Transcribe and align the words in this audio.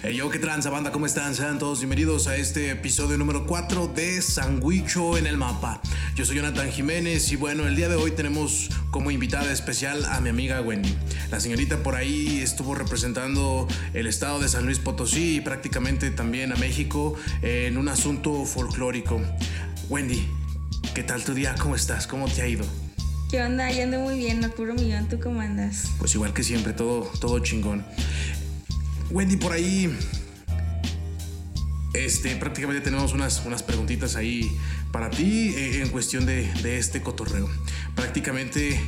Hey 0.00 0.14
yo, 0.14 0.30
¿qué 0.30 0.38
tranza 0.38 0.70
banda? 0.70 0.92
¿Cómo 0.92 1.06
están? 1.06 1.34
Sean 1.34 1.58
todos 1.58 1.80
bienvenidos 1.80 2.28
a 2.28 2.36
este 2.36 2.70
episodio 2.70 3.18
número 3.18 3.46
4 3.46 3.88
de 3.88 4.22
Sandwicho 4.22 5.18
en 5.18 5.26
el 5.26 5.36
Mapa. 5.36 5.82
Yo 6.14 6.24
soy 6.24 6.36
Jonathan 6.36 6.70
Jiménez 6.70 7.32
y 7.32 7.36
bueno, 7.36 7.66
el 7.66 7.74
día 7.74 7.88
de 7.88 7.96
hoy 7.96 8.12
tenemos 8.12 8.68
como 8.92 9.10
invitada 9.10 9.52
especial 9.52 10.04
a 10.04 10.20
mi 10.20 10.28
amiga 10.28 10.60
Wendy. 10.60 10.96
La 11.32 11.40
señorita 11.40 11.82
por 11.82 11.96
ahí 11.96 12.38
estuvo 12.38 12.76
representando 12.76 13.66
el 13.92 14.06
estado 14.06 14.38
de 14.38 14.48
San 14.48 14.66
Luis 14.66 14.78
Potosí 14.78 15.38
y 15.38 15.40
prácticamente 15.40 16.12
también 16.12 16.52
a 16.52 16.56
México 16.56 17.16
en 17.42 17.76
un 17.76 17.88
asunto 17.88 18.44
folclórico. 18.44 19.20
Wendy, 19.88 20.28
¿qué 20.94 21.02
tal 21.02 21.24
tu 21.24 21.34
día? 21.34 21.56
¿Cómo 21.58 21.74
estás? 21.74 22.06
¿Cómo 22.06 22.28
te 22.28 22.42
ha 22.42 22.46
ido? 22.46 22.64
¿Qué 23.30 23.42
onda? 23.42 23.70
Yo 23.70 23.82
ando 23.82 23.98
muy 23.98 24.16
bien, 24.16 24.40
no 24.40 24.48
puro 24.48 24.74
millón. 24.74 25.06
¿Tú 25.08 25.20
cómo 25.20 25.40
andas? 25.40 25.90
Pues 25.98 26.14
igual 26.14 26.32
que 26.32 26.42
siempre, 26.42 26.72
todo, 26.72 27.02
todo 27.20 27.40
chingón. 27.40 27.84
Wendy, 29.10 29.36
por 29.36 29.52
ahí. 29.52 29.96
Este, 31.94 32.36
prácticamente 32.36 32.82
tenemos 32.82 33.12
unas, 33.12 33.44
unas 33.46 33.62
preguntitas 33.62 34.14
ahí 34.14 34.56
para 34.92 35.08
ti 35.10 35.54
eh, 35.56 35.82
en 35.82 35.88
cuestión 35.88 36.26
de, 36.26 36.52
de, 36.62 36.78
este 36.78 37.00
cotorreo. 37.00 37.48
Prácticamente, 37.94 38.78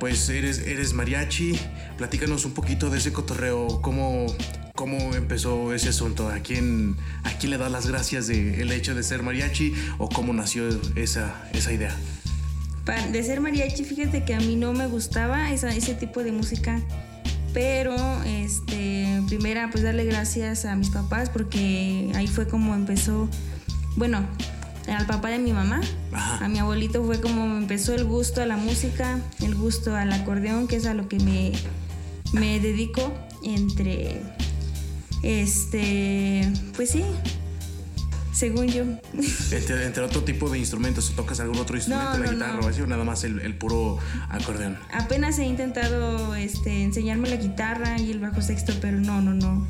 pues 0.00 0.28
eres, 0.28 0.58
eres 0.58 0.92
mariachi. 0.92 1.58
Platícanos 1.96 2.44
un 2.44 2.52
poquito 2.52 2.90
de 2.90 2.98
ese 2.98 3.12
cotorreo. 3.12 3.80
¿Cómo, 3.80 4.26
cómo 4.74 5.14
empezó 5.14 5.72
ese 5.72 5.90
asunto? 5.90 6.28
¿A 6.28 6.40
quién, 6.40 6.96
¿A 7.22 7.30
quién 7.38 7.50
le 7.50 7.58
das 7.58 7.70
las 7.70 7.86
gracias 7.86 8.26
del 8.26 8.60
el 8.60 8.72
hecho 8.72 8.94
de 8.94 9.04
ser 9.04 9.22
mariachi? 9.22 9.72
¿O 9.98 10.08
cómo 10.08 10.32
nació 10.32 10.68
esa, 10.96 11.48
esa 11.52 11.72
idea? 11.72 11.96
De 13.12 13.22
ser 13.22 13.40
mariachi, 13.40 13.84
fíjate 13.84 14.24
que 14.24 14.34
a 14.34 14.40
mí 14.40 14.56
no 14.56 14.72
me 14.72 14.86
gustaba 14.86 15.52
esa, 15.52 15.74
ese 15.74 15.94
tipo 15.94 16.24
de 16.24 16.32
música 16.32 16.80
pero 17.58 17.96
este 18.24 19.20
primera 19.26 19.68
pues 19.68 19.82
darle 19.82 20.04
gracias 20.04 20.64
a 20.64 20.76
mis 20.76 20.90
papás 20.90 21.28
porque 21.28 22.08
ahí 22.14 22.28
fue 22.28 22.46
como 22.46 22.72
empezó 22.72 23.28
bueno 23.96 24.24
al 24.86 25.06
papá 25.06 25.30
de 25.30 25.40
mi 25.40 25.52
mamá 25.52 25.80
Ajá. 26.12 26.44
a 26.44 26.48
mi 26.48 26.60
abuelito 26.60 27.02
fue 27.02 27.20
como 27.20 27.58
empezó 27.58 27.96
el 27.96 28.04
gusto 28.04 28.42
a 28.42 28.46
la 28.46 28.56
música 28.56 29.18
el 29.42 29.56
gusto 29.56 29.96
al 29.96 30.12
acordeón 30.12 30.68
que 30.68 30.76
es 30.76 30.86
a 30.86 30.94
lo 30.94 31.08
que 31.08 31.18
me 31.18 31.50
me 32.32 32.60
dedico 32.60 33.12
entre 33.42 34.20
este 35.24 36.48
pues 36.76 36.90
sí 36.90 37.02
según 38.38 38.68
yo. 38.68 38.84
Entre, 39.50 39.84
entre, 39.84 40.02
otro 40.04 40.22
tipo 40.22 40.48
de 40.48 40.60
instrumentos, 40.60 41.12
¿tocas 41.16 41.40
algún 41.40 41.58
otro 41.58 41.76
instrumento, 41.76 42.12
no, 42.12 42.18
la 42.18 42.26
no, 42.26 42.32
guitarra 42.32 42.60
no. 42.60 42.66
o 42.66 42.68
así, 42.68 42.80
o 42.80 42.86
nada 42.86 43.02
más 43.02 43.24
el, 43.24 43.40
el, 43.40 43.58
puro 43.58 43.98
acordeón? 44.28 44.78
Apenas 44.92 45.40
he 45.40 45.44
intentado 45.44 46.36
este, 46.36 46.84
enseñarme 46.84 47.28
la 47.28 47.36
guitarra 47.36 47.98
y 47.98 48.12
el 48.12 48.20
bajo 48.20 48.40
sexto, 48.40 48.72
pero 48.80 49.00
no, 49.00 49.20
no, 49.20 49.34
no. 49.34 49.66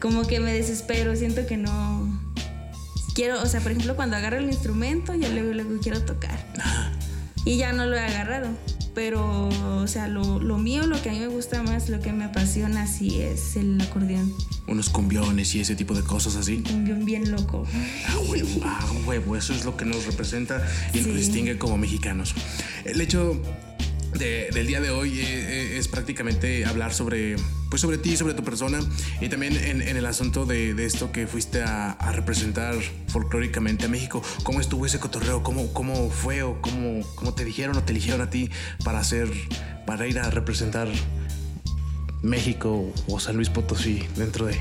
Como 0.00 0.26
que 0.26 0.40
me 0.40 0.52
desespero, 0.52 1.14
siento 1.14 1.46
que 1.46 1.56
no. 1.56 2.20
Quiero, 3.14 3.40
o 3.40 3.46
sea, 3.46 3.60
por 3.60 3.70
ejemplo, 3.70 3.94
cuando 3.94 4.16
agarro 4.16 4.38
el 4.38 4.46
instrumento, 4.46 5.14
ya 5.14 5.28
luego, 5.28 5.52
luego 5.52 5.80
quiero 5.80 6.02
tocar. 6.04 6.38
Y 7.44 7.58
ya 7.58 7.72
no 7.72 7.86
lo 7.86 7.94
he 7.96 8.00
agarrado. 8.00 8.48
Pero, 8.94 9.48
o 9.48 9.86
sea, 9.86 10.08
lo, 10.08 10.40
lo 10.40 10.58
mío, 10.58 10.86
lo 10.86 11.00
que 11.00 11.10
a 11.10 11.12
mí 11.12 11.20
me 11.20 11.28
gusta 11.28 11.62
más, 11.62 11.88
lo 11.88 12.00
que 12.00 12.12
me 12.12 12.24
apasiona, 12.24 12.86
sí 12.86 13.20
es 13.20 13.56
el 13.56 13.80
acordeón 13.80 14.34
unos 14.68 14.90
cumbiones 14.90 15.54
y 15.54 15.60
ese 15.60 15.74
tipo 15.74 15.94
de 15.94 16.02
cosas 16.02 16.36
así. 16.36 16.56
Un 16.56 16.62
cumbión 16.62 17.04
bien 17.04 17.30
loco. 17.32 17.64
Ah, 18.06 18.18
huevo, 18.28 18.60
ah, 18.64 18.86
huevo, 19.06 19.36
eso 19.36 19.54
es 19.54 19.64
lo 19.64 19.76
que 19.76 19.84
nos 19.84 20.04
representa 20.06 20.62
y 20.92 20.98
sí. 20.98 21.06
nos 21.06 21.16
distingue 21.16 21.58
como 21.58 21.78
mexicanos. 21.78 22.34
El 22.84 23.00
hecho 23.00 23.40
de, 24.12 24.50
del 24.52 24.66
día 24.66 24.80
de 24.80 24.90
hoy 24.90 25.20
es, 25.20 25.72
es, 25.72 25.88
prácticamente 25.88 26.64
hablar 26.64 26.92
sobre, 26.92 27.36
pues 27.70 27.82
sobre 27.82 27.98
ti, 27.98 28.16
sobre 28.16 28.34
tu 28.34 28.42
persona 28.42 28.80
y 29.20 29.28
también 29.28 29.56
en, 29.56 29.82
en 29.82 29.96
el 29.96 30.06
asunto 30.06 30.44
de, 30.44 30.74
de, 30.74 30.84
esto 30.84 31.12
que 31.12 31.26
fuiste 31.26 31.62
a, 31.62 31.92
a, 31.92 32.12
representar 32.12 32.74
folclóricamente 33.08 33.86
a 33.86 33.88
México. 33.88 34.22
¿Cómo 34.42 34.60
estuvo 34.60 34.86
ese 34.86 34.98
cotorreo? 34.98 35.42
¿Cómo, 35.42 35.72
cómo 35.72 36.10
fue 36.10 36.42
o 36.42 36.60
cómo, 36.60 37.04
cómo 37.14 37.34
te 37.34 37.44
dijeron 37.44 37.76
o 37.76 37.82
te 37.82 37.92
eligieron 37.92 38.20
a 38.20 38.30
ti 38.30 38.50
para 38.84 39.00
hacer, 39.00 39.28
para 39.86 40.06
ir 40.06 40.18
a 40.18 40.30
representar 40.30 40.88
México 42.22 42.92
o 43.06 43.20
San 43.20 43.36
Luis 43.36 43.50
Potosí 43.50 44.04
dentro 44.16 44.46
de? 44.46 44.58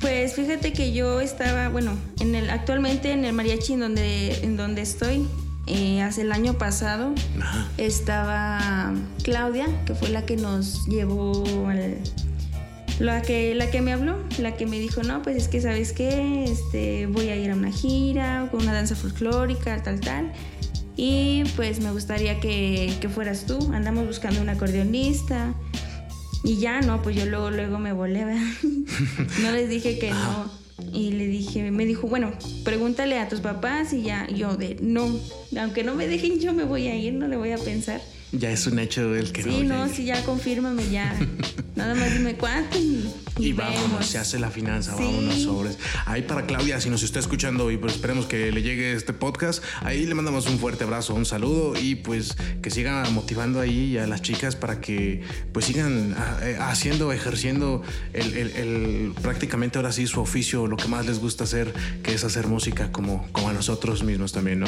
Pues 0.00 0.34
fíjate 0.34 0.72
que 0.72 0.92
yo 0.92 1.20
estaba, 1.20 1.68
bueno, 1.68 1.92
en 2.20 2.34
el, 2.34 2.50
actualmente 2.50 3.10
en 3.12 3.24
el 3.24 3.32
mariachi 3.32 3.72
en 3.72 3.80
donde, 3.80 4.44
en 4.44 4.56
donde 4.56 4.82
estoy, 4.82 5.26
eh, 5.68 6.02
hace 6.02 6.22
el 6.22 6.32
año 6.32 6.54
pasado, 6.54 7.14
Ajá. 7.40 7.68
estaba 7.76 8.92
Claudia, 9.22 9.66
que 9.84 9.94
fue 9.94 10.08
la 10.08 10.24
que 10.24 10.36
nos 10.36 10.86
llevó 10.86 11.68
al, 11.68 11.98
la 12.98 13.22
que, 13.22 13.54
la 13.54 13.70
que 13.70 13.80
me 13.80 13.92
habló, 13.92 14.18
la 14.38 14.56
que 14.56 14.66
me 14.66 14.78
dijo, 14.80 15.02
no, 15.02 15.22
pues 15.22 15.36
es 15.36 15.48
que 15.48 15.60
sabes 15.60 15.92
qué, 15.92 16.44
este, 16.44 17.06
voy 17.06 17.28
a 17.28 17.36
ir 17.36 17.50
a 17.50 17.54
una 17.54 17.70
gira 17.70 18.48
con 18.50 18.62
una 18.62 18.72
danza 18.72 18.96
folclórica, 18.96 19.82
tal, 19.82 20.00
tal. 20.00 20.32
Y 20.96 21.44
pues 21.54 21.78
me 21.80 21.92
gustaría 21.92 22.40
que, 22.40 22.92
que 23.00 23.08
fueras 23.08 23.46
tú. 23.46 23.70
Andamos 23.72 24.04
buscando 24.04 24.42
un 24.42 24.48
acordeonista. 24.48 25.54
Y 26.42 26.58
ya, 26.58 26.80
no, 26.80 27.02
pues 27.02 27.14
yo 27.14 27.24
luego, 27.26 27.50
luego 27.50 27.78
me 27.78 27.92
volé, 27.92 28.24
¿verdad? 28.24 28.42
no 29.42 29.52
les 29.52 29.68
dije 29.68 30.00
que 30.00 30.10
no. 30.10 30.50
Y 30.92 31.12
le 31.12 31.26
dije, 31.26 31.70
me 31.70 31.86
dijo, 31.86 32.06
bueno, 32.06 32.32
pregúntale 32.64 33.18
a 33.18 33.28
tus 33.28 33.40
papás 33.40 33.92
y 33.92 34.02
ya, 34.02 34.26
yo 34.28 34.56
de, 34.56 34.76
no, 34.80 35.08
aunque 35.60 35.82
no 35.82 35.94
me 35.94 36.06
dejen, 36.06 36.38
yo 36.38 36.52
me 36.52 36.64
voy 36.64 36.86
a 36.88 36.96
ir, 36.96 37.14
no 37.14 37.28
le 37.28 37.36
voy 37.36 37.52
a 37.52 37.58
pensar. 37.58 38.00
Ya 38.32 38.50
es 38.50 38.66
un 38.66 38.78
hecho 38.78 39.10
del 39.10 39.32
que 39.32 39.42
sí, 39.42 39.48
no. 39.48 39.56
Sí, 39.56 39.64
no, 39.64 39.88
sí, 39.88 40.04
ya 40.04 40.22
confírmame, 40.22 40.90
ya. 40.90 41.18
Nada 41.76 41.94
más 41.94 42.12
dime 42.12 42.34
cuánto 42.34 42.76
y, 42.76 43.08
y, 43.38 43.46
y 43.46 43.52
vámonos, 43.52 44.04
se 44.04 44.18
hace 44.18 44.38
la 44.38 44.50
finanza, 44.50 44.94
sí. 44.96 45.02
vámonos 45.02 45.42
sobres. 45.42 45.78
Ahí 46.04 46.22
para 46.22 46.44
Claudia, 46.44 46.78
si 46.80 46.90
nos 46.90 47.02
está 47.02 47.20
escuchando 47.20 47.70
y 47.70 47.78
pues 47.78 47.94
esperemos 47.94 48.26
que 48.26 48.52
le 48.52 48.62
llegue 48.62 48.92
este 48.92 49.14
podcast, 49.14 49.62
ahí 49.80 50.04
le 50.04 50.14
mandamos 50.14 50.46
un 50.46 50.58
fuerte 50.58 50.84
abrazo, 50.84 51.14
un 51.14 51.24
saludo 51.24 51.74
y 51.80 51.94
pues 51.94 52.36
que 52.60 52.70
siga 52.70 53.08
motivando 53.10 53.60
ahí 53.60 53.96
a 53.96 54.06
las 54.06 54.20
chicas 54.20 54.56
para 54.56 54.80
que 54.80 55.22
pues 55.52 55.64
sigan 55.64 56.14
eh, 56.42 56.58
haciendo, 56.60 57.12
ejerciendo 57.12 57.82
el, 58.12 58.36
el, 58.36 58.50
el, 58.56 59.12
prácticamente 59.22 59.78
ahora 59.78 59.92
sí 59.92 60.06
su 60.06 60.20
oficio, 60.20 60.66
lo 60.66 60.76
que 60.76 60.88
más 60.88 61.06
les 61.06 61.18
gusta 61.18 61.44
hacer, 61.44 61.72
que 62.02 62.12
es 62.12 62.24
hacer 62.24 62.46
música 62.46 62.92
como, 62.92 63.26
como 63.32 63.48
a 63.48 63.52
nosotros 63.54 64.02
mismos 64.02 64.32
también, 64.32 64.60
¿no? 64.60 64.66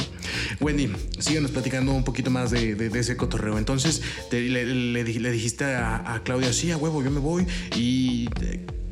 Wendy, 0.60 0.90
síganos 1.18 1.50
platicando 1.50 1.92
un 1.92 2.04
poquito 2.04 2.30
más 2.30 2.50
de, 2.52 2.74
de, 2.74 2.88
de 2.88 2.98
ese 2.98 3.16
cotorreo. 3.18 3.49
Entonces 3.58 4.02
te, 4.30 4.40
le, 4.40 4.64
le, 4.66 5.04
le, 5.04 5.30
dijiste 5.30 5.64
a, 5.64 6.14
a 6.14 6.22
Claudia, 6.22 6.52
sí, 6.52 6.70
a 6.70 6.76
huevo, 6.76 7.02
yo 7.02 7.10
me 7.10 7.20
voy 7.20 7.46
y 7.76 8.28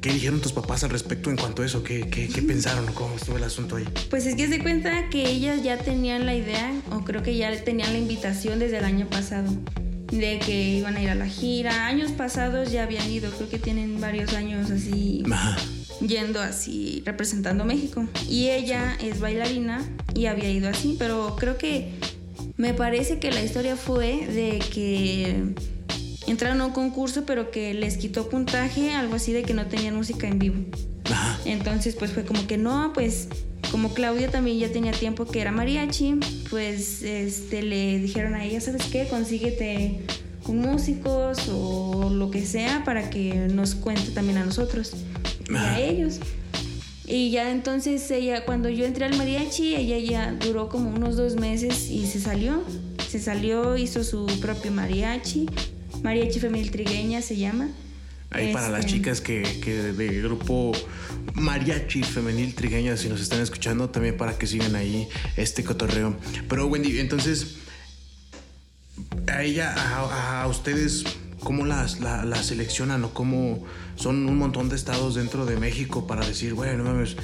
¿Qué 0.01 0.13
dijeron 0.13 0.41
tus 0.41 0.53
papás 0.53 0.85
al 0.85 0.91
respecto 0.91 1.29
en 1.29 1.37
cuanto 1.37 1.63
a 1.63 1.67
eso? 1.67 1.83
¿Qué, 1.83 2.09
qué, 2.09 2.29
qué 2.29 2.43
pensaron 2.47 2.87
cómo 2.95 3.17
estuvo 3.17 3.37
el 3.37 3.45
asunto 3.45 3.77
ahí? 3.77 3.85
Pues 4.11 4.27
es 4.27 4.37
que 4.37 4.47
se 4.49 4.61
cuenta 4.61 5.09
que 5.11 5.29
ellas 5.29 5.63
ya 5.63 5.79
tenían 5.79 6.25
la 6.25 6.37
idea, 6.37 6.73
o 6.93 7.03
creo 7.03 7.23
que 7.23 7.37
ya 7.37 7.53
tenían 7.65 7.93
la 7.93 7.99
invitación 7.99 8.59
desde 8.59 8.79
el 8.79 8.85
año 8.85 9.09
pasado, 9.09 9.53
de 10.13 10.39
que 10.39 10.77
iban 10.77 10.97
a 10.97 11.03
ir 11.03 11.11
a 11.11 11.15
la 11.15 11.27
gira. 11.27 11.87
Años 11.87 12.13
pasados 12.13 12.71
ya 12.71 12.85
habían 12.85 13.11
ido, 13.11 13.31
creo 13.33 13.49
que 13.49 13.59
tienen 13.59 14.01
varios 14.01 14.35
años 14.35 14.71
así. 14.71 15.25
Ajá. 15.31 15.57
Yendo 16.01 16.41
así, 16.41 17.03
representando 17.05 17.65
México. 17.65 18.07
Y 18.29 18.51
ella 18.51 18.97
es 19.03 19.19
bailarina 19.19 19.85
y 20.15 20.27
había 20.27 20.49
ido 20.49 20.69
así, 20.69 20.95
pero 20.97 21.35
creo 21.37 21.59
que 21.59 21.91
me 22.59 22.75
parece 22.75 23.19
que 23.19 23.31
la 23.31 23.43
historia 23.43 23.77
fue 23.77 24.27
de 24.27 24.59
que 24.59 25.55
entraron 26.27 26.61
a 26.61 26.67
un 26.67 26.73
concurso, 26.73 27.25
pero 27.25 27.51
que 27.51 27.73
les 27.73 27.97
quitó 27.97 28.29
puntaje, 28.29 28.93
algo 28.93 29.15
así 29.15 29.33
de 29.33 29.45
que 29.45 29.55
no 29.55 29.67
tenían 29.67 29.95
música 29.97 30.27
en 30.27 30.39
vivo. 30.39 30.57
Ajá. 31.05 31.41
Entonces, 31.47 31.95
pues 31.95 32.13
fue 32.13 32.25
como 32.25 32.47
que 32.47 32.59
no, 32.59 32.93
pues 32.93 33.29
como 33.71 33.95
Claudia 33.95 34.31
también 34.31 34.59
ya 34.59 34.71
tenía 34.71 34.93
tiempo 34.93 35.25
que 35.25 35.41
era 35.41 35.53
mariachi, 35.53 36.17
pues 36.51 37.03
este, 37.03 37.63
le 37.63 38.01
dijeron 38.01 38.35
a 38.35 38.45
ella, 38.45 38.61
¿sabes 38.61 38.85
qué? 38.87 39.07
Consíguete 39.09 40.01
un 40.47 40.59
músicos 40.59 41.49
o 41.49 42.11
lo 42.11 42.31
que 42.31 42.45
sea 42.45 42.83
para 42.85 43.09
que 43.09 43.35
nos 43.35 43.75
cuente 43.75 44.11
también 44.11 44.39
a 44.39 44.45
nosotros 44.45 44.95
y 45.49 45.55
a 45.55 45.81
ellos. 45.81 46.19
Y 47.09 47.31
ya 47.31 47.51
entonces 47.51 48.11
ella, 48.11 48.45
cuando 48.45 48.69
yo 48.69 48.85
entré 48.85 49.07
al 49.07 49.17
mariachi, 49.17 49.75
ella 49.75 49.99
ya 49.99 50.33
duró 50.33 50.69
como 50.69 50.91
unos 50.91 51.17
dos 51.17 51.37
meses 51.37 51.89
y 51.91 52.07
se 52.07 52.21
salió. 52.21 52.63
Se 53.09 53.19
salió, 53.19 53.79
hizo 53.79 54.05
su 54.05 54.27
propio 54.41 54.71
mariachi 54.71 55.47
Mariachi 56.03 56.41
Femenil 56.41 56.71
Trigueña 56.71 57.23
se 57.23 57.37
llama. 57.37 57.69
Ahí 58.31 58.47
este... 58.47 58.53
para 58.53 58.69
las 58.69 58.81
este, 58.81 58.93
chicas 58.93 59.21
que, 59.21 59.43
que 59.63 59.75
de 59.93 60.23
grupo 60.23 60.73
Mariachi 61.35 62.03
Femenil 62.03 62.55
Trigueña, 62.55 62.97
si 62.97 63.09
nos 63.09 63.21
están 63.21 63.41
escuchando, 63.41 63.91
también 63.91 64.17
para 64.17 64.37
que 64.37 64.47
sigan 64.47 64.75
ahí 64.75 65.09
este 65.37 65.65
cotorreo. 65.65 66.17
Pero 66.49 66.67
Wendy, 66.67 67.01
entonces, 67.01 67.57
a 69.27 69.43
ella, 69.43 69.75
a, 69.75 70.43
a 70.43 70.47
ustedes, 70.47 71.05
¿cómo 71.41 71.65
las, 71.65 72.01
la, 72.01 72.25
la, 72.25 72.43
seleccionan 72.43 73.05
o 73.05 73.15
cómo 73.15 73.65
son 73.99 74.29
un 74.29 74.39
montón 74.39 74.69
de 74.69 74.77
estados 74.77 75.15
dentro 75.17 75.45
de 75.45 75.57
México 75.57 76.07
para 76.07 76.25
decir, 76.27 76.55
bueno, 76.55 76.85
no 76.85 76.85
mames, 76.85 77.17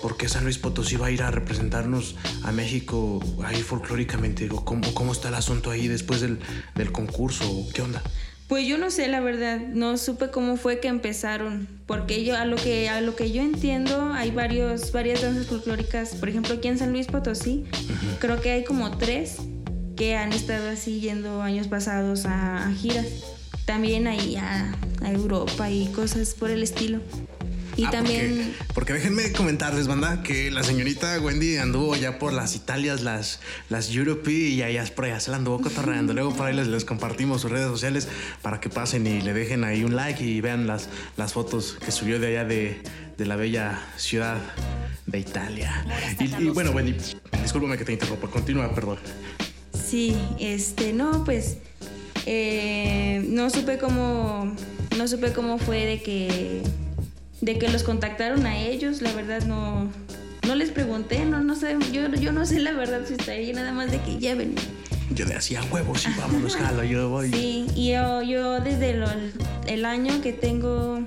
¿por 0.00 0.16
qué 0.16 0.28
San 0.28 0.44
Luis 0.44 0.58
Potosí 0.58 0.96
va 0.96 1.06
a 1.06 1.10
ir 1.10 1.22
a 1.22 1.30
representarnos 1.30 2.16
a 2.42 2.52
México 2.52 3.20
ahí 3.44 3.62
folclóricamente? 3.62 4.44
Digo, 4.44 4.64
¿cómo, 4.64 4.92
¿Cómo 4.94 5.12
está 5.12 5.28
el 5.28 5.34
asunto 5.34 5.70
ahí 5.70 5.88
después 5.88 6.20
del, 6.20 6.38
del 6.74 6.92
concurso? 6.92 7.44
¿Qué 7.74 7.82
onda? 7.82 8.02
Pues 8.48 8.66
yo 8.66 8.76
no 8.76 8.90
sé, 8.90 9.08
la 9.08 9.20
verdad, 9.20 9.58
no 9.58 9.96
supe 9.96 10.30
cómo 10.30 10.56
fue 10.56 10.78
que 10.78 10.88
empezaron, 10.88 11.66
porque 11.86 12.24
yo 12.24 12.36
a 12.36 12.44
lo 12.44 12.56
que 12.56 12.90
a 12.90 13.00
lo 13.00 13.16
que 13.16 13.32
yo 13.32 13.42
entiendo 13.42 14.12
hay 14.12 14.30
varios 14.30 14.92
varias 14.92 15.22
danzas 15.22 15.46
folclóricas, 15.46 16.14
por 16.16 16.28
ejemplo 16.28 16.54
aquí 16.54 16.68
en 16.68 16.78
San 16.78 16.92
Luis 16.92 17.06
Potosí, 17.06 17.64
creo 18.20 18.40
que 18.42 18.50
hay 18.50 18.64
como 18.64 18.98
tres 18.98 19.38
que 19.96 20.16
han 20.16 20.32
estado 20.32 20.68
así 20.68 21.00
yendo 21.00 21.40
años 21.40 21.68
pasados 21.68 22.26
a, 22.26 22.70
giras, 22.76 23.06
también 23.64 24.06
ahí 24.06 24.36
a, 24.36 24.74
a 25.02 25.10
Europa 25.12 25.70
y 25.70 25.86
cosas 25.88 26.34
por 26.34 26.50
el 26.50 26.62
estilo. 26.62 27.00
Y 27.76 27.86
Ah, 27.86 27.90
también 27.90 28.54
Porque, 28.68 28.74
porque 28.74 28.92
déjenme 28.92 29.32
comentarles, 29.32 29.88
banda, 29.88 30.22
que 30.22 30.48
la 30.52 30.62
señorita 30.62 31.18
Wendy 31.20 31.56
anduvo 31.56 31.96
ya 31.96 32.20
por 32.20 32.32
las 32.32 32.54
Italias, 32.54 33.02
las, 33.02 33.40
las 33.68 33.92
Europe 33.92 34.30
y 34.30 34.62
allá 34.62 34.84
por 34.94 35.06
allá 35.06 35.18
se 35.18 35.32
la 35.32 35.38
anduvo 35.38 35.60
cotorreando. 35.60 36.12
Luego 36.14 36.32
por 36.36 36.46
ahí 36.46 36.54
les, 36.54 36.68
les 36.68 36.84
compartimos 36.84 37.40
sus 37.42 37.50
redes 37.50 37.66
sociales 37.66 38.06
para 38.42 38.60
que 38.60 38.68
pasen 38.68 39.06
y 39.08 39.22
le 39.22 39.32
dejen 39.32 39.64
ahí 39.64 39.82
un 39.82 39.96
like 39.96 40.22
y 40.24 40.40
vean 40.40 40.68
las, 40.68 40.88
las 41.16 41.32
fotos 41.32 41.76
que 41.84 41.90
subió 41.90 42.20
de 42.20 42.28
allá 42.28 42.44
de, 42.44 42.80
de 43.18 43.26
la 43.26 43.34
bella 43.34 43.82
ciudad 43.96 44.36
de 45.06 45.18
Italia. 45.18 45.84
Y, 46.20 46.44
y 46.44 46.48
bueno, 46.50 46.70
Wendy, 46.70 46.94
discúlpame 47.42 47.76
que 47.76 47.84
te 47.84 47.92
interrumpa. 47.92 48.28
Continúa, 48.30 48.72
perdón. 48.72 48.98
Sí, 49.72 50.16
este, 50.38 50.92
no, 50.92 51.24
pues 51.24 51.58
eh, 52.26 53.24
no 53.28 53.50
supe 53.50 53.78
cómo, 53.78 54.54
no 54.96 55.08
supe 55.08 55.32
cómo 55.32 55.58
fue 55.58 55.84
de 55.86 56.02
que, 56.02 56.62
de 57.40 57.58
que 57.58 57.68
los 57.68 57.82
contactaron 57.82 58.46
a 58.46 58.58
ellos, 58.58 59.02
la 59.02 59.12
verdad 59.12 59.42
no, 59.44 59.90
no 60.46 60.54
les 60.54 60.70
pregunté, 60.70 61.24
no, 61.24 61.40
no 61.42 61.54
sé, 61.54 61.76
yo, 61.92 62.08
yo 62.14 62.32
no 62.32 62.46
sé 62.46 62.60
la 62.60 62.72
verdad 62.72 63.02
si 63.06 63.14
está 63.14 63.32
ahí, 63.32 63.52
nada 63.52 63.72
más 63.72 63.90
de 63.90 64.00
que 64.00 64.18
lleven. 64.18 64.54
Yo 65.14 65.26
le 65.26 65.34
hacía 65.34 65.62
huevos 65.70 66.06
y 66.06 66.18
vámonos, 66.18 66.56
jalo, 66.56 66.82
yo 66.82 67.10
voy. 67.10 67.30
Sí, 67.30 67.66
y 67.76 67.92
yo, 67.92 68.22
yo 68.22 68.60
desde 68.60 68.94
lo- 68.94 69.06
el 69.66 69.84
año 69.84 70.22
que 70.22 70.32
tengo, 70.32 71.00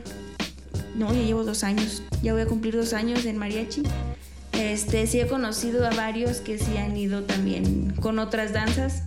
no, 0.95 1.13
ya 1.13 1.21
llevo 1.21 1.43
dos 1.43 1.63
años, 1.63 2.03
ya 2.21 2.33
voy 2.33 2.43
a 2.43 2.45
cumplir 2.45 2.75
dos 2.75 2.93
años 2.93 3.25
en 3.25 3.37
mariachi. 3.37 3.81
Este, 4.53 5.05
sí 5.07 5.19
he 5.19 5.27
conocido 5.27 5.85
a 5.85 5.89
varios 5.91 6.37
que 6.41 6.57
sí 6.57 6.77
han 6.77 6.95
ido 6.97 7.23
también 7.23 7.93
con 7.99 8.17
otras 8.19 8.53
danzas, 8.53 9.03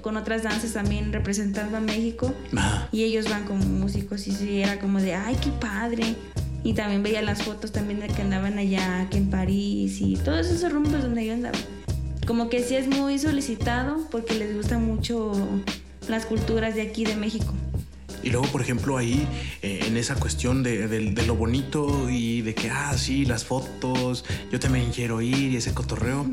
con 0.00 0.16
otras 0.16 0.42
danzas 0.42 0.72
también 0.72 1.12
representando 1.12 1.76
a 1.76 1.80
México. 1.80 2.34
Ah, 2.56 2.88
Y 2.92 3.04
ellos 3.04 3.28
van 3.28 3.44
como 3.44 3.64
músicos 3.64 4.26
y 4.26 4.32
sí, 4.32 4.60
era 4.62 4.78
como 4.80 5.00
de, 5.00 5.14
ay, 5.14 5.36
qué 5.42 5.50
padre. 5.50 6.14
Y 6.64 6.74
también 6.74 7.02
veía 7.02 7.22
las 7.22 7.42
fotos 7.42 7.72
también 7.72 8.00
de 8.00 8.06
que 8.06 8.22
andaban 8.22 8.56
allá, 8.58 9.08
que 9.10 9.18
en 9.18 9.30
París 9.30 10.00
y 10.00 10.14
todos 10.16 10.46
esos 10.46 10.72
rumbos 10.72 11.02
donde 11.02 11.26
yo 11.26 11.34
andaba. 11.34 11.58
Como 12.26 12.48
que 12.48 12.62
sí 12.62 12.76
es 12.76 12.86
muy 12.86 13.18
solicitado 13.18 14.06
porque 14.10 14.34
les 14.34 14.54
gusta 14.54 14.78
mucho 14.78 15.32
las 16.08 16.24
culturas 16.24 16.74
de 16.76 16.82
aquí 16.82 17.04
de 17.04 17.16
México. 17.16 17.52
Y 18.22 18.30
luego, 18.30 18.46
por 18.48 18.60
ejemplo, 18.62 18.96
ahí 18.98 19.26
eh, 19.62 19.80
en 19.86 19.96
esa 19.96 20.14
cuestión 20.16 20.62
de, 20.62 20.88
de- 20.88 21.10
de 21.10 21.26
lo 21.26 21.34
bonito 21.36 22.08
y 22.10 22.42
de 22.42 22.54
que, 22.54 22.70
ah, 22.70 22.96
sí, 22.96 23.24
las 23.24 23.44
fotos, 23.44 24.24
yo 24.50 24.58
también 24.60 24.90
quiero 24.92 25.20
ir 25.20 25.52
y 25.52 25.56
ese 25.56 25.72
cotorreo, 25.74 26.26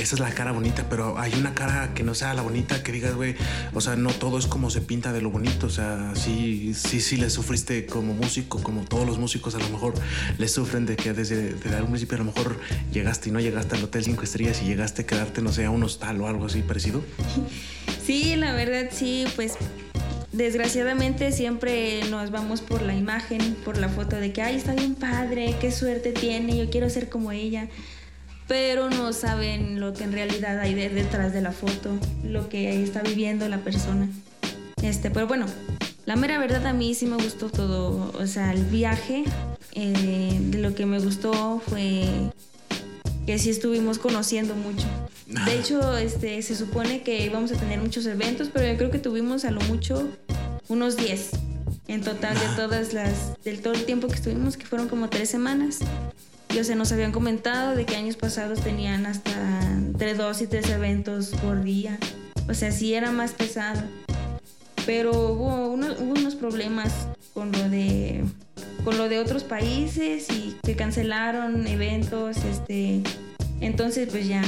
esa 0.00 0.14
es 0.14 0.20
la 0.20 0.30
cara 0.30 0.52
bonita, 0.52 0.86
pero 0.90 1.18
hay 1.18 1.32
una 1.34 1.54
cara 1.54 1.94
que 1.94 2.02
no 2.02 2.14
sea 2.14 2.34
la 2.34 2.42
bonita, 2.42 2.82
que 2.82 2.92
digas, 2.92 3.14
güey, 3.14 3.34
o 3.74 3.80
sea, 3.80 3.96
no 3.96 4.10
todo 4.10 4.38
es 4.38 4.46
como 4.46 4.68
se 4.70 4.80
pinta 4.82 5.12
de 5.12 5.22
lo 5.22 5.30
bonito, 5.30 5.66
o 5.66 5.70
sea, 5.70 6.12
sí, 6.14 6.72
sí, 6.74 7.00
sí 7.00 7.16
le 7.16 7.30
sufriste 7.30 7.86
como 7.86 8.12
músico, 8.14 8.62
como 8.62 8.82
todos 8.82 9.06
los 9.06 9.18
músicos 9.18 9.54
a 9.54 9.58
lo 9.58 9.68
mejor 9.70 9.94
le 10.38 10.48
sufren 10.48 10.84
de 10.86 10.96
que 10.96 11.12
desde, 11.12 11.54
desde 11.54 11.74
algún 11.76 11.92
principio 11.92 12.16
a 12.16 12.18
lo 12.18 12.24
mejor 12.26 12.58
llegaste 12.92 13.30
y 13.30 13.32
no 13.32 13.40
llegaste 13.40 13.74
al 13.76 13.84
Hotel 13.84 14.04
5 14.04 14.22
Estrellas 14.22 14.60
y 14.62 14.66
llegaste 14.66 15.02
a 15.02 15.06
quedarte, 15.06 15.40
no 15.42 15.52
sé, 15.52 15.64
a 15.64 15.70
un 15.70 15.82
hostal 15.82 16.20
o 16.20 16.26
algo 16.28 16.46
así 16.46 16.60
parecido. 16.62 17.02
Sí, 18.06 18.36
la 18.36 18.52
verdad 18.52 18.90
sí, 18.92 19.24
pues 19.34 19.54
desgraciadamente 20.36 21.32
siempre 21.32 22.00
nos 22.10 22.30
vamos 22.30 22.60
por 22.60 22.82
la 22.82 22.94
imagen, 22.94 23.56
por 23.64 23.78
la 23.78 23.88
foto 23.88 24.16
de 24.16 24.32
que, 24.32 24.42
ay, 24.42 24.56
está 24.56 24.74
bien 24.74 24.94
padre, 24.94 25.54
qué 25.60 25.72
suerte 25.72 26.12
tiene, 26.12 26.56
yo 26.56 26.70
quiero 26.70 26.90
ser 26.90 27.08
como 27.08 27.32
ella. 27.32 27.68
Pero 28.48 28.90
no 28.90 29.12
saben 29.12 29.80
lo 29.80 29.92
que 29.92 30.04
en 30.04 30.12
realidad 30.12 30.60
hay 30.60 30.74
de- 30.74 30.88
detrás 30.90 31.32
de 31.32 31.40
la 31.40 31.50
foto, 31.52 31.98
lo 32.22 32.48
que 32.48 32.82
está 32.82 33.02
viviendo 33.02 33.48
la 33.48 33.58
persona. 33.58 34.08
Este, 34.82 35.10
pero 35.10 35.26
bueno, 35.26 35.46
la 36.04 36.14
mera 36.14 36.38
verdad 36.38 36.64
a 36.66 36.72
mí 36.72 36.94
sí 36.94 37.06
me 37.06 37.16
gustó 37.16 37.48
todo, 37.50 38.12
o 38.16 38.26
sea, 38.26 38.52
el 38.52 38.64
viaje, 38.64 39.24
eh, 39.72 40.36
de 40.40 40.58
lo 40.58 40.74
que 40.76 40.86
me 40.86 41.00
gustó 41.00 41.60
fue 41.66 42.04
que 43.26 43.38
sí 43.40 43.50
estuvimos 43.50 43.98
conociendo 43.98 44.54
mucho. 44.54 44.86
De 45.26 45.54
hecho, 45.58 45.96
este, 45.96 46.40
se 46.42 46.54
supone 46.54 47.02
que 47.02 47.24
íbamos 47.26 47.50
a 47.50 47.56
tener 47.56 47.80
muchos 47.80 48.06
eventos, 48.06 48.48
pero 48.52 48.70
yo 48.70 48.76
creo 48.78 48.90
que 48.92 49.00
tuvimos 49.00 49.44
a 49.44 49.50
lo 49.50 49.60
mucho 49.62 50.08
unos 50.68 50.96
10 50.96 51.30
en 51.88 52.02
total 52.02 52.34
de 52.34 52.46
todas 52.56 52.92
las, 52.92 53.40
del 53.44 53.60
todo 53.60 53.74
el 53.74 53.84
tiempo 53.84 54.08
que 54.08 54.14
estuvimos, 54.14 54.56
que 54.56 54.66
fueron 54.66 54.88
como 54.88 55.08
tres 55.08 55.30
semanas. 55.30 55.78
Y 56.54 56.58
o 56.58 56.64
sea, 56.64 56.74
nos 56.76 56.90
habían 56.92 57.12
comentado 57.12 57.76
de 57.76 57.84
que 57.84 57.96
años 57.96 58.16
pasados 58.16 58.60
tenían 58.60 59.06
hasta 59.06 59.32
entre 59.72 60.14
dos 60.14 60.40
y 60.42 60.46
tres 60.46 60.68
eventos 60.70 61.28
por 61.42 61.62
día. 61.62 61.98
O 62.48 62.54
sea, 62.54 62.72
sí 62.72 62.94
era 62.94 63.10
más 63.12 63.32
pesado. 63.32 63.82
Pero 64.84 65.10
hubo, 65.32 65.68
uno- 65.68 65.94
hubo 65.98 66.12
unos 66.12 66.34
problemas 66.36 66.92
con 67.34 67.52
lo 67.52 67.68
de 67.68 68.24
con 68.84 68.96
lo 68.98 69.08
de 69.08 69.18
otros 69.18 69.42
países 69.42 70.28
y 70.30 70.56
que 70.62 70.76
cancelaron 70.76 71.66
eventos, 71.66 72.36
este, 72.44 73.02
entonces 73.60 74.08
pues 74.08 74.28
ya 74.28 74.42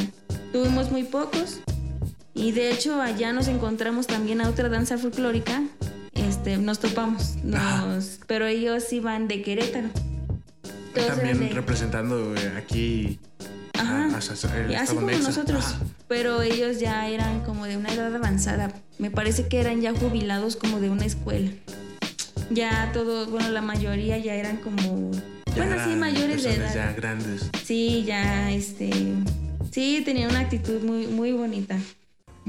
tuvimos 0.52 0.92
muy 0.92 1.02
pocos 1.02 1.58
y 2.34 2.52
de 2.52 2.70
hecho 2.70 3.02
allá 3.02 3.32
nos 3.32 3.48
encontramos 3.48 4.06
también 4.06 4.40
a 4.40 4.48
otra 4.48 4.68
danza 4.68 4.96
folclórica, 4.96 5.64
este, 6.38 6.56
nos 6.56 6.78
topamos, 6.78 7.36
nos, 7.42 8.20
pero 8.26 8.46
ellos 8.46 8.92
iban 8.92 9.26
de 9.28 9.42
Querétaro. 9.42 9.88
Todos 10.94 11.08
También 11.08 11.40
de- 11.40 11.48
representando 11.50 12.34
eh, 12.36 12.52
aquí 12.56 13.18
Ajá. 13.78 14.08
a- 14.14 14.16
así 14.18 14.94
como 14.94 15.10
nosotros, 15.10 15.64
Ah. 15.68 15.78
pero 16.06 16.42
ellos 16.42 16.78
ya 16.80 17.08
eran 17.08 17.40
como 17.40 17.66
de 17.66 17.76
una 17.76 17.92
edad 17.92 18.14
avanzada. 18.14 18.72
Me 18.98 19.10
parece 19.10 19.48
que 19.48 19.60
eran 19.60 19.80
ya 19.80 19.92
jubilados 19.94 20.56
como 20.56 20.80
de 20.80 20.90
una 20.90 21.04
escuela. 21.04 21.50
Ya 22.50 22.90
todos, 22.92 23.30
bueno, 23.30 23.50
la 23.50 23.60
mayoría 23.60 24.16
ya 24.18 24.34
eran 24.34 24.56
como, 24.58 25.10
Ya 25.54 25.64
bueno, 25.66 25.76
sí, 25.84 25.90
mayores 25.96 26.42
de 26.44 26.54
edad. 26.54 26.74
Ya 26.74 26.92
grandes. 26.92 27.50
Sí, 27.64 28.04
ya, 28.06 28.50
este, 28.50 28.90
sí, 29.70 30.02
tenían 30.04 30.30
una 30.30 30.40
actitud 30.40 30.82
muy, 30.82 31.06
muy 31.08 31.32
bonita. 31.32 31.76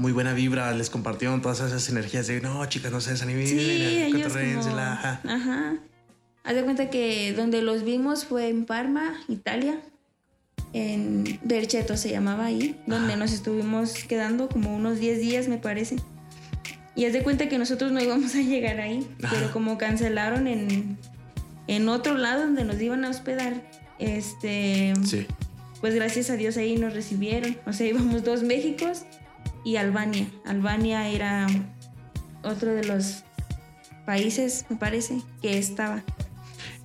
Muy 0.00 0.12
buena 0.12 0.32
vibra, 0.32 0.72
les 0.72 0.88
compartieron 0.88 1.42
todas 1.42 1.60
esas 1.60 1.86
energías 1.90 2.26
de 2.26 2.40
no, 2.40 2.64
chicas, 2.64 2.90
no 2.90 3.02
se 3.02 3.10
desanimen, 3.10 3.46
Sí, 3.46 4.10
como, 4.10 4.92
ajá. 4.94 5.20
ajá. 5.28 5.74
Haz 6.42 6.54
de 6.54 6.62
cuenta 6.64 6.88
que 6.88 7.34
donde 7.34 7.60
los 7.60 7.84
vimos 7.84 8.24
fue 8.24 8.48
en 8.48 8.64
Parma, 8.64 9.12
Italia. 9.28 9.78
En 10.72 11.38
Bercheto 11.44 11.98
se 11.98 12.08
llamaba 12.10 12.46
ahí, 12.46 12.80
donde 12.86 13.18
nos 13.18 13.30
estuvimos 13.32 13.92
quedando 14.08 14.48
como 14.48 14.74
unos 14.74 15.00
10 15.00 15.20
días, 15.20 15.48
me 15.48 15.58
parece. 15.58 15.96
Y 16.94 17.04
haz 17.04 17.12
de 17.12 17.22
cuenta 17.22 17.50
que 17.50 17.58
nosotros 17.58 17.92
no 17.92 18.00
íbamos 18.00 18.34
a 18.36 18.38
llegar 18.40 18.80
ahí, 18.80 19.06
Ajá. 19.22 19.34
pero 19.38 19.52
como 19.52 19.76
cancelaron 19.76 20.46
en, 20.46 20.96
en 21.66 21.88
otro 21.90 22.16
lado 22.16 22.40
donde 22.46 22.64
nos 22.64 22.80
iban 22.80 23.04
a 23.04 23.10
hospedar, 23.10 23.52
este, 23.98 24.94
Sí. 25.04 25.26
pues 25.82 25.94
gracias 25.94 26.30
a 26.30 26.36
Dios 26.36 26.56
ahí 26.56 26.78
nos 26.78 26.94
recibieron. 26.94 27.58
O 27.66 27.74
sea, 27.74 27.86
íbamos 27.86 28.24
dos 28.24 28.42
Méxicos 28.42 29.02
y 29.64 29.76
Albania. 29.76 30.26
Albania 30.44 31.08
era 31.08 31.46
otro 32.42 32.72
de 32.74 32.84
los 32.84 33.24
países, 34.06 34.64
me 34.68 34.76
parece, 34.76 35.20
que 35.42 35.58
estaba. 35.58 36.02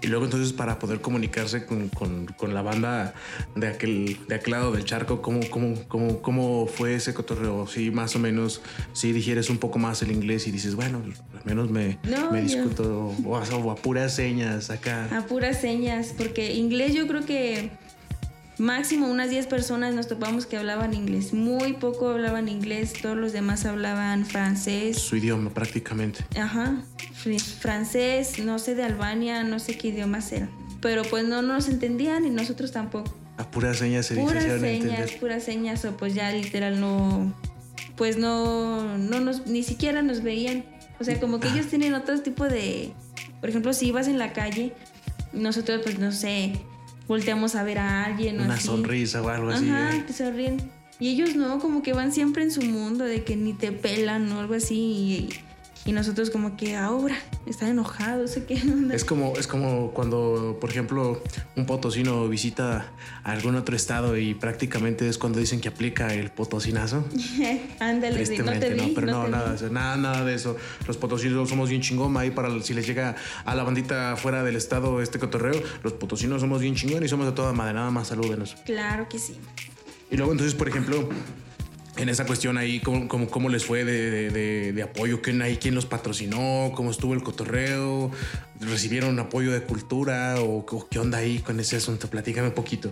Y 0.01 0.07
luego 0.07 0.25
entonces 0.25 0.53
para 0.53 0.77
poder 0.77 1.01
comunicarse 1.01 1.65
con, 1.65 1.89
con- 1.89 2.25
con 2.37 2.53
la 2.53 2.61
banda 2.61 3.13
de 3.55 3.67
aquel, 3.67 4.19
de 4.27 4.35
aquel 4.35 4.51
lado 4.51 4.71
del 4.71 4.83
charco, 4.85 5.21
¿cómo, 5.21 5.39
cómo, 5.49 5.73
cómo, 5.87 6.21
cómo 6.21 6.67
fue 6.67 6.95
ese 6.95 7.13
cotorreo? 7.13 7.65
Sí, 7.65 7.89
más 7.91 8.15
o 8.15 8.19
menos, 8.19 8.61
si 8.93 9.13
digieres 9.13 9.49
un 9.49 9.57
poco 9.57 9.79
más 9.79 10.01
el 10.03 10.11
inglés 10.11 10.45
y 10.47 10.51
dices, 10.51 10.75
bueno, 10.75 11.01
al 11.33 11.45
menos 11.45 11.71
me, 11.71 11.97
No, 12.03 12.29
me 12.31 12.39
yo- 12.47 12.57
discuto 12.61 13.15
o 13.25 13.37
a, 13.37 13.41
o 13.55 13.71
a 13.71 13.75
puras 13.75 14.13
señas 14.13 14.69
acá. 14.69 15.07
A 15.17 15.25
puras 15.25 15.59
señas, 15.61 16.13
porque 16.15 16.53
inglés 16.53 16.93
yo 16.93 17.07
creo 17.07 17.25
que 17.25 17.71
máximo 18.57 19.07
unas 19.09 19.29
10 19.29 19.47
personas 19.47 19.93
nos 19.95 20.07
topamos 20.07 20.45
que 20.45 20.57
hablaban 20.57 20.93
inglés. 20.93 21.33
Muy 21.33 21.73
poco 21.73 22.09
hablaban 22.09 22.47
inglés, 22.49 22.93
todos 23.01 23.17
los 23.17 23.33
demás 23.33 23.65
hablaban 23.65 24.25
francés. 24.25 24.97
Su 24.99 25.17
idioma 25.17 25.49
prácticamente. 25.53 26.25
Ajá, 26.39 26.81
fr- 27.23 27.39
francés, 27.39 28.39
no 28.39 28.59
sé 28.59 28.75
de 28.75 28.83
Albania, 28.83 29.43
no 29.43 29.59
sé 29.59 29.77
qué 29.77 29.89
idiomas 29.89 30.31
eran. 30.31 30.49
Pero 30.81 31.03
pues 31.03 31.25
no 31.27 31.41
nos 31.41 31.67
entendían 31.69 32.25
y 32.25 32.29
nosotros 32.29 32.71
tampoco. 32.71 33.13
A 33.37 33.49
puras 33.51 33.77
señas 33.77 34.05
se 34.05 34.15
Puras 34.15 34.43
señas, 34.43 34.63
entender. 34.63 35.19
puras 35.19 35.43
señas, 35.43 35.83
o 35.85 35.91
pues 35.97 36.13
ya 36.13 36.31
literal 36.31 36.79
no, 36.79 37.33
pues 37.97 38.17
no, 38.17 38.97
no 38.97 39.19
nos, 39.19 39.45
ni 39.47 39.63
siquiera 39.63 40.01
nos 40.01 40.23
veían. 40.23 40.63
O 40.99 41.03
sea, 41.03 41.19
como 41.19 41.41
que 41.41 41.49
ellos 41.49 41.65
tienen 41.65 41.93
otro 41.95 42.17
tipo 42.21 42.45
de, 42.45 42.93
por 43.41 43.49
ejemplo, 43.49 43.73
si 43.73 43.87
ibas 43.87 44.07
en 44.07 44.17
la 44.19 44.31
calle, 44.31 44.71
nosotros 45.33 45.81
pues 45.83 45.99
no 45.99 46.13
sé, 46.13 46.53
volteamos 47.07 47.55
a 47.55 47.63
ver 47.63 47.79
a 47.79 48.05
alguien 48.05 48.39
o 48.39 48.43
Una 48.45 48.55
así. 48.55 48.67
sonrisa 48.67 49.21
o 49.21 49.29
algo 49.29 49.49
así. 49.49 49.69
Ajá, 49.69 49.95
eh. 49.95 50.05
sonríen. 50.13 50.57
Y 50.99 51.09
ellos 51.09 51.35
no, 51.35 51.59
como 51.59 51.83
que 51.83 51.93
van 51.93 52.11
siempre 52.13 52.43
en 52.43 52.51
su 52.51 52.61
mundo 52.61 53.03
de 53.03 53.23
que 53.23 53.35
ni 53.35 53.53
te 53.53 53.71
pelan 53.71 54.31
o 54.31 54.39
algo 54.39 54.53
así. 54.53 55.29
Y, 55.85 55.91
nosotros 55.91 56.29
como 56.29 56.57
que 56.57 56.75
ahora 56.75 57.15
están 57.45 57.69
enojados, 57.69 58.31
sé 58.31 58.45
qué 58.45 58.59
Es 58.91 59.05
como, 59.05 59.37
es 59.37 59.47
como 59.47 59.91
cuando, 59.91 60.57
por 60.59 60.69
ejemplo, 60.69 61.21
un 61.55 61.65
potosino 61.65 62.27
visita 62.27 62.91
a 63.23 63.31
algún 63.31 63.55
otro 63.55 63.75
estado 63.75 64.17
y 64.17 64.33
prácticamente 64.33 65.07
es 65.07 65.17
cuando 65.17 65.39
dicen 65.39 65.61
que 65.61 65.69
aplica 65.69 66.13
el 66.13 66.31
potosinazo. 66.31 67.05
Ándale, 67.79 68.19
no 68.43 68.59
te 68.59 68.73
vi, 68.73 68.81
no, 68.81 68.93
pero 68.95 69.07
no, 69.07 69.27
nada, 69.27 69.55
nada, 69.69 69.95
nada 69.95 70.25
de 70.25 70.33
eso. 70.33 70.57
Los 70.87 70.97
potosinos 70.97 71.49
somos 71.49 71.69
bien 71.69 71.81
chingón 71.81 72.17
ahí 72.17 72.31
para 72.31 72.61
si 72.61 72.73
les 72.73 72.87
llega 72.87 73.15
a 73.45 73.55
la 73.55 73.63
bandita 73.63 74.15
fuera 74.15 74.43
del 74.43 74.55
estado 74.55 75.01
este 75.01 75.19
cotorreo, 75.19 75.61
los 75.83 75.93
potosinos 75.93 76.41
somos 76.41 76.61
bien 76.61 76.75
chingón 76.75 77.03
y 77.03 77.07
somos 77.07 77.25
de 77.25 77.31
toda 77.31 77.53
madre, 77.53 77.73
nada 77.73 77.91
más 77.91 78.07
salúdenos. 78.07 78.55
Claro 78.65 79.07
que 79.07 79.19
sí. 79.19 79.37
Y 80.11 80.17
luego 80.17 80.31
entonces, 80.31 80.55
por 80.55 80.67
ejemplo, 80.67 81.09
en 81.97 82.09
esa 82.09 82.25
cuestión 82.25 82.57
ahí, 82.57 82.79
¿cómo, 82.79 83.07
cómo, 83.07 83.49
les 83.49 83.65
fue 83.65 83.85
de, 83.85 84.83
apoyo? 84.83 85.21
¿Quién, 85.21 85.41
ahí, 85.41 85.57
¿Quién 85.57 85.75
los 85.75 85.85
patrocinó? 85.85 86.71
¿Cómo 86.75 86.91
estuvo 86.91 87.13
el 87.13 87.23
cotorreo? 87.23 88.11
¿Recibieron 88.59 89.17
apoyo 89.19 89.51
de 89.51 89.61
cultura? 89.61 90.35
¿O, 90.41 90.65
qué 90.89 90.99
onda 90.99 91.19
ahí 91.19 91.39
con 91.39 91.59
ese 91.59 91.77
asunto? 91.77 92.09
Platícame 92.09 92.49
un 92.49 92.53
poquito. 92.53 92.91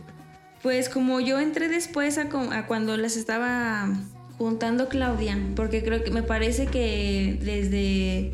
Pues 0.61 0.87
como 0.87 1.19
yo 1.19 1.39
entré 1.39 1.67
después 1.67 2.17
a, 2.17 2.29
cuando 2.67 2.95
las 2.95 3.17
estaba 3.17 3.89
juntando 4.37 4.87
Claudia, 4.87 5.37
porque 5.55 5.83
creo 5.83 6.03
que 6.03 6.11
me 6.11 6.23
parece 6.23 6.67
que 6.67 7.37
desde 7.41 8.31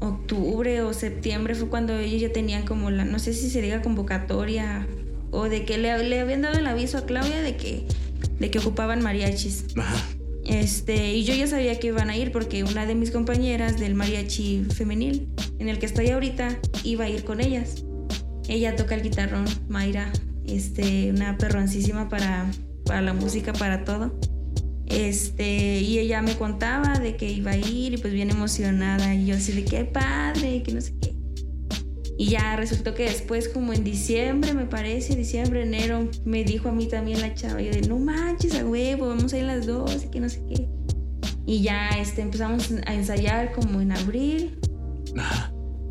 octubre 0.00 0.82
o 0.82 0.92
septiembre 0.92 1.54
fue 1.54 1.68
cuando 1.68 1.96
ellos 1.96 2.20
ya 2.20 2.32
tenían 2.32 2.64
como 2.64 2.90
la, 2.90 3.04
no 3.04 3.18
sé 3.18 3.32
si 3.32 3.50
se 3.50 3.62
diga 3.62 3.82
convocatoria 3.82 4.86
o 5.30 5.48
de 5.48 5.64
que 5.64 5.78
le 5.78 5.90
habían 5.90 6.42
dado 6.42 6.58
el 6.58 6.66
aviso 6.66 6.98
a 6.98 7.06
Claudia 7.06 7.40
de 7.42 7.56
que 7.56 7.86
de 8.38 8.50
que 8.50 8.58
ocupaban 8.58 9.02
mariachis. 9.02 9.64
Este, 10.44 11.14
y 11.14 11.24
yo 11.24 11.34
ya 11.34 11.46
sabía 11.46 11.78
que 11.78 11.88
iban 11.88 12.08
a 12.08 12.16
ir 12.16 12.30
porque 12.30 12.62
una 12.62 12.86
de 12.86 12.94
mis 12.94 13.10
compañeras 13.10 13.80
del 13.80 13.94
mariachi 13.94 14.64
femenil, 14.72 15.28
en 15.58 15.68
el 15.68 15.78
que 15.78 15.86
estoy 15.86 16.10
ahorita, 16.10 16.60
iba 16.84 17.04
a 17.04 17.08
ir 17.08 17.24
con 17.24 17.40
ellas. 17.40 17.84
Ella 18.48 18.76
toca 18.76 18.94
el 18.94 19.02
guitarrón, 19.02 19.46
Mayra, 19.68 20.12
este, 20.46 21.10
una 21.10 21.36
perroncísima 21.36 22.08
para, 22.08 22.48
para 22.84 23.00
la 23.00 23.12
música, 23.12 23.52
para 23.52 23.84
todo. 23.84 24.18
Este, 24.86 25.80
y 25.80 25.98
ella 25.98 26.22
me 26.22 26.36
contaba 26.36 26.98
de 27.00 27.16
que 27.16 27.28
iba 27.28 27.50
a 27.50 27.56
ir 27.56 27.94
y 27.94 27.96
pues 27.96 28.12
bien 28.12 28.30
emocionada. 28.30 29.14
Y 29.14 29.26
yo 29.26 29.36
así 29.36 29.52
de 29.52 29.64
qué 29.64 29.84
padre, 29.84 30.62
que 30.62 30.72
no 30.72 30.80
sé 30.80 30.94
qué. 31.00 31.05
Y 32.18 32.30
ya 32.30 32.56
resultó 32.56 32.94
que 32.94 33.04
después, 33.04 33.48
como 33.48 33.74
en 33.74 33.84
diciembre, 33.84 34.54
me 34.54 34.64
parece, 34.64 35.14
diciembre, 35.14 35.62
enero, 35.62 36.08
me 36.24 36.44
dijo 36.44 36.70
a 36.70 36.72
mí 36.72 36.86
también 36.86 37.20
la 37.20 37.34
chava, 37.34 37.60
yo 37.60 37.70
de, 37.70 37.82
no 37.82 37.98
manches, 37.98 38.54
a 38.54 38.64
huevo, 38.64 39.08
vamos 39.08 39.34
a 39.34 39.38
ir 39.38 39.44
las 39.44 39.66
dos, 39.66 40.04
y 40.04 40.08
que 40.08 40.20
no 40.20 40.28
sé 40.30 40.42
qué. 40.48 40.66
Y 41.46 41.62
ya 41.62 41.90
este, 41.90 42.22
empezamos 42.22 42.70
a 42.86 42.94
ensayar 42.94 43.52
como 43.52 43.82
en 43.82 43.92
abril. 43.92 44.58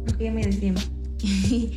Porque 0.05 0.25
ya 0.25 0.31
me 0.31 0.43
desvié. 0.43 0.73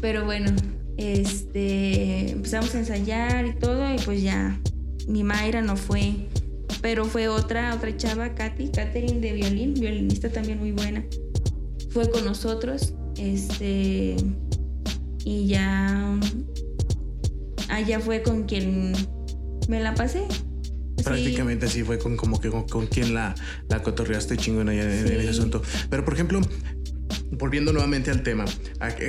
Pero 0.00 0.24
bueno, 0.24 0.50
este, 0.96 2.32
empezamos 2.32 2.74
a 2.74 2.80
ensayar 2.80 3.46
y 3.46 3.54
todo, 3.54 3.94
y 3.94 3.98
pues 3.98 4.20
ya, 4.20 4.60
mi 5.06 5.22
Mayra 5.22 5.62
no 5.62 5.76
fue. 5.76 6.14
Pero 6.80 7.04
fue 7.04 7.28
otra, 7.28 7.72
otra 7.72 7.96
chava, 7.96 8.34
Katy, 8.34 8.70
Katherine 8.70 9.20
de 9.20 9.32
violín, 9.32 9.74
violinista 9.74 10.28
también 10.28 10.58
muy 10.58 10.72
buena. 10.72 11.04
Fue 11.90 12.10
con 12.10 12.24
nosotros 12.24 12.94
este. 13.16 14.16
Y 15.24 15.46
ya. 15.46 16.18
Allá 17.68 18.00
fue 18.00 18.22
con 18.22 18.44
quien 18.44 18.92
me 19.68 19.80
la 19.80 19.94
pasé. 19.94 20.24
Prácticamente 21.02 21.66
así 21.66 21.82
fue 21.82 21.98
con 21.98 22.16
como 22.16 22.40
que 22.40 22.50
con, 22.50 22.86
quien 22.86 23.14
la, 23.14 23.34
la 23.68 23.82
cotorreaste 23.82 24.36
chingón 24.36 24.68
allá 24.68 24.82
en, 24.82 25.06
ese 25.06 25.28
asunto. 25.28 25.62
Pero 25.90 26.04
por 26.04 26.14
ejemplo, 26.14 26.40
volviendo 27.32 27.72
nuevamente 27.72 28.10
al 28.10 28.22
tema, 28.22 28.44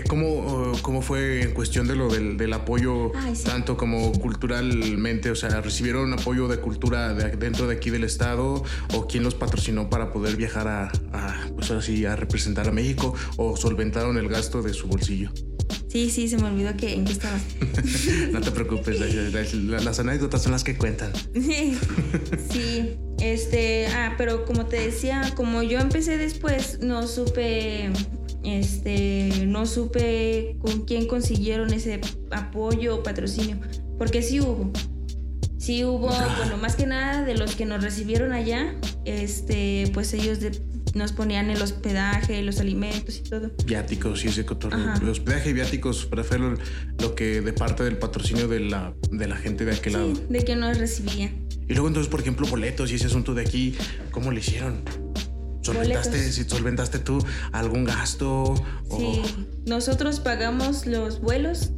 ¿cómo, 0.08 0.72
cómo 0.82 1.02
fue 1.02 1.42
en 1.42 1.54
cuestión 1.54 1.88
de 1.88 1.96
lo 1.96 2.10
del, 2.10 2.54
apoyo, 2.54 3.12
tanto 3.46 3.78
como 3.78 4.12
culturalmente? 4.14 5.30
O 5.32 5.36
sea, 5.36 5.62
¿recibieron 5.62 6.14
apoyo 6.14 6.48
de 6.48 6.58
cultura 6.58 7.14
dentro 7.14 7.68
de 7.68 7.76
aquí 7.76 7.90
del 7.90 8.04
Estado? 8.04 8.64
¿O 8.94 9.08
quién 9.08 9.24
los 9.24 9.36
patrocinó 9.36 9.90
para 9.90 10.12
poder 10.12 10.36
viajar 10.36 10.68
a, 10.68 10.92
pues 11.56 11.72
así, 11.72 12.06
a 12.06 12.16
representar 12.16 12.68
a 12.68 12.72
México? 12.72 13.14
¿O 13.38 13.56
solventaron 13.58 14.18
el 14.18 14.30
gasto 14.30 14.62
de 14.62 14.74
su 14.74 14.88
bolsillo? 14.88 15.32
Sí, 15.94 16.10
sí, 16.10 16.28
se 16.28 16.38
me 16.38 16.46
olvidó 16.46 16.76
que 16.76 16.92
en 16.92 17.06
qué 17.06 17.12
estaba. 17.12 17.40
no 18.32 18.42
te 18.42 18.50
preocupes, 18.50 19.00
las, 19.00 20.00
anécdotas 20.00 20.42
son 20.42 20.54
las 20.54 20.64
que 20.64 20.76
cuentan. 20.76 21.14
sí, 22.50 22.98
este, 23.20 23.86
ah, 23.90 24.16
pero 24.18 24.44
como 24.46 24.66
te 24.66 24.78
decía, 24.78 25.22
como 25.36 25.62
yo 25.62 25.78
empecé 25.78 26.18
después, 26.18 26.80
no 26.82 27.06
supe, 27.06 27.92
este, 28.44 29.46
no 29.46 29.68
supe 29.68 30.58
con 30.62 30.84
quién 30.86 31.06
consiguieron 31.06 31.72
ese 31.72 32.02
apoyo 32.32 32.96
o 32.96 33.04
patrocinio, 33.04 33.60
porque 34.00 34.24
sí 34.24 34.40
hubo. 34.40 34.72
Sí 35.60 35.86
hubo, 35.86 36.08
bueno, 36.08 36.58
más 36.60 36.76
que 36.76 36.88
nada 36.88 37.24
de 37.24 37.36
los 37.36 37.54
que 37.54 37.66
nos 37.68 37.84
recibieron 37.84 38.34
allá, 38.34 38.74
este, 39.06 39.92
pues 39.94 40.12
ellos 40.16 40.40
de, 40.40 40.60
nos 40.94 41.12
ponían 41.12 41.50
el 41.50 41.62
hospedaje, 41.62 42.42
los 42.42 42.60
alimentos 42.60 43.18
y 43.18 43.24
todo. 43.24 43.52
Viáticos 43.66 44.24
y 44.26 44.28
ese 44.28 44.46
cotorreo. 44.46 44.94
El 45.02 45.10
hospedaje 45.10 45.50
y 45.50 45.54
viáticos, 45.54 46.06
prefiero 46.06 46.56
lo 47.00 47.16
que 47.16 47.42
de 47.42 47.54
parte 47.54 47.84
del 47.84 47.98
patrocinio 47.98 48.48
de 48.48 48.60
la, 48.60 48.94
de 49.12 49.28
la 49.28 49.36
gente 49.36 49.66
de 49.66 49.74
aquel 49.74 49.94
lado. 49.94 50.14
De 50.30 50.44
que 50.44 50.56
nos 50.56 50.78
recibía. 50.78 51.32
Y 51.68 51.74
luego 51.74 51.88
entonces, 51.88 52.10
por 52.10 52.20
ejemplo, 52.20 52.48
boletos 52.48 52.92
y 52.92 52.96
ese 52.96 53.08
asunto 53.08 53.34
de 53.34 53.42
aquí, 53.42 53.76
¿cómo 54.12 54.32
le 54.32 54.40
hicieron? 54.40 54.82
¿Solventaste, 55.62 56.32
si 56.32 56.44
solventaste 56.44 57.00
tú 57.00 57.26
algún 57.54 57.86
gasto? 57.86 58.54
Sí, 58.98 59.22
nosotros 59.66 60.20
pagamos 60.20 60.86
los 60.86 61.22
vuelos 61.22 61.72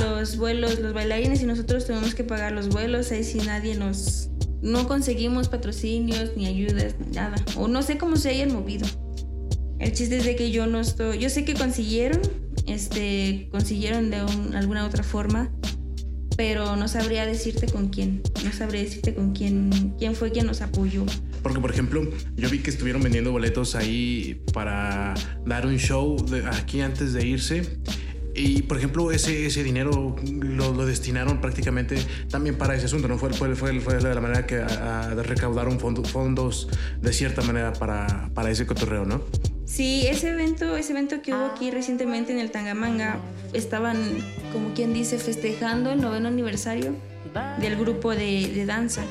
los 0.00 0.36
vuelos, 0.36 0.80
los 0.80 0.92
bailarines 0.92 1.42
y 1.42 1.46
nosotros 1.46 1.86
tenemos 1.86 2.14
que 2.14 2.24
pagar 2.24 2.52
los 2.52 2.68
vuelos, 2.68 3.12
ahí 3.12 3.22
si 3.24 3.38
nadie 3.38 3.76
nos, 3.76 4.28
no 4.62 4.88
conseguimos 4.88 5.48
patrocinios 5.48 6.36
ni 6.36 6.46
ayudas 6.46 6.96
ni 6.98 7.14
nada. 7.14 7.36
O 7.56 7.68
no 7.68 7.82
sé 7.82 7.98
cómo 7.98 8.16
se 8.16 8.30
hayan 8.30 8.52
movido. 8.52 8.86
El 9.78 9.92
chiste 9.92 10.18
es 10.18 10.36
que 10.36 10.50
yo 10.50 10.66
no 10.66 10.80
estoy. 10.80 11.18
Yo 11.18 11.30
sé 11.30 11.44
que 11.44 11.54
consiguieron, 11.54 12.20
este, 12.66 13.48
consiguieron 13.52 14.10
de 14.10 14.16
alguna 14.56 14.84
otra 14.84 15.04
forma, 15.04 15.52
pero 16.36 16.76
no 16.76 16.88
sabría 16.88 17.26
decirte 17.26 17.66
con 17.66 17.88
quién. 17.88 18.22
No 18.44 18.52
sabría 18.52 18.82
decirte 18.82 19.14
con 19.14 19.32
quién, 19.32 19.94
quién 19.98 20.14
fue 20.14 20.32
quien 20.32 20.46
nos 20.46 20.60
apoyó. 20.60 21.04
Porque, 21.42 21.60
por 21.60 21.70
ejemplo, 21.70 22.02
yo 22.34 22.50
vi 22.50 22.58
que 22.58 22.70
estuvieron 22.70 23.02
vendiendo 23.02 23.30
boletos 23.30 23.76
ahí 23.76 24.42
para 24.52 25.14
dar 25.46 25.66
un 25.66 25.78
show 25.78 26.16
aquí 26.50 26.80
antes 26.80 27.12
de 27.12 27.26
irse 27.26 27.78
y 28.38 28.62
por 28.62 28.78
ejemplo, 28.78 29.10
ese, 29.10 29.46
ese 29.46 29.62
dinero 29.62 30.16
lo, 30.24 30.86
destinaron 30.86 31.40
prácticamente 31.40 31.96
también 32.30 32.56
para 32.56 32.74
ese 32.74 32.86
asunto, 32.86 33.08
¿no? 33.08 33.18
Fue, 33.18 33.32
fue, 33.32 33.54
fue, 33.54 33.80
fue 33.80 34.00
la 34.00 34.20
manera 34.20 34.46
que 34.46 34.60
recaudaron 35.22 35.78
fondos 35.80 36.68
de 37.00 37.12
cierta 37.12 37.42
manera 37.42 37.72
para, 37.72 38.30
para 38.34 38.50
ese 38.50 38.66
cotorreo, 38.66 39.04
¿no? 39.04 39.22
Sí, 39.64 40.06
ese 40.06 40.30
evento, 40.30 40.76
ese 40.76 40.92
evento 40.92 41.20
que 41.20 41.34
hubo 41.34 41.44
aquí 41.44 41.70
recientemente 41.70 42.32
en 42.32 42.38
el 42.38 42.50
Tangamanga, 42.50 43.18
estaban, 43.52 43.98
como 44.52 44.72
quien 44.74 44.94
dice, 44.94 45.18
festejando 45.18 45.92
el 45.92 46.00
noveno 46.00 46.28
aniversario 46.28 46.94
del 47.60 47.76
grupo 47.76 48.14
de, 48.14 48.50
de 48.54 48.66
danza. 48.66 49.02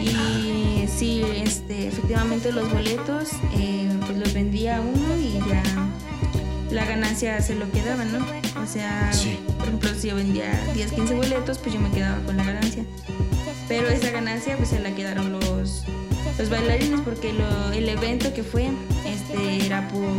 Y 0.00 0.86
sí, 0.86 1.24
este, 1.34 1.88
efectivamente 1.88 2.52
los 2.52 2.70
boletos, 2.70 3.30
eh, 3.58 3.90
pues 4.06 4.18
los 4.18 4.34
vendía 4.34 4.80
uno 4.80 5.16
y 5.16 5.38
ya 5.48 5.89
la 6.70 6.84
ganancia 6.84 7.40
se 7.40 7.54
lo 7.54 7.70
quedaban, 7.70 8.12
¿no? 8.12 8.18
O 8.62 8.66
sea, 8.66 9.10
por 9.58 9.66
ejemplo, 9.66 9.90
si 9.94 10.08
yo 10.08 10.16
vendía 10.16 10.50
10, 10.74 10.92
15 10.92 11.14
boletos, 11.14 11.58
pues 11.58 11.74
yo 11.74 11.80
me 11.80 11.90
quedaba 11.90 12.20
con 12.22 12.36
la 12.36 12.44
ganancia. 12.44 12.84
Pero 13.68 13.88
esa 13.88 14.10
ganancia 14.10 14.56
pues 14.56 14.70
se 14.70 14.80
la 14.80 14.94
quedaron 14.94 15.32
los, 15.32 15.84
los 16.38 16.50
bailarines 16.50 17.00
porque 17.00 17.32
lo, 17.32 17.72
el 17.72 17.88
evento 17.88 18.32
que 18.34 18.42
fue 18.42 18.70
este 19.06 19.64
era 19.64 19.86
por, 19.88 20.12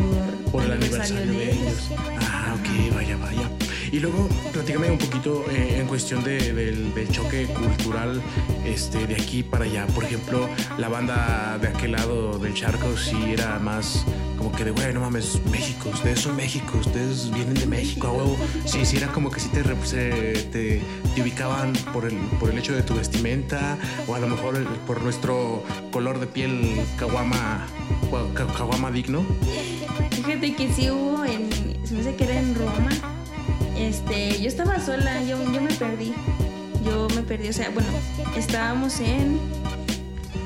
por 0.50 0.64
el 0.64 0.72
aniversario, 0.72 1.32
de, 1.32 1.52
ellos. 1.52 1.90
Ah, 2.20 2.56
ok, 2.58 2.94
vaya, 2.94 3.16
vaya. 3.16 3.61
Y 3.92 4.00
luego, 4.00 4.26
platícame 4.54 4.90
un 4.90 4.96
poquito 4.96 5.44
eh, 5.50 5.76
en 5.78 5.86
cuestión 5.86 6.24
de, 6.24 6.54
del, 6.54 7.08
choque 7.10 7.44
cultural 7.44 8.22
este, 8.64 9.06
de 9.06 9.14
aquí 9.14 9.42
para 9.42 9.66
allá. 9.66 9.86
Por 9.88 10.04
ejemplo, 10.04 10.48
la 10.78 10.88
banda 10.88 11.58
de 11.60 11.68
aquel 11.68 11.92
lado 11.92 12.38
del 12.38 12.54
charco 12.54 12.96
sí 12.96 13.18
era 13.34 13.58
más 13.58 14.06
como 14.38 14.50
que 14.50 14.64
de, 14.64 14.70
güey, 14.70 14.94
no 14.94 15.00
mames, 15.00 15.38
México, 15.50 15.90
ustedes 15.92 16.20
son 16.20 16.36
México, 16.36 16.78
ustedes 16.78 17.30
vienen 17.32 17.52
de 17.52 17.66
México, 17.66 18.06
a 18.06 18.12
huevo. 18.12 18.38
Sí, 18.64 18.86
sí, 18.86 18.96
era 18.96 19.08
como 19.08 19.30
que 19.30 19.40
sí 19.40 19.50
te, 19.50 19.62
te, 19.62 20.80
te, 21.14 21.20
ubicaban 21.20 21.74
por 21.92 22.06
el, 22.06 22.16
por 22.40 22.48
el 22.48 22.56
hecho 22.56 22.74
de 22.74 22.82
tu 22.82 22.94
vestimenta 22.94 23.76
o 24.08 24.14
a 24.14 24.20
lo 24.20 24.26
mejor 24.26 24.58
por 24.86 25.02
nuestro 25.02 25.62
color 25.90 26.18
de 26.18 26.26
piel 26.26 26.80
caguama, 26.96 27.66
caguama 28.56 28.90
digno. 28.90 29.22
Fíjate 30.12 30.54
que 30.54 30.72
sí 30.72 30.90
hubo 30.90 31.26
en, 31.26 31.50
se 31.84 31.92
me 31.92 32.00
hace 32.00 32.16
que 32.16 32.24
era 32.24 32.38
en 32.38 32.54
Roma 32.54 33.11
este, 33.76 34.40
yo 34.40 34.48
estaba 34.48 34.78
sola, 34.80 35.22
yo, 35.22 35.38
yo 35.52 35.60
me 35.60 35.72
perdí. 35.74 36.14
Yo 36.84 37.06
me 37.14 37.22
perdí, 37.22 37.48
o 37.48 37.52
sea, 37.52 37.70
bueno, 37.70 37.88
estábamos 38.36 39.00
en. 39.00 39.38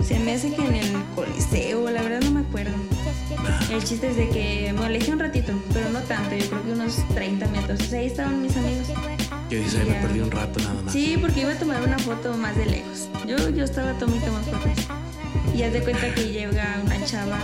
Se 0.04 0.18
me 0.18 0.34
hace 0.34 0.54
que 0.54 0.62
en 0.64 0.74
el 0.74 0.92
Coliseo, 1.14 1.90
la 1.90 2.02
verdad 2.02 2.20
no 2.20 2.30
me 2.30 2.40
acuerdo. 2.40 2.74
El 3.70 3.82
chiste 3.82 4.10
es 4.10 4.16
de 4.16 4.28
que 4.28 4.72
me 4.72 4.84
alejé 4.84 5.12
un 5.12 5.18
ratito, 5.18 5.52
pero 5.72 5.88
no 5.90 6.00
tanto, 6.00 6.36
yo 6.36 6.46
creo 6.48 6.62
que 6.62 6.72
unos 6.72 7.08
30 7.14 7.48
metros. 7.48 7.80
O 7.80 7.84
sea, 7.84 8.00
ahí 8.00 8.06
estaban 8.06 8.42
mis 8.42 8.56
amigos. 8.56 8.88
Que 9.48 9.60
dice, 9.60 9.80
ahí 9.80 9.88
me 9.88 9.94
perdí 9.94 10.20
un 10.20 10.30
rato 10.30 10.60
nada 10.60 10.82
más. 10.82 10.92
Sí, 10.92 11.16
porque 11.20 11.40
iba 11.40 11.52
a 11.52 11.58
tomar 11.58 11.82
una 11.82 11.98
foto 11.98 12.36
más 12.36 12.56
de 12.56 12.66
lejos. 12.66 13.08
Yo, 13.26 13.48
yo 13.50 13.64
estaba 13.64 13.92
tomando 13.94 14.32
más 14.32 14.44
fotos. 14.44 14.86
Y 15.54 15.62
haz 15.62 15.72
de 15.72 15.82
cuenta 15.82 16.12
que 16.14 16.28
llega 16.28 16.80
una 16.84 17.04
chava, 17.04 17.38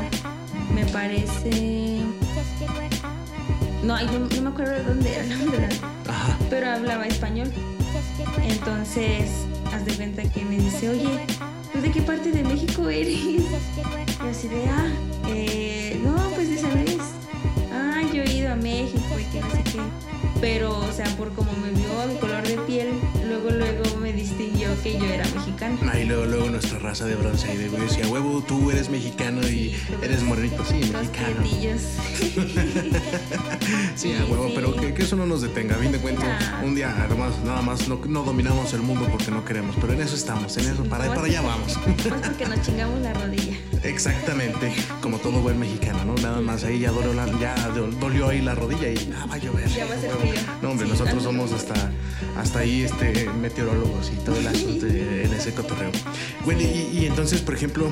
me 0.74 0.84
parece. 0.86 2.02
No, 3.82 4.00
no, 4.00 4.18
no 4.20 4.42
me 4.42 4.50
acuerdo 4.50 4.74
de 4.74 4.82
dónde 4.84 5.14
era, 5.14 5.24
la 5.24 5.36
verdad. 5.50 5.72
Ajá. 6.08 6.38
Pero 6.48 6.70
hablaba 6.70 7.06
español. 7.06 7.50
Entonces, 8.42 9.30
haz 9.72 9.84
de 9.84 9.92
cuenta 9.94 10.22
que 10.22 10.44
me 10.44 10.56
dice, 10.56 10.88
oye, 10.88 11.26
¿tú 11.72 11.80
de 11.80 11.90
qué 11.90 12.00
parte 12.02 12.30
de 12.30 12.44
México 12.44 12.88
eres? 12.88 13.18
Y 13.18 13.44
así 14.30 14.48
de, 14.48 14.66
ah, 14.66 14.92
eh, 15.28 16.00
no, 16.04 16.16
pues 16.34 16.48
de 16.48 16.58
San 16.58 16.84
Luis. 16.84 17.02
Ah, 17.72 18.02
yo 18.12 18.22
he 18.22 18.32
ido 18.32 18.52
a 18.52 18.56
México 18.56 19.18
y 19.18 19.24
que 19.24 19.40
no 19.40 19.50
sé 19.50 19.64
qué. 19.64 19.80
Pero, 20.42 20.76
o 20.76 20.92
sea, 20.92 21.06
por 21.16 21.32
como 21.34 21.52
me 21.52 21.70
vio 21.70 21.86
mi 22.08 22.16
color 22.16 22.42
de 22.46 22.58
piel, 22.66 22.88
luego, 23.24 23.50
luego 23.50 23.96
me 24.00 24.12
distinguió 24.12 24.68
que 24.82 24.98
yo 24.98 25.04
era 25.04 25.24
mexicana. 25.36 25.76
Ahí 25.92 26.04
luego, 26.04 26.26
luego 26.26 26.50
nuestra 26.50 26.80
raza 26.80 27.04
de 27.06 27.14
bronce 27.14 27.48
ahí 27.48 27.56
de 27.58 27.68
güey 27.68 27.82
decía, 27.82 28.08
huevo, 28.08 28.42
tú 28.42 28.70
eres 28.72 28.90
mexicano 28.90 29.40
y 29.48 29.72
eres 30.02 30.22
morenito, 30.24 30.64
sí, 30.64 30.74
mexicano. 30.92 31.36
Sí, 33.94 34.12
a 34.14 34.24
huevo, 34.24 34.50
pero 34.54 34.74
que, 34.74 34.92
que 34.94 35.02
eso 35.02 35.14
no 35.16 35.26
nos 35.26 35.42
detenga. 35.42 35.76
A 35.76 35.78
fin 35.78 35.92
de 35.92 35.98
cuentas, 35.98 36.26
Ah. 36.42 36.60
un 36.64 36.74
día 36.74 36.88
nada 36.88 37.14
más, 37.14 37.38
nada 37.44 37.62
más 37.62 37.86
no, 37.88 38.00
no 38.08 38.24
dominamos 38.24 38.72
el 38.74 38.82
mundo 38.82 39.06
porque 39.10 39.30
no 39.30 39.44
queremos, 39.44 39.76
pero 39.80 39.92
en 39.92 40.00
eso 40.00 40.16
estamos, 40.16 40.56
en 40.56 40.68
eso, 40.70 40.82
para, 40.84 41.06
para 41.06 41.22
allá 41.22 41.40
vamos. 41.42 41.78
Más 42.10 42.20
porque 42.28 42.46
nos 42.46 42.60
chingamos 42.62 43.00
la 43.00 43.12
rodilla. 43.14 43.56
Exactamente, 43.84 44.72
como 45.00 45.18
todo 45.18 45.40
buen 45.40 45.58
mexicano, 45.58 46.04
¿no? 46.04 46.14
Nada 46.14 46.40
más 46.40 46.62
ahí 46.62 46.78
ya 46.78 46.92
dolió, 46.92 47.12
la- 47.14 47.26
ya 47.40 47.54
dolió 48.00 48.28
ahí 48.28 48.40
la 48.40 48.54
rodilla 48.54 48.88
y 48.88 49.12
ah, 49.16 49.26
va 49.28 49.34
a 49.34 49.38
llover. 49.38 49.68
Ya 49.68 49.86
va 49.86 49.94
a 49.94 49.98
ser 50.00 50.10
frío. 50.12 50.34
No, 50.62 50.70
hombre, 50.70 50.86
Sí, 50.86 50.92
nosotros 50.92 51.22
somos 51.22 51.52
hasta, 51.52 51.90
hasta 52.36 52.60
ahí 52.60 52.82
este, 52.82 53.28
meteorólogos 53.40 54.10
y 54.12 54.24
todo 54.24 54.36
el 54.36 54.46
asunto 54.46 54.86
en 54.86 55.32
ese 55.34 55.52
cotorreo. 55.52 55.90
Bueno, 56.44 56.60
y, 56.60 56.96
y 56.98 57.06
entonces, 57.06 57.40
por 57.40 57.54
ejemplo, 57.54 57.90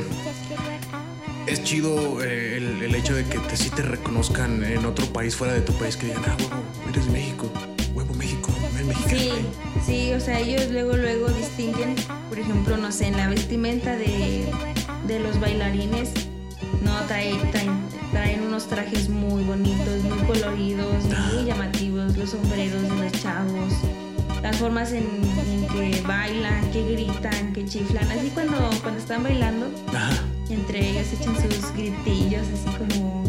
es 1.46 1.64
chido 1.64 2.22
eh, 2.22 2.56
el, 2.58 2.82
el 2.82 2.94
hecho 2.94 3.14
de 3.14 3.24
que 3.24 3.38
te, 3.38 3.56
sí 3.56 3.70
te 3.70 3.82
reconozcan 3.82 4.62
en 4.62 4.84
otro 4.86 5.06
país 5.06 5.34
fuera 5.34 5.54
de 5.54 5.60
tu 5.62 5.72
país, 5.74 5.96
que 5.96 6.06
digan, 6.06 6.22
ah, 6.26 6.36
huevo, 6.38 6.62
eres 6.90 7.06
de 7.06 7.10
México, 7.12 7.50
huevo 7.94 8.14
México, 8.14 8.52
eres 8.74 8.86
mexicano. 8.86 9.18
Sí, 9.18 9.28
güey". 9.28 9.42
sí, 9.84 10.12
o 10.12 10.20
sea, 10.20 10.38
ellos 10.38 10.68
luego, 10.70 10.96
luego 10.96 11.28
distinguen, 11.30 11.96
por 12.28 12.38
ejemplo, 12.38 12.76
no 12.76 12.92
sé, 12.92 13.08
en 13.08 13.16
la 13.16 13.28
vestimenta 13.28 13.96
de, 13.96 14.48
de 15.10 15.18
los 15.18 15.40
bailarines, 15.40 16.12
no, 16.82 16.92
traen, 17.08 17.50
traen, 17.50 17.80
traen 18.12 18.42
unos 18.42 18.68
trajes 18.68 19.08
muy 19.08 19.42
bonitos, 19.42 20.04
muy 20.04 20.18
coloridos, 20.18 21.04
muy 21.04 21.44
llamativos, 21.44 22.16
los 22.16 22.30
sombreros 22.30 22.82
de 22.82 22.88
los 22.88 23.12
chavos, 23.20 23.72
las 24.40 24.56
formas 24.56 24.92
en, 24.92 25.08
en 25.50 25.66
que 25.66 26.00
bailan, 26.02 26.70
que 26.70 26.92
gritan, 26.92 27.52
que 27.52 27.64
chiflan, 27.64 28.08
así 28.08 28.30
cuando, 28.32 28.70
cuando 28.82 29.00
están 29.00 29.24
bailando, 29.24 29.66
Ajá, 29.88 30.22
entre 30.48 30.90
ellos 30.90 31.06
echan 31.12 31.34
sus 31.34 31.72
gritillos, 31.72 32.46
así 32.54 32.76
como... 32.78 33.24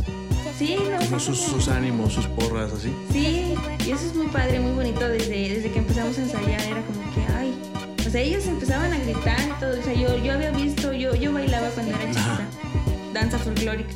Sí, 0.57 0.77
no 0.91 1.03
como 1.03 1.19
sus, 1.19 1.39
sus 1.39 1.67
ánimos, 1.67 2.13
sus 2.13 2.27
porras, 2.27 2.71
así. 2.73 2.93
Sí, 3.11 3.55
y 3.88 3.91
eso 3.91 4.05
es 4.05 4.15
muy 4.15 4.27
padre, 4.27 4.59
muy 4.59 4.73
bonito 4.73 5.09
desde, 5.09 5.50
desde 5.50 5.71
que 5.71 5.79
empezamos 5.79 6.15
a 6.19 6.21
ensayar, 6.21 6.61
era 6.61 6.83
como 6.83 7.01
que, 7.15 7.33
o 8.11 8.13
sea, 8.13 8.23
ellos 8.23 8.45
empezaban 8.45 8.91
a 8.91 8.99
gritar 8.99 9.39
y 9.39 9.57
todo, 9.57 9.79
o 9.79 9.83
sea, 9.83 9.93
yo, 9.93 10.21
yo 10.21 10.33
había 10.33 10.51
visto, 10.51 10.91
yo, 10.91 11.15
yo 11.15 11.31
bailaba 11.31 11.69
cuando 11.69 11.93
era 11.95 12.11
chiquita, 12.11 12.45
danza 13.13 13.39
folclórica. 13.39 13.93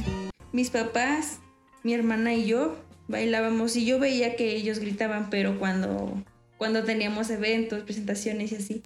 Mis 0.53 0.69
papás, 0.69 1.39
mi 1.84 1.93
hermana 1.93 2.34
y 2.34 2.45
yo 2.45 2.77
bailábamos 3.10 3.75
y 3.75 3.86
yo 3.86 4.00
veía 4.00 4.38
que 4.38 4.55
ellos 4.55 4.79
gritaban, 4.79 5.29
pero 5.29 5.60
cuando, 5.60 6.13
cuando 6.57 6.86
teníamos 6.86 7.29
eventos, 7.29 7.84
presentaciones 7.84 8.53
y 8.53 8.55
así. 8.55 8.84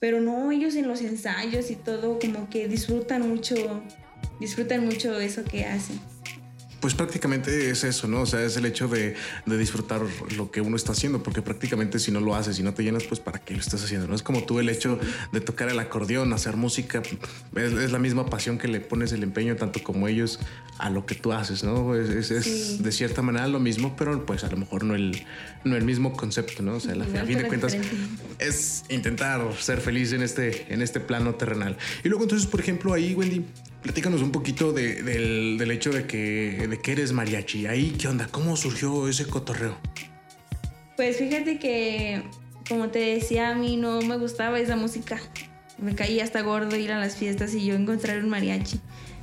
Pero 0.00 0.20
no, 0.20 0.50
ellos 0.50 0.74
en 0.74 0.88
los 0.88 1.00
ensayos 1.02 1.70
y 1.70 1.76
todo 1.76 2.18
como 2.18 2.50
que 2.50 2.66
disfrutan 2.66 3.28
mucho, 3.28 3.54
disfrutan 4.40 4.84
mucho 4.84 5.20
eso 5.20 5.44
que 5.44 5.64
hacen. 5.64 6.00
Pues 6.80 6.94
prácticamente 6.94 7.70
es 7.70 7.84
eso, 7.84 8.08
¿no? 8.08 8.22
O 8.22 8.26
sea, 8.26 8.42
es 8.42 8.56
el 8.56 8.64
hecho 8.64 8.88
de, 8.88 9.14
de 9.44 9.58
disfrutar 9.58 10.00
lo 10.36 10.50
que 10.50 10.62
uno 10.62 10.76
está 10.76 10.92
haciendo, 10.92 11.22
porque 11.22 11.42
prácticamente 11.42 11.98
si 11.98 12.10
no 12.10 12.20
lo 12.20 12.34
haces, 12.34 12.56
si 12.56 12.62
no 12.62 12.72
te 12.72 12.82
llenas, 12.82 13.04
pues 13.04 13.20
para 13.20 13.38
qué 13.38 13.52
lo 13.54 13.60
estás 13.60 13.84
haciendo, 13.84 14.06
¿no? 14.08 14.14
Es 14.14 14.22
como 14.22 14.44
tú 14.44 14.60
el 14.60 14.68
hecho 14.70 14.98
de 15.32 15.40
tocar 15.42 15.68
el 15.68 15.78
acordeón, 15.78 16.32
hacer 16.32 16.56
música, 16.56 17.02
es, 17.56 17.72
es 17.72 17.92
la 17.92 17.98
misma 17.98 18.26
pasión 18.30 18.56
que 18.56 18.66
le 18.66 18.80
pones 18.80 19.12
el 19.12 19.22
empeño, 19.22 19.56
tanto 19.56 19.82
como 19.82 20.08
ellos, 20.08 20.40
a 20.78 20.88
lo 20.88 21.04
que 21.04 21.14
tú 21.14 21.32
haces, 21.32 21.64
¿no? 21.64 21.94
Es, 21.94 22.08
es- 22.08 22.30
es 22.30 22.44
Sí. 22.46 22.78
de 22.82 22.92
cierta 22.92 23.20
manera 23.20 23.46
lo 23.46 23.60
mismo, 23.60 23.94
pero 23.96 24.24
pues 24.24 24.42
a 24.44 24.48
lo 24.50 24.56
mejor 24.56 24.82
no 24.82 24.94
el, 24.94 25.22
no 25.64 25.76
el 25.76 25.84
mismo 25.84 26.14
concepto, 26.14 26.62
¿no? 26.62 26.76
O 26.76 26.80
sea, 26.80 26.94
la- 26.94 27.04
a 27.04 27.24
fin 27.26 27.36
de 27.36 27.46
cuentas 27.46 27.72
diferente. 27.72 28.22
es 28.38 28.84
intentar 28.88 29.42
ser 29.60 29.80
feliz 29.82 30.12
en 30.14 30.22
este, 30.22 30.72
en 30.72 30.80
este 30.80 30.98
plano 31.00 31.34
terrenal. 31.34 31.76
Y 32.04 32.08
luego 32.08 32.24
entonces, 32.24 32.46
por 32.48 32.60
ejemplo, 32.60 32.94
ahí, 32.94 33.14
Wendy, 33.14 33.44
platícanos 33.82 34.22
un 34.22 34.30
poquito 34.32 34.72
de- 34.72 35.02
del, 35.02 35.56
del 35.58 35.70
hecho 35.70 35.90
de 35.90 36.06
que, 36.06 36.66
de 36.68 36.78
que 36.80 36.92
eres 36.92 37.12
mariachi. 37.12 37.66
Ahí, 37.66 37.92
¿qué 37.98 38.08
onda? 38.08 38.28
¿Cómo 38.30 38.56
surgió 38.56 39.08
ese 39.08 39.26
cotorreo? 39.26 39.76
Pues 40.96 41.16
fíjate 41.16 41.58
que, 41.58 42.22
como 42.68 42.88
te 42.88 42.98
decía, 42.98 43.50
a 43.50 43.54
mí 43.54 43.76
no 43.76 44.00
me 44.02 44.16
gustaba 44.18 44.58
esa 44.60 44.76
música. 44.76 45.18
Me 45.78 45.94
caía 45.94 46.24
hasta 46.24 46.42
gordo 46.42 46.76
ir 46.76 46.92
a 46.92 46.98
las 46.98 47.16
fiestas 47.16 47.54
y 47.54 47.64
yo 47.64 47.74
encontrar 47.74 48.22
un 48.22 48.28
mariachi. 48.28 48.80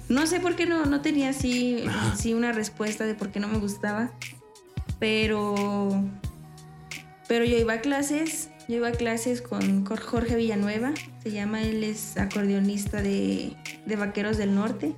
No 0.09 0.25
sé 0.25 0.39
por 0.39 0.55
qué 0.55 0.65
no, 0.65 0.85
no 0.85 1.01
tenía 1.01 1.29
así, 1.29 1.83
así 2.11 2.33
una 2.33 2.51
respuesta 2.51 3.05
de 3.05 3.13
por 3.13 3.29
qué 3.31 3.39
no 3.39 3.47
me 3.47 3.59
gustaba. 3.59 4.11
Pero, 4.99 6.03
pero 7.27 7.45
yo 7.45 7.57
iba 7.57 7.73
a 7.73 7.81
clases, 7.81 8.49
yo 8.67 8.77
iba 8.77 8.87
a 8.87 8.91
clases 8.93 9.41
con 9.41 9.85
Jorge 9.85 10.35
Villanueva, 10.35 10.93
se 11.29 11.35
llama, 11.35 11.61
él 11.61 11.83
es 11.83 12.17
acordeonista 12.17 13.01
de, 13.01 13.53
de 13.85 13.95
Vaqueros 13.95 14.37
del 14.37 14.55
Norte. 14.55 14.95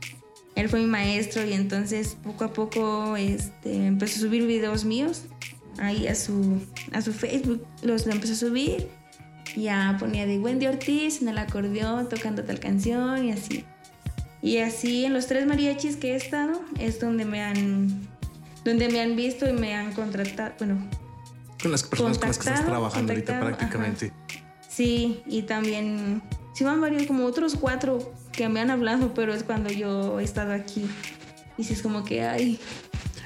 Él 0.56 0.70
fue 0.70 0.80
mi 0.80 0.86
maestro 0.86 1.46
y 1.46 1.54
entonces 1.54 2.18
poco 2.22 2.44
a 2.44 2.54
poco 2.54 3.16
este, 3.16 3.88
empezó 3.88 4.20
a 4.20 4.28
subir 4.28 4.46
videos 4.46 4.86
míos 4.86 5.24
ahí 5.80 6.08
a 6.08 6.16
su, 6.16 6.62
a 6.92 7.02
su 7.02 7.14
Facebook, 7.14 7.66
los 7.82 8.06
lo 8.06 8.14
empezó 8.14 8.34
a 8.34 8.36
subir. 8.36 8.88
Ya 9.56 9.96
ponía 10.00 10.28
de 10.28 10.38
Wendy 10.38 10.68
Ortiz 10.68 11.22
en 11.22 11.30
el 11.30 11.38
acordeón 11.38 12.08
tocando 12.08 12.44
tal 12.44 12.60
canción 12.60 13.26
y 13.26 13.32
así. 13.32 13.66
Y 14.42 14.58
así 14.58 15.06
en 15.06 15.14
los 15.14 15.26
tres 15.26 15.48
mariachis 15.48 15.96
que 15.98 16.12
he 16.12 16.16
estado 16.16 16.62
es 16.80 17.00
donde 17.00 17.26
me 17.26 17.42
han 17.42 18.08
donde 18.64 18.90
me 18.90 19.02
han 19.02 19.16
visto 19.16 19.50
y 19.50 19.54
me 19.54 19.74
han 19.74 19.94
contratado, 19.94 20.54
bueno, 20.60 20.78
Con 21.62 21.72
las 21.72 21.84
personas 21.84 22.20
con 22.20 22.28
las 22.28 22.38
que 22.38 22.50
estás 22.50 22.66
trabajando 22.66 23.14
ahorita 23.14 23.40
prácticamente. 23.40 24.14
Sí, 24.70 25.22
y 25.26 25.42
también, 25.42 26.22
sí 26.54 26.64
van 26.64 26.80
varios, 26.80 27.08
como 27.08 27.26
otros 27.26 27.56
cuatro 27.56 28.14
que 28.32 28.48
me 28.48 28.62
han 28.62 28.70
hablado, 28.70 29.14
pero 29.14 29.34
es 29.34 29.44
cuando 29.44 29.70
yo 29.72 30.20
he 30.20 30.24
estado 30.24 30.54
aquí. 30.54 30.86
Y 31.58 31.66
sí 31.66 31.74
es 31.74 31.82
como 31.82 32.06
que, 32.06 32.22
ay, 32.22 32.60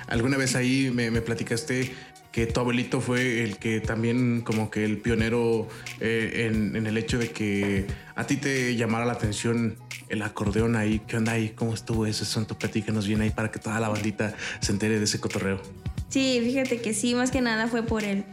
Alguna 0.08 0.38
vez 0.38 0.56
ahí 0.56 0.92
me, 0.94 1.12
me 1.12 1.22
platicaste 1.22 1.92
que 2.32 2.48
tu 2.48 2.60
abuelito 2.60 3.00
fue 3.00 3.44
el 3.44 3.58
que 3.58 3.80
también 3.80 4.42
como 4.42 4.72
que 4.72 4.84
el 4.86 4.98
pionero 4.98 5.68
eh, 6.00 6.48
en, 6.48 6.76
en 6.76 6.88
el 6.88 6.98
hecho 6.98 7.20
de 7.20 7.30
que 7.30 7.86
a 8.16 8.26
ti 8.26 8.38
te 8.38 8.76
llamara 8.76 9.06
la 9.06 9.14
atención 9.14 9.78
el 10.10 10.22
acordeón 10.22 10.76
ahí. 10.76 11.00
¿Qué 11.08 11.18
onda 11.18 11.34
ahí? 11.34 11.50
¿Cómo 11.50 11.74
estuvo 11.74 12.06
ese 12.06 12.26
santo? 12.26 12.58
Platícanos 12.58 13.08
bien 13.08 13.22
ahí 13.22 13.30
para 13.30 13.52
que 13.52 13.60
toda 13.60 13.80
la 13.80 13.90
bandita 13.90 14.36
se 14.60 14.72
entere 14.72 14.98
de 14.98 15.06
ese 15.06 15.20
cotorreo. 15.20 15.62
sí, 16.10 16.42
fíjate 16.44 16.82
que 16.82 16.94
sí, 16.94 17.16
más 17.16 17.32
que 17.32 17.42
nada 17.42 17.68
fue 17.68 17.84
por 17.84 18.04
él. 18.04 18.26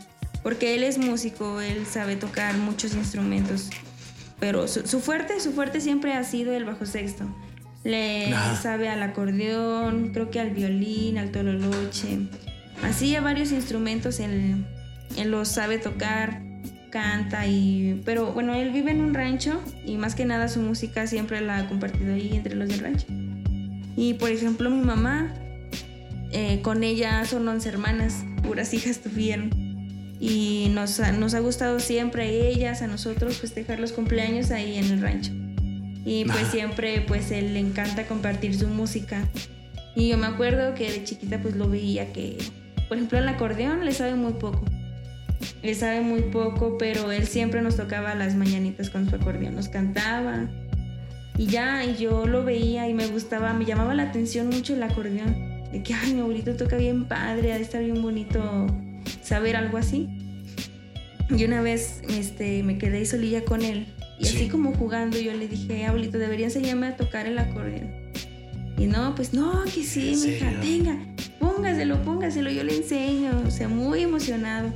Porque 0.42 0.74
él 0.74 0.82
es 0.82 0.98
músico, 0.98 1.60
él 1.60 1.86
sabe 1.86 2.16
tocar 2.16 2.56
muchos 2.56 2.94
instrumentos. 2.94 3.70
Pero 4.38 4.68
su, 4.68 4.86
su 4.86 5.00
fuerte, 5.00 5.40
su 5.40 5.52
fuerte 5.52 5.80
siempre 5.80 6.14
ha 6.14 6.24
sido 6.24 6.54
el 6.54 6.64
bajo 6.64 6.86
sexto. 6.86 7.24
Le 7.84 8.34
sabe 8.60 8.88
al 8.88 9.02
acordeón, 9.02 10.10
creo 10.12 10.30
que 10.30 10.40
al 10.40 10.50
violín, 10.50 11.16
al 11.16 11.30
tololoche. 11.30 12.18
Así 12.82 13.14
a 13.16 13.20
varios 13.20 13.52
instrumentos 13.52 14.20
él, 14.20 14.66
él 15.16 15.30
los 15.30 15.48
sabe 15.48 15.78
tocar, 15.78 16.42
canta 16.90 17.46
y... 17.46 18.02
Pero 18.04 18.32
bueno, 18.32 18.54
él 18.54 18.70
vive 18.70 18.90
en 18.90 19.00
un 19.00 19.14
rancho 19.14 19.62
y 19.84 19.96
más 19.96 20.14
que 20.14 20.26
nada 20.26 20.48
su 20.48 20.60
música 20.60 21.06
siempre 21.06 21.40
la 21.40 21.58
ha 21.58 21.68
compartido 21.68 22.14
ahí 22.14 22.32
entre 22.34 22.54
los 22.54 22.68
del 22.68 22.80
rancho. 22.80 23.06
Y 23.96 24.14
por 24.14 24.30
ejemplo 24.30 24.70
mi 24.70 24.84
mamá, 24.84 25.34
eh, 26.32 26.60
con 26.62 26.82
ella 26.82 27.24
son 27.24 27.48
11 27.48 27.68
hermanas, 27.68 28.24
puras 28.42 28.74
hijas 28.74 29.00
tuvieron. 29.00 29.69
Y 30.20 30.70
nos 30.74 31.00
ha, 31.00 31.12
nos 31.12 31.32
ha 31.32 31.40
gustado 31.40 31.80
siempre 31.80 32.24
a 32.24 32.26
ellas, 32.26 32.82
a 32.82 32.86
nosotros, 32.86 33.38
festejar 33.38 33.80
los 33.80 33.92
cumpleaños 33.92 34.50
ahí 34.50 34.76
en 34.76 34.84
el 34.84 35.00
rancho. 35.00 35.32
Y 36.04 36.26
pues 36.26 36.48
siempre, 36.48 37.02
pues 37.06 37.30
él 37.30 37.54
le 37.54 37.60
encanta 37.60 38.06
compartir 38.06 38.54
su 38.54 38.68
música. 38.68 39.26
Y 39.94 40.08
yo 40.08 40.18
me 40.18 40.26
acuerdo 40.26 40.74
que 40.74 40.90
de 40.90 41.04
chiquita 41.04 41.40
pues 41.40 41.56
lo 41.56 41.68
veía 41.68 42.12
que, 42.12 42.36
por 42.88 42.98
ejemplo, 42.98 43.18
el 43.18 43.28
acordeón 43.28 43.84
le 43.84 43.92
sabe 43.92 44.14
muy 44.14 44.34
poco. 44.34 44.62
Le 45.62 45.74
sabe 45.74 46.02
muy 46.02 46.22
poco, 46.22 46.76
pero 46.78 47.12
él 47.12 47.26
siempre 47.26 47.62
nos 47.62 47.76
tocaba 47.76 48.14
las 48.14 48.34
mañanitas 48.34 48.90
con 48.90 49.08
su 49.08 49.16
acordeón, 49.16 49.54
nos 49.54 49.68
cantaba. 49.68 50.48
Y 51.38 51.46
ya, 51.46 51.84
y 51.84 51.96
yo 51.96 52.26
lo 52.26 52.44
veía 52.44 52.88
y 52.88 52.94
me 52.94 53.06
gustaba, 53.06 53.54
me 53.54 53.64
llamaba 53.64 53.94
la 53.94 54.04
atención 54.04 54.48
mucho 54.48 54.74
el 54.74 54.82
acordeón. 54.82 55.64
De 55.72 55.82
que, 55.82 55.94
ay, 55.94 56.12
mi 56.12 56.20
abuelito 56.20 56.56
toca 56.56 56.76
bien 56.76 57.06
padre, 57.06 57.52
ha 57.52 57.56
de 57.56 57.62
estar 57.62 57.82
bien 57.82 58.02
bonito 58.02 58.66
saber 59.22 59.56
algo 59.56 59.78
así. 59.78 60.08
Y 61.36 61.44
una 61.44 61.62
vez 61.62 62.02
este, 62.08 62.62
me 62.62 62.78
quedé 62.78 63.04
solilla 63.06 63.44
con 63.44 63.62
él. 63.62 63.86
Y 64.18 64.26
así 64.26 64.48
como 64.48 64.74
jugando, 64.74 65.18
yo 65.18 65.32
le 65.32 65.48
dije, 65.48 65.86
abuelito, 65.86 66.18
debería 66.18 66.46
enseñarme 66.46 66.88
a 66.88 66.96
tocar 66.96 67.26
el 67.26 67.38
acordeón. 67.38 67.88
Y 68.76 68.86
no, 68.86 69.14
pues 69.14 69.32
no, 69.32 69.64
que 69.64 69.82
sí, 69.82 70.14
mija, 70.24 70.60
tenga, 70.60 70.98
póngaselo, 71.38 72.02
póngaselo, 72.02 72.50
yo 72.50 72.64
le 72.64 72.76
enseño. 72.76 73.42
O 73.46 73.50
sea, 73.50 73.68
muy 73.68 74.02
emocionado. 74.02 74.72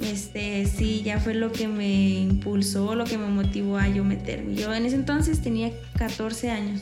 Este, 0.00 0.64
sí, 0.66 1.02
ya 1.04 1.20
fue 1.20 1.34
lo 1.34 1.52
que 1.52 1.68
me 1.68 2.20
impulsó, 2.20 2.94
lo 2.94 3.04
que 3.04 3.18
me 3.18 3.26
motivó 3.26 3.76
a 3.76 3.88
yo 3.88 4.02
meterme. 4.02 4.54
Yo 4.54 4.74
en 4.74 4.86
ese 4.86 4.96
entonces 4.96 5.42
tenía 5.42 5.70
14 5.98 6.50
años. 6.50 6.80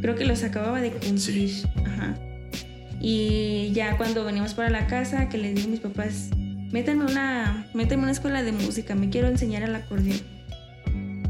Creo 0.00 0.14
que 0.14 0.24
los 0.24 0.42
acababa 0.44 0.80
de 0.80 0.92
cumplir. 0.92 1.50
Ajá. 1.84 2.16
Y 3.00 3.72
ya 3.72 3.96
cuando 3.96 4.24
venimos 4.24 4.54
para 4.54 4.68
la 4.68 4.86
casa, 4.86 5.28
que 5.28 5.38
les 5.38 5.54
dije 5.54 5.68
a 5.68 5.70
mis 5.70 5.80
papás, 5.80 6.28
métanme 6.70 7.04
una, 7.04 7.66
métanme 7.74 8.02
una 8.02 8.12
escuela 8.12 8.42
de 8.42 8.52
música, 8.52 8.94
me 8.94 9.08
quiero 9.08 9.28
enseñar 9.28 9.62
el 9.62 9.74
acordeón. 9.74 10.20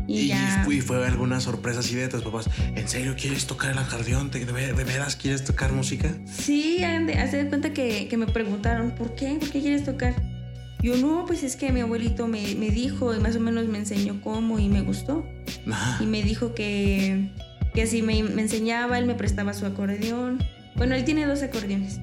Y, 0.08 0.26
ya... 0.26 0.66
fue 0.84 1.06
alguna 1.06 1.38
sorpresa 1.38 1.80
así 1.80 1.94
de 1.94 2.08
tus 2.08 2.22
papás. 2.22 2.50
¿En 2.74 2.88
serio 2.88 3.14
quieres 3.16 3.46
tocar 3.46 3.70
el 3.70 3.78
acordeón? 3.78 4.28
¿De, 4.32 4.44
veras 4.44 5.14
quieres 5.14 5.44
tocar 5.44 5.72
música? 5.72 6.12
Sí, 6.26 6.82
hace 6.82 7.44
de 7.44 7.48
cuenta 7.48 7.72
que, 7.72 8.08
que, 8.08 8.16
me 8.16 8.26
preguntaron, 8.26 8.90
¿por 8.90 9.14
qué? 9.14 9.36
¿Por 9.38 9.50
qué 9.50 9.60
quieres 9.60 9.84
tocar? 9.84 10.14
Yo 10.82 10.96
no, 10.96 11.26
pues 11.26 11.44
es 11.44 11.54
que 11.54 11.70
mi 11.70 11.80
abuelito 11.80 12.26
me, 12.26 12.56
me 12.56 12.70
dijo 12.70 13.14
y 13.14 13.20
más 13.20 13.36
o 13.36 13.40
menos 13.40 13.68
me 13.68 13.78
enseñó 13.78 14.20
cómo 14.20 14.58
y 14.58 14.68
me 14.68 14.80
gustó. 14.82 15.24
Y 16.00 16.06
me 16.06 16.22
dijo 16.24 16.54
que, 16.54 17.30
que 17.72 17.86
si 17.86 18.02
me, 18.02 18.22
me 18.24 18.42
enseñaba, 18.42 18.98
él 18.98 19.06
me 19.06 19.14
prestaba 19.14 19.54
su 19.54 19.64
acordeón. 19.64 20.42
Bueno, 20.76 20.94
él 20.94 21.04
tiene 21.04 21.26
dos 21.26 21.42
acordeones. 21.42 22.00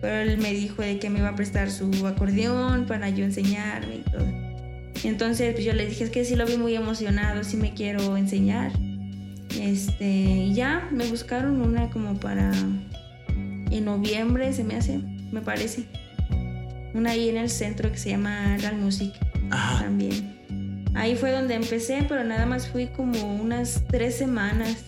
Pero 0.00 0.30
él 0.30 0.38
me 0.38 0.52
dijo 0.52 0.82
de 0.82 0.98
que 0.98 1.10
me 1.10 1.20
iba 1.20 1.30
a 1.30 1.36
prestar 1.36 1.70
su 1.70 2.06
acordeón 2.06 2.86
para 2.86 3.08
yo 3.10 3.24
enseñarme 3.24 3.96
y 3.96 4.10
todo. 4.10 4.26
Entonces 5.04 5.52
pues 5.52 5.64
yo 5.64 5.72
le 5.72 5.86
dije, 5.86 6.04
es 6.04 6.10
que 6.10 6.24
sí 6.24 6.36
lo 6.36 6.46
vi 6.46 6.56
muy 6.56 6.74
emocionado, 6.74 7.44
sí 7.44 7.56
me 7.56 7.74
quiero 7.74 8.16
enseñar. 8.16 8.72
Este, 9.60 10.06
y 10.06 10.54
ya 10.54 10.88
me 10.90 11.06
buscaron 11.06 11.60
una 11.60 11.90
como 11.90 12.18
para 12.18 12.52
en 13.70 13.84
noviembre, 13.84 14.52
se 14.52 14.64
me 14.64 14.76
hace, 14.76 14.98
me 15.32 15.40
parece. 15.40 15.84
Una 16.94 17.10
ahí 17.10 17.28
en 17.28 17.36
el 17.36 17.50
centro 17.50 17.90
que 17.90 17.98
se 17.98 18.10
llama 18.10 18.56
Real 18.58 18.76
Music 18.76 19.12
también. 19.50 20.36
Ahí 20.94 21.14
fue 21.14 21.30
donde 21.30 21.54
empecé, 21.54 22.04
pero 22.08 22.24
nada 22.24 22.46
más 22.46 22.68
fui 22.68 22.86
como 22.86 23.34
unas 23.34 23.82
tres 23.88 24.16
semanas. 24.16 24.82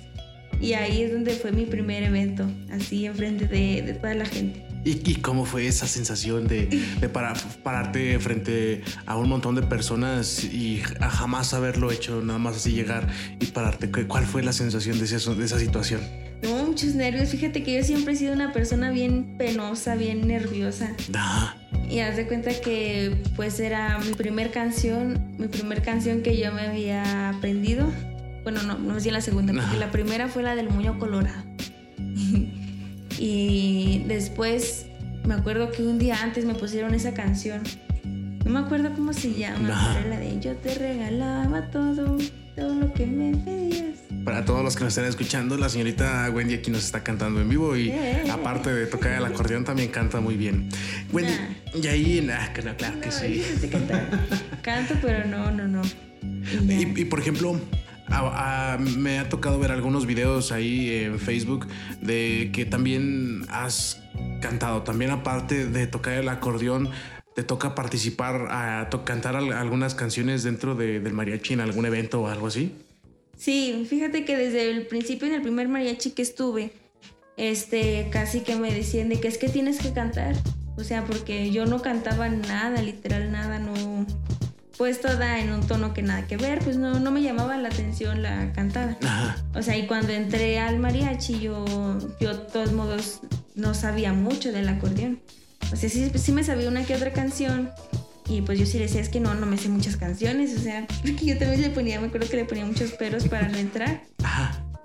Y 0.61 0.73
ahí 0.73 1.03
es 1.03 1.13
donde 1.13 1.33
fue 1.33 1.53
mi 1.53 1.67
primer 1.67 2.03
evento, 2.03 2.47
así 2.73 3.07
enfrente 3.07 3.47
de, 3.47 3.83
de 3.83 3.95
toda 3.95 4.15
la 4.15 4.25
gente. 4.25 4.69
¿Y, 4.85 5.17
cómo 5.17 5.45
fue 5.45 5.67
esa 5.67 5.87
sensación 5.87 6.47
de, 6.47 6.67
de 7.01 7.09
pararte 7.09 8.19
frente 8.21 8.83
a 9.07 9.17
un 9.17 9.29
montón 9.29 9.55
de 9.55 9.63
personas 9.63 10.45
y 10.45 10.81
jamás 11.01 11.53
haberlo 11.53 11.91
hecho, 11.91 12.23
nada 12.23 12.39
más 12.39 12.57
así 12.57 12.73
llegar 12.73 13.09
y 13.41 13.47
pararte? 13.47 13.91
¿Cuál 14.07 14.25
fue 14.25 14.43
la 14.43 14.53
sensación 14.53 14.99
de, 14.99 15.07
de 15.07 15.45
esa 15.45 15.59
situación? 15.59 16.01
No, 16.43 16.65
muchos 16.65 16.95
nervios. 16.95 17.31
Fíjate 17.31 17.63
que 17.63 17.75
yo 17.75 17.83
siempre 17.83 18.15
he 18.15 18.17
sido 18.17 18.33
una 18.33 18.53
persona 18.53 18.91
bien 18.91 19.37
penosa, 19.37 19.97
bien 19.97 20.27
nerviosa. 20.27 20.95
Y 21.91 21.99
haz 22.01 22.17
de 22.17 22.27
cuenta 22.27 22.51
que 22.61 23.17
pues 23.35 23.59
era 23.61 23.99
mi 23.99 24.13
primer 24.13 24.51
canción, 24.51 25.35
mi 25.39 25.49
primer 25.49 25.83
canción 25.83 26.23
que 26.23 26.39
yo 26.39 26.53
me 26.53 26.63
había 26.63 27.31
aprendido. 27.31 27.91
Bueno, 28.51 28.63
no, 28.63 28.79
no 28.79 28.99
sé 28.99 29.11
la 29.11 29.21
segunda, 29.21 29.53
porque 29.53 29.77
la 29.77 29.91
primera 29.91 30.27
fue 30.27 30.43
la 30.43 30.57
del 30.57 30.71
Muño 30.71 30.99
Colorado. 30.99 31.45
Y 33.19 34.05
después 34.07 34.87
me 35.27 35.35
acuerdo 35.35 35.71
que 35.71 35.83
un 35.83 35.99
día 35.99 36.23
antes 36.23 36.47
me 36.47 36.55
pusieron 36.55 36.95
esa 36.95 37.13
canción. 37.13 37.63
No 38.45 38.51
me 38.51 38.61
acuerdo 38.61 38.95
cómo 38.95 39.13
se 39.13 39.35
llama, 39.35 39.97
pero 39.97 40.09
la 40.09 40.19
de 40.19 40.41
Yo 40.41 40.57
te 40.57 40.75
regalaba 40.77 41.69
todo, 41.71 42.17
todo 42.57 42.75
lo 42.75 42.95
que 42.95 43.05
me 43.05 43.37
pedías. 43.37 43.99
Para 44.25 44.47
todos 44.47 44.65
los 44.65 44.77
que 44.77 44.85
nos 44.85 44.93
están 44.93 45.11
escuchando, 45.11 45.59
la 45.59 45.69
señorita 45.69 46.31
Wendy 46.31 46.55
aquí 46.55 46.71
nos 46.71 46.85
está 46.85 47.03
cantando 47.03 47.43
en 47.43 47.51
vivo 47.51 47.77
y 47.77 47.91
eh. 47.91 48.31
aparte 48.31 48.73
de 48.73 48.87
tocar 48.87 49.13
el 49.13 49.27
acordeón 49.27 49.65
también 49.65 49.91
canta 49.91 50.21
muy 50.21 50.37
bien. 50.39 50.71
Wendy, 51.13 51.35
y 51.75 51.87
ahí, 51.87 52.23
nah, 52.23 52.47
claro 52.55 53.01
que 53.01 53.11
sí. 53.11 53.45
Canto, 54.63 54.95
pero 55.03 55.27
no, 55.27 55.51
no, 55.51 55.69
no. 55.69 55.83
y 56.63 57.05
por 57.05 57.21
ejemplo, 57.21 57.61
me 58.81 59.19
ha 59.19 59.29
tocado 59.29 59.59
ver 59.59 59.73
algunos 59.73 60.07
videos 60.07 60.53
ahí 60.53 61.05
en 61.05 61.19
Facebook 61.19 61.67
de 62.01 62.51
que 62.53 62.65
también 62.65 63.43
has 63.49 64.03
cantado, 64.41 64.83
también 64.83 65.11
aparte 65.11 65.67
de 65.67 65.87
tocar 65.87 66.15
el 66.15 66.29
acordeón, 66.29 66.91
te 67.35 67.43
toca 67.45 67.75
participar 67.75 68.49
a 68.51 68.89
cantar 69.05 69.37
algunas 69.37 69.95
canciones 69.95 70.43
dentro 70.43 70.75
del 70.75 71.13
mariachi 71.13 71.55
en 71.55 71.61
algún 71.61 71.87
evento 71.87 72.23
o 72.23 72.27
algo 72.27 72.49
así. 72.49 72.73
Sí, 73.37 73.87
fíjate 73.89 74.25
que 74.25 74.37
desde 74.37 74.69
el 74.69 74.87
principio 74.87 75.29
en 75.29 75.35
el 75.35 75.43
primer 75.43 75.69
mariachi 75.69 76.11
que 76.11 76.23
estuve, 76.23 76.73
este, 77.37 78.09
casi 78.11 78.41
que 78.41 78.57
me 78.57 78.75
decían 78.75 79.09
de 79.09 79.21
que 79.21 79.29
es 79.29 79.39
que 79.39 79.49
tienes 79.49 79.79
que 79.79 79.93
cantar. 79.93 80.35
O 80.77 80.85
sea, 80.85 81.05
porque 81.05 81.51
yo 81.51 81.67
no 81.67 81.81
cantaba 81.81 82.29
nada, 82.29 82.83
literal 82.83 83.31
nada, 83.31 83.59
no, 83.59 84.07
pues 84.79 85.01
toda 85.01 85.41
en 85.41 85.53
un 85.53 85.67
tono 85.67 85.93
que 85.93 86.03
nada 86.03 86.29
que 86.29 86.37
ver, 86.37 86.61
pues 86.61 86.77
no, 86.77 87.01
no 87.01 87.11
me 87.11 87.21
llamaba 87.21 87.57
la 87.57 87.69
atención 87.69 88.23
la 88.23 88.53
cantada. 88.53 88.97
O 89.53 89.61
sea, 89.61 89.77
y 89.77 89.89
cuando 89.89 90.13
entré 90.13 90.61
al 90.61 90.79
mariachi, 90.79 91.41
yo, 91.41 91.65
yo 92.21 92.33
de 92.33 92.45
todos 92.53 92.73
modos 92.73 93.21
no 93.57 93.75
sabía 93.75 94.13
mucho 94.13 94.53
del 94.53 94.69
acordeón. 94.69 95.21
O 95.73 95.77
sea, 95.77 95.91
sí, 95.91 96.11
sí 96.15 96.31
me 96.31 96.45
sabía 96.45 96.69
una 96.69 96.85
que 96.85 96.95
otra 96.95 97.13
canción. 97.13 97.71
Y 98.29 98.43
pues 98.43 98.59
yo 98.61 98.67
sí 98.67 98.79
decía, 98.79 99.01
es 99.01 99.09
que 99.09 99.19
no, 99.19 99.35
no 99.35 99.47
me 99.47 99.59
sé 99.59 99.69
muchas 99.69 99.97
canciones. 99.97 100.57
O 100.57 100.61
sea, 100.61 100.87
porque 101.03 101.27
yo 101.27 101.37
también 101.39 101.61
le 101.61 101.71
ponía, 101.71 102.01
me 102.01 102.07
acuerdo 102.07 102.29
que 102.31 102.37
le 102.37 102.45
ponía 102.45 102.65
muchos 102.65 102.93
peros 102.93 103.27
para 103.27 103.49
no 103.49 103.59
entrar. 103.59 104.05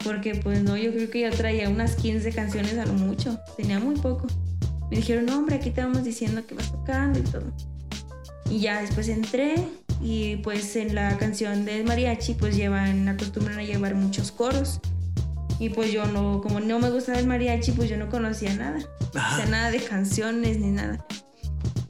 Porque 0.04 0.34
pues 0.34 0.64
no, 0.64 0.76
yo 0.76 0.92
creo 0.92 1.12
que 1.12 1.22
yo 1.22 1.30
traía 1.30 1.70
unas 1.70 1.96
15 1.96 2.32
canciones 2.32 2.80
a 2.80 2.88
lo 2.88 2.94
mucho. 2.94 3.40
Tenía 3.58 3.80
muy 3.80 3.96
poco. 3.96 4.26
Me 4.90 4.98
dijeron, 4.98 5.28
no, 5.28 5.38
hombre, 5.38 5.58
aquí 5.58 5.70
te 5.70 5.82
vamos 5.82 6.04
diciendo 6.04 6.48
que 6.48 6.56
vas 6.56 6.72
tocando 6.72 7.20
y 7.20 7.22
todo. 7.22 7.54
Y 8.50 8.60
ya 8.60 8.82
después 8.82 9.08
entré 9.08 9.56
y 10.04 10.36
pues 10.38 10.76
en 10.76 10.94
la 10.94 11.18
canción 11.18 11.64
de 11.64 11.82
mariachi 11.84 12.34
pues 12.34 12.58
llevan, 12.58 13.08
acostumbran 13.08 13.60
a 13.60 13.64
llevar 13.64 13.96
muchos 13.96 14.32
coros. 14.32 14.82
Y 15.60 15.70
pues 15.70 15.94
yo 15.94 16.06
no, 16.06 16.42
como 16.42 16.60
no 16.60 16.78
me 16.80 16.90
gustaba 16.90 17.20
el 17.20 17.28
mariachi, 17.28 17.72
pues 17.72 17.90
yo 17.90 17.96
no 17.96 18.10
conocía 18.10 18.54
nada. 18.54 18.80
O 19.10 19.36
sea, 19.36 19.46
nada 19.46 19.72
de 19.72 19.80
canciones 19.80 20.60
ni 20.60 20.72
nada. 20.72 21.06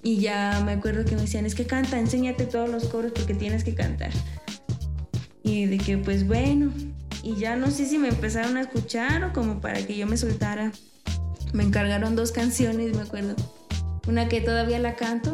Y 0.04 0.18
ya 0.18 0.62
me 0.64 0.74
acuerdo 0.74 1.06
que 1.06 1.16
me 1.16 1.22
decían, 1.22 1.48
es 1.48 1.56
que 1.56 1.66
canta, 1.66 1.98
enséñate 1.98 2.46
todos 2.46 2.70
los 2.70 2.86
coros 2.86 3.14
porque 3.16 3.34
tienes 3.34 3.64
que 3.64 3.74
cantar. 3.74 4.12
Y 5.42 5.66
de 5.66 5.80
que 5.80 5.98
pues 5.98 6.28
bueno, 6.28 6.72
y 7.24 7.36
ya 7.38 7.56
no 7.56 7.72
sé 7.72 7.88
si 7.88 7.98
me 7.98 8.10
empezaron 8.10 8.58
a 8.58 8.62
escuchar 8.62 9.24
o 9.24 9.34
como 9.34 9.60
para 9.60 9.84
que 9.88 9.98
yo 9.98 10.06
me 10.06 10.18
soltara. 10.18 10.72
Me 11.52 11.64
encargaron 11.64 12.16
dos 12.16 12.32
canciones, 12.32 12.96
me 12.96 13.02
acuerdo. 13.02 13.36
Una 14.08 14.28
que 14.28 14.42
todavía 14.42 14.78
la 14.78 14.96
canto, 14.96 15.34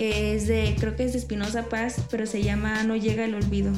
es 0.00 0.46
de, 0.46 0.76
creo 0.78 0.96
que 0.96 1.04
es 1.04 1.12
de 1.12 1.18
Espinosa 1.18 1.68
Paz, 1.68 2.02
pero 2.10 2.26
se 2.26 2.42
llama 2.42 2.82
No 2.84 2.96
llega 2.96 3.24
el 3.24 3.34
olvido. 3.34 3.70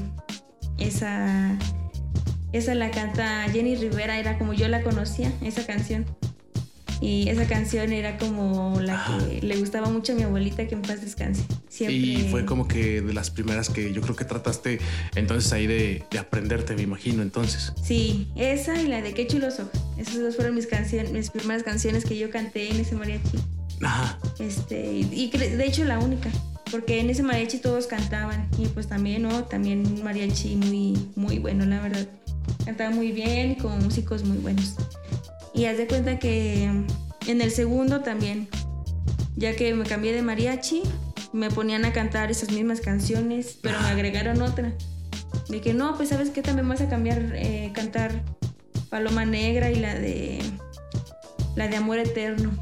Esa, 0.79 1.59
esa 2.53 2.75
la 2.75 2.91
canta 2.91 3.49
Jenny 3.51 3.77
Rivera, 3.77 4.19
era 4.19 4.39
como 4.39 4.55
yo 4.55 4.69
la 4.69 4.83
conocía, 4.83 5.33
esa 5.43 5.67
canción. 5.67 6.07
Y 7.01 7.29
esa 7.29 7.49
canción 7.49 7.93
era 7.93 8.17
como 8.17 8.81
la 8.81 9.19
que 9.29 9.45
le 9.45 9.57
gustaba 9.57 9.91
mucho 9.91 10.13
a 10.13 10.15
mi 10.15 10.23
abuelita, 10.23 10.69
que 10.69 10.77
en 10.77 10.83
paz 10.83 11.01
descanse. 11.01 11.43
Y 11.81 12.29
fue 12.31 12.45
como 12.45 12.69
que 12.69 13.01
de 13.01 13.13
las 13.13 13.31
primeras 13.31 13.69
que 13.71 13.93
yo 13.93 14.01
creo 14.03 14.15
que 14.15 14.25
trataste 14.25 14.79
entonces 15.17 15.53
ahí 15.53 15.67
de, 15.67 16.05
de 16.13 16.19
aprenderte, 16.21 16.77
me 16.77 16.83
imagino, 16.83 17.23
entonces. 17.23 17.73
Sí, 17.83 18.29
esa 18.37 18.81
y 18.81 18.87
la 18.87 19.03
de 19.03 19.15
Qué 19.15 19.27
chulos 19.27 19.59
ojos. 19.59 19.73
Esas 19.99 20.21
dos 20.21 20.37
fueron 20.37 20.55
mis, 20.55 20.69
canciones, 20.69 21.11
mis 21.11 21.31
primeras 21.31 21.65
canciones 21.65 22.05
que 22.05 22.17
yo 22.17 22.31
canté 22.31 22.71
en 22.71 22.79
ese 22.79 22.95
mariachi. 22.95 23.39
Ajá. 23.83 24.18
Este, 24.38 24.92
y 24.92 25.31
de 25.31 25.64
hecho 25.66 25.85
la 25.85 25.99
única, 25.99 26.31
porque 26.71 27.01
en 27.01 27.11
ese 27.11 27.23
mariachi 27.23 27.59
todos 27.59 27.87
cantaban 27.87 28.49
y 28.59 28.66
pues 28.68 28.88
también, 28.88 29.23
¿no? 29.23 29.45
También 29.45 29.87
un 29.87 30.03
mariachi 30.03 30.57
muy, 30.57 31.11
muy 31.16 31.38
bueno, 31.38 31.64
la 31.66 31.81
verdad. 31.81 32.07
Cantaba 32.64 32.90
muy 32.90 33.12
bien 33.12 33.57
con 33.57 33.83
músicos 33.83 34.25
muy 34.25 34.38
buenos. 34.38 34.77
Y 35.55 35.66
haz 35.66 35.77
de 35.77 35.87
cuenta 35.87 36.18
que 36.18 36.64
en 36.64 37.40
el 37.40 37.51
segundo 37.51 38.01
también, 38.01 38.49
ya 39.37 39.55
que 39.55 39.75
me 39.75 39.85
cambié 39.85 40.12
de 40.12 40.23
mariachi, 40.23 40.83
me 41.33 41.51
ponían 41.51 41.85
a 41.85 41.92
cantar 41.92 42.31
esas 42.31 42.51
mismas 42.51 42.81
canciones, 42.81 43.59
pero 43.61 43.81
me 43.81 43.88
agregaron 43.88 44.40
otra. 44.42 44.73
De 45.49 45.61
que 45.61 45.75
no, 45.75 45.97
pues 45.97 46.11
sabes 46.11 46.31
que 46.31 46.42
también 46.42 46.68
vas 46.68 46.81
a 46.81 46.88
cambiar, 46.88 47.33
eh, 47.35 47.71
cantar 47.75 48.23
Paloma 48.88 49.25
Negra 49.25 49.71
y 49.71 49.77
la 49.77 49.95
de 49.95 50.42
la 51.57 51.68
de 51.68 51.77
Amor 51.77 51.99
Eterno. 51.99 52.53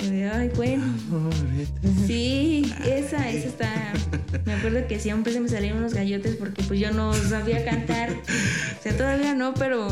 Y 0.00 0.10
de, 0.10 0.30
ay, 0.30 0.50
bueno. 0.54 0.84
Sí, 2.06 2.72
esa, 2.86 3.28
esa 3.28 3.48
está. 3.48 3.92
Me 4.44 4.54
acuerdo 4.54 4.86
que 4.86 4.98
siempre 4.98 5.32
se 5.32 5.40
me 5.40 5.48
salieron 5.48 5.78
unos 5.78 5.94
gallotes 5.94 6.36
porque 6.36 6.62
pues 6.62 6.80
yo 6.80 6.90
no 6.92 7.12
sabía 7.12 7.64
cantar. 7.64 8.10
O 8.10 8.82
sea, 8.82 8.96
todavía 8.96 9.34
no, 9.34 9.54
pero 9.54 9.88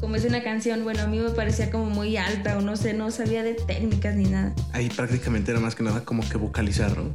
como 0.00 0.16
es 0.16 0.24
una 0.24 0.42
canción, 0.42 0.84
bueno, 0.84 1.02
a 1.02 1.06
mí 1.06 1.18
me 1.18 1.30
parecía 1.30 1.70
como 1.70 1.86
muy 1.86 2.16
alta 2.16 2.58
o 2.58 2.60
no 2.60 2.76
sé, 2.76 2.92
no 2.92 3.10
sabía 3.10 3.42
de 3.42 3.54
técnicas 3.54 4.14
ni 4.14 4.28
nada. 4.28 4.54
Ahí 4.72 4.88
prácticamente 4.88 5.50
era 5.50 5.60
más 5.60 5.74
que 5.74 5.82
nada 5.82 6.04
como 6.04 6.28
que 6.28 6.36
vocalizar, 6.36 6.96
¿no? 6.96 7.14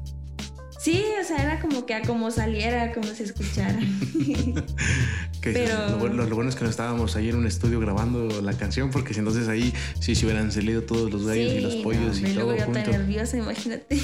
Sí, 0.82 1.06
o 1.22 1.24
sea, 1.24 1.38
era 1.38 1.60
como 1.60 1.86
que 1.86 1.94
a 1.94 2.02
como 2.02 2.32
saliera, 2.32 2.92
como 2.92 3.06
se 3.14 3.26
escuchara. 3.26 3.80
Pero... 5.42 6.10
Lo, 6.10 6.36
bueno 6.36 6.50
es 6.50 6.56
que 6.56 6.64
no 6.64 6.72
estábamos 6.72 7.16
ahí 7.16 7.30
en 7.30 7.36
un 7.36 7.46
estudio 7.46 7.80
grabando 7.80 8.42
la 8.42 8.54
canción, 8.54 8.90
porque 8.90 9.14
si 9.14 9.20
entonces 9.20 9.48
ahí 9.48 9.72
sí 10.00 10.16
se 10.16 10.26
hubieran 10.26 10.52
salido 10.52 10.82
todos 10.82 11.12
los 11.12 11.28
gallos 11.28 11.54
y 11.54 11.60
los 11.60 11.76
pollos 11.76 12.18
y 12.20 12.24
todo. 12.24 12.34
Luego 12.34 12.56
yo 12.56 12.66
tan 12.72 12.90
nerviosa, 12.90 13.38
imagínate. 13.38 13.96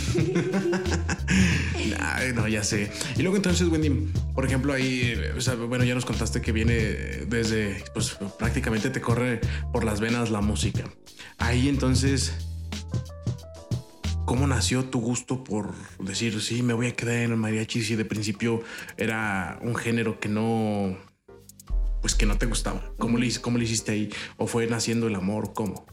Ay, 1.99 2.33
no, 2.35 2.47
ya 2.47 2.63
sé. 2.63 2.91
Y 3.15 3.23
luego 3.23 3.37
entonces, 3.37 3.67
Wendy, 3.69 4.11
por 4.35 4.45
ejemplo, 4.45 4.71
ahí, 4.71 5.19
o 5.35 5.41
sea, 5.41 5.55
bueno, 5.55 5.83
ya 5.83 5.95
nos 5.95 6.05
contaste 6.05 6.41
que 6.41 6.51
viene 6.51 6.73
desde, 6.73 7.83
pues 7.95 8.19
prácticamente 8.37 8.91
te 8.91 9.01
corre 9.01 9.41
por 9.73 9.83
las 9.83 9.99
venas 9.99 10.29
la 10.29 10.41
música. 10.41 10.83
Ahí 11.39 11.69
entonces 11.69 12.33
¿Cómo 14.27 14.45
nació 14.45 14.83
tu 14.83 14.99
gusto 14.99 15.41
por 15.41 15.73
decir, 15.99 16.41
sí, 16.41 16.61
me 16.61 16.73
voy 16.73 16.87
a 16.87 16.91
quedar 16.93 17.15
en 17.15 17.31
el 17.31 17.37
mariachi 17.37 17.81
si 17.81 17.95
de 17.95 18.03
principio 18.03 18.61
era 18.97 19.57
un 19.61 19.73
género 19.73 20.19
que 20.19 20.27
no, 20.27 20.97
pues 22.01 22.13
que 22.13 22.25
no 22.25 22.37
te 22.37 22.45
gustaba? 22.45 22.91
¿Cómo, 22.97 23.17
le, 23.17 23.33
cómo 23.39 23.57
le 23.57 23.63
hiciste 23.63 23.93
ahí? 23.93 24.09
¿O 24.35 24.45
fue 24.45 24.67
naciendo 24.67 25.07
el 25.07 25.15
amor? 25.15 25.53
¿Cómo? 25.53 25.85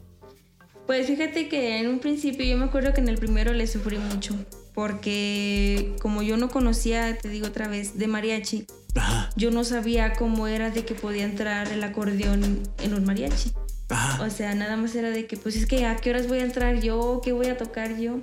Pues 0.85 1.07
fíjate 1.07 1.49
que 1.49 1.79
en 1.79 1.87
un 1.87 2.01
principio 2.01 2.45
yo 2.45 2.57
me 2.57 2.65
acuerdo 2.65 2.93
que 2.93 3.01
en 3.01 3.09
el 3.09 3.19
primero 3.19 3.53
le 3.53 3.69
sufrí 3.69 3.99
mucho, 3.99 4.35
porque 4.75 5.95
como 6.03 6.25
yo 6.25 6.37
no 6.37 6.49
conocía, 6.49 7.17
te 7.17 7.29
digo 7.29 7.47
otra 7.47 7.69
vez, 7.69 7.99
de 7.99 8.09
mariachi, 8.09 8.67
yo 9.37 9.53
no 9.53 9.63
sabía 9.63 10.15
cómo 10.15 10.49
era 10.49 10.71
de 10.71 10.85
que 10.85 10.97
podía 10.97 11.23
entrar 11.23 11.71
el 11.71 11.85
acordeón 11.85 12.65
en 12.83 12.95
un 12.95 13.05
mariachi. 13.05 13.53
O 14.21 14.31
sea, 14.31 14.55
nada 14.55 14.77
más 14.77 14.95
era 14.95 15.11
de 15.11 15.27
que, 15.27 15.37
pues 15.37 15.57
es 15.57 15.67
que 15.67 15.85
a 15.87 15.97
qué 15.97 16.11
horas 16.11 16.29
voy 16.29 16.39
a 16.39 16.45
entrar 16.45 16.81
yo, 16.81 17.21
qué 17.23 17.33
voy 17.33 17.47
a 17.47 17.57
tocar 17.57 17.97
yo. 17.99 18.21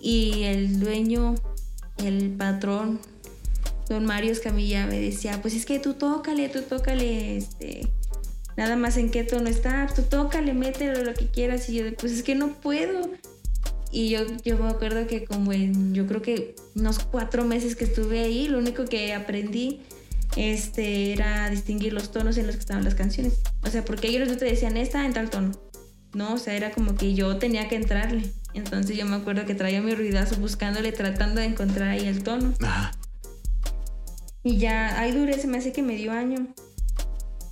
Y 0.00 0.44
el 0.44 0.80
dueño, 0.80 1.34
el 1.98 2.30
patrón, 2.36 3.00
don 3.88 4.04
Mario 4.04 4.32
Escamilla, 4.32 4.86
me 4.86 5.00
decía, 5.00 5.40
pues 5.40 5.54
es 5.54 5.64
que 5.64 5.78
tú 5.78 5.94
tócale, 5.94 6.48
tú 6.48 6.62
tócale, 6.62 7.36
este, 7.36 7.88
nada 8.56 8.76
más 8.76 8.96
en 8.96 9.10
qué 9.10 9.24
tono 9.24 9.48
está, 9.48 9.86
tú 9.94 10.02
tócale, 10.02 10.52
mételo 10.52 11.04
lo 11.04 11.14
que 11.14 11.28
quieras. 11.28 11.68
Y 11.68 11.76
yo, 11.76 11.84
pues 11.96 12.12
es 12.12 12.22
que 12.22 12.34
no 12.34 12.54
puedo. 12.54 13.10
Y 13.92 14.10
yo, 14.10 14.20
yo 14.44 14.58
me 14.58 14.68
acuerdo 14.68 15.06
que 15.06 15.24
como 15.24 15.52
en, 15.52 15.94
yo 15.94 16.06
creo 16.06 16.20
que 16.20 16.56
unos 16.74 16.98
cuatro 16.98 17.44
meses 17.44 17.76
que 17.76 17.84
estuve 17.84 18.20
ahí, 18.20 18.48
lo 18.48 18.58
único 18.58 18.84
que 18.84 19.14
aprendí 19.14 19.82
este, 20.36 21.12
era 21.12 21.50
distinguir 21.50 21.92
los 21.92 22.12
tonos 22.12 22.36
en 22.38 22.46
los 22.46 22.56
que 22.56 22.60
estaban 22.60 22.84
las 22.84 22.94
canciones. 22.94 23.40
O 23.62 23.70
sea, 23.70 23.84
porque 23.84 24.08
ellos 24.08 24.28
no 24.28 24.36
te 24.36 24.44
decían, 24.44 24.76
esta 24.76 25.04
en 25.04 25.12
tal 25.12 25.30
tono. 25.30 25.52
No, 26.14 26.34
o 26.34 26.38
sea, 26.38 26.54
era 26.54 26.70
como 26.70 26.94
que 26.94 27.14
yo 27.14 27.36
tenía 27.38 27.68
que 27.68 27.76
entrarle. 27.76 28.30
Entonces 28.54 28.96
yo 28.96 29.04
me 29.04 29.16
acuerdo 29.16 29.44
que 29.44 29.54
traía 29.54 29.82
mi 29.82 29.94
ruidazo 29.94 30.36
buscándole, 30.36 30.92
tratando 30.92 31.40
de 31.40 31.48
encontrar 31.48 31.88
ahí 31.88 32.06
el 32.06 32.22
tono. 32.22 32.54
Ajá. 32.62 32.92
Y 34.42 34.58
ya, 34.58 35.00
ahí 35.00 35.10
duré, 35.10 35.38
se 35.38 35.48
me 35.48 35.58
hace 35.58 35.72
que 35.72 35.82
medio 35.82 36.12
año. 36.12 36.46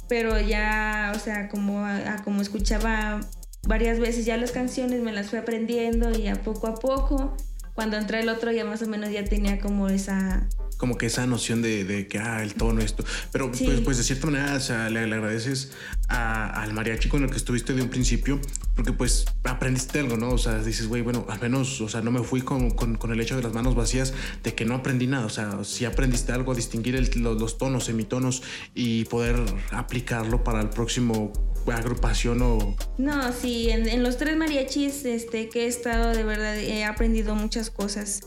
Pero 0.08 0.40
ya, 0.40 1.12
o 1.14 1.18
sea, 1.18 1.48
como, 1.48 1.84
como 2.22 2.40
escuchaba 2.40 3.20
varias 3.66 3.98
veces 3.98 4.24
ya 4.24 4.36
las 4.36 4.52
canciones, 4.52 5.02
me 5.02 5.10
las 5.10 5.28
fui 5.28 5.38
aprendiendo 5.40 6.16
y 6.16 6.28
a 6.28 6.36
poco 6.42 6.68
a 6.68 6.76
poco, 6.76 7.36
cuando 7.74 7.96
entré 7.96 8.20
el 8.20 8.28
otro 8.28 8.52
ya 8.52 8.64
más 8.64 8.82
o 8.82 8.86
menos 8.86 9.10
ya 9.10 9.24
tenía 9.24 9.58
como 9.58 9.88
esa 9.88 10.46
como 10.76 10.98
que 10.98 11.06
esa 11.06 11.26
noción 11.26 11.62
de, 11.62 12.08
que, 12.08 12.18
ah, 12.18 12.42
el 12.42 12.54
tono, 12.54 12.80
esto. 12.80 13.04
Pero 13.32 13.50
pues, 13.50 13.80
pues, 13.80 13.96
de 13.96 14.02
cierta 14.02 14.26
manera, 14.26 14.54
o 14.54 14.60
sea, 14.60 14.90
le, 14.90 15.00
agradeces 15.00 15.70
al 16.08 16.72
mariachi 16.74 17.08
con 17.08 17.22
el 17.22 17.30
que 17.30 17.36
estuviste 17.36 17.72
de 17.74 17.82
un 17.82 17.88
principio, 17.88 18.40
porque 18.74 18.92
pues 18.92 19.24
aprendiste 19.44 20.00
algo, 20.00 20.16
¿no? 20.16 20.30
O 20.30 20.38
sea, 20.38 20.58
dices, 20.58 20.88
güey, 20.88 21.02
bueno, 21.02 21.26
al 21.28 21.40
menos, 21.40 21.80
o 21.80 21.88
sea, 21.88 22.00
no 22.00 22.10
me 22.10 22.22
fui 22.22 22.42
con, 22.42 22.70
con, 22.70 23.12
el 23.12 23.20
hecho 23.20 23.36
de 23.36 23.42
las 23.42 23.52
manos 23.52 23.74
vacías 23.74 24.12
de 24.42 24.54
que 24.54 24.64
no 24.64 24.74
aprendí 24.74 25.06
nada. 25.06 25.26
O 25.26 25.30
sea, 25.30 25.62
si 25.64 25.84
aprendiste 25.84 26.32
algo, 26.32 26.52
a 26.52 26.54
distinguir 26.54 27.16
los, 27.16 27.58
tonos, 27.58 27.84
semitonos 27.84 28.42
y 28.74 29.04
poder 29.04 29.36
aplicarlo 29.70 30.42
para 30.42 30.60
el 30.60 30.70
próximo 30.70 31.32
agrupación 31.72 32.42
o... 32.42 32.76
No, 32.98 33.32
sí, 33.32 33.70
en, 33.70 33.88
en 33.88 34.02
los 34.02 34.18
tres 34.18 34.36
mariachis 34.36 35.04
este, 35.04 35.48
que 35.48 35.64
he 35.64 35.66
estado, 35.66 36.12
de 36.12 36.24
verdad, 36.24 36.56
he 36.56 36.84
aprendido 36.84 37.34
muchas 37.34 37.70
cosas 37.70 38.22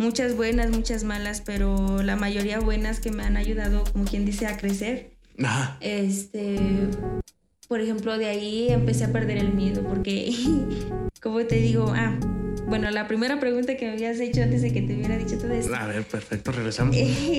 muchas 0.00 0.34
buenas, 0.34 0.70
muchas 0.70 1.04
malas, 1.04 1.42
pero 1.42 2.02
la 2.02 2.16
mayoría 2.16 2.58
buenas 2.58 3.00
que 3.00 3.12
me 3.12 3.22
han 3.22 3.36
ayudado, 3.36 3.84
como 3.92 4.06
quien 4.06 4.24
dice, 4.24 4.46
a 4.46 4.56
crecer. 4.56 5.12
Ajá. 5.38 5.76
Este, 5.80 6.58
por 7.70 7.80
ejemplo, 7.80 8.18
de 8.18 8.26
ahí 8.26 8.66
empecé 8.68 9.04
a 9.04 9.12
perder 9.12 9.38
el 9.38 9.54
miedo, 9.54 9.84
porque, 9.84 10.34
como 11.22 11.38
te 11.44 11.54
digo, 11.54 11.92
ah, 11.94 12.18
bueno, 12.66 12.90
la 12.90 13.06
primera 13.06 13.38
pregunta 13.38 13.76
que 13.76 13.86
me 13.86 13.92
habías 13.92 14.18
hecho 14.18 14.42
antes 14.42 14.62
de 14.62 14.72
que 14.72 14.82
te 14.82 14.96
hubiera 14.96 15.16
dicho 15.16 15.38
todo 15.38 15.52
esto. 15.52 15.72
A 15.76 15.86
ver, 15.86 16.02
perfecto, 16.02 16.50
regresamos. 16.50 16.96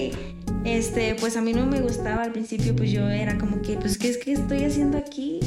este, 0.63 1.15
pues 1.19 1.35
a 1.35 1.41
mí 1.41 1.51
no 1.51 1.65
me 1.65 1.81
gustaba 1.81 2.23
al 2.23 2.31
principio, 2.31 2.73
pues 2.73 2.93
yo 2.93 3.09
era 3.09 3.37
como 3.37 3.61
que, 3.61 3.75
pues, 3.75 3.97
¿qué 3.97 4.07
es 4.07 4.17
que 4.17 4.31
estoy 4.31 4.63
haciendo 4.63 4.97
aquí? 4.97 5.41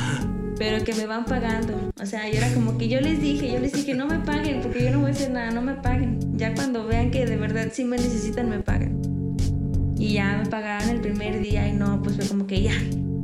pero 0.56 0.82
que 0.86 0.94
me 0.94 1.04
van 1.04 1.26
pagando. 1.26 1.92
O 2.00 2.06
sea, 2.06 2.26
yo 2.30 2.38
era 2.38 2.50
como 2.54 2.78
que 2.78 2.88
yo 2.88 2.98
les 3.02 3.20
dije, 3.20 3.52
yo 3.52 3.58
les 3.58 3.74
dije, 3.74 3.92
no 3.92 4.06
me 4.06 4.20
paguen, 4.20 4.62
porque 4.62 4.82
yo 4.82 4.90
no 4.90 5.00
voy 5.00 5.10
a 5.10 5.12
hacer 5.12 5.32
nada, 5.32 5.50
no 5.50 5.60
me 5.60 5.74
paguen. 5.74 6.18
Ya 6.38 6.54
cuando 6.54 6.86
vean 6.86 7.10
que 7.10 7.26
de 7.26 7.36
verdad 7.36 7.68
sí 7.74 7.84
me 7.84 7.98
necesitan, 7.98 8.48
me 8.48 8.60
pagan. 8.60 9.02
Y 9.98 10.14
ya 10.14 10.40
me 10.42 10.48
pagaron 10.48 10.88
el 10.88 11.02
primer 11.02 11.42
día 11.42 11.68
y 11.68 11.74
no, 11.74 12.02
pues 12.02 12.16
fue 12.16 12.26
como 12.26 12.46
que 12.46 12.62
ya, 12.62 12.72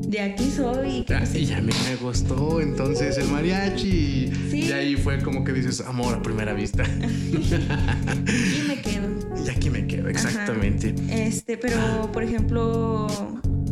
de 0.07 0.21
aquí 0.21 0.51
soy. 0.51 1.05
Ah, 1.11 1.25
y 1.35 1.45
ya 1.45 1.61
me, 1.61 1.73
gustó 2.01 2.61
entonces 2.61 3.19
el 3.19 3.29
mariachi. 3.29 4.31
Y 4.53 4.73
ahí 4.73 4.97
fue 4.97 5.19
como 5.19 5.42
que 5.42 5.53
dices, 5.53 5.81
amor 5.81 6.14
a 6.14 6.23
primera 6.23 6.53
vista. 6.55 6.85
y 6.99 8.69
me 8.69 8.81
quedo. 8.81 9.09
Y 9.45 9.51
aquí 9.51 9.71
me 9.71 9.87
quedo, 9.87 10.09
exactamente. 10.09 10.95
Este, 11.11 11.57
pero 11.57 12.11
por 12.12 12.23
ejemplo, 12.23 13.09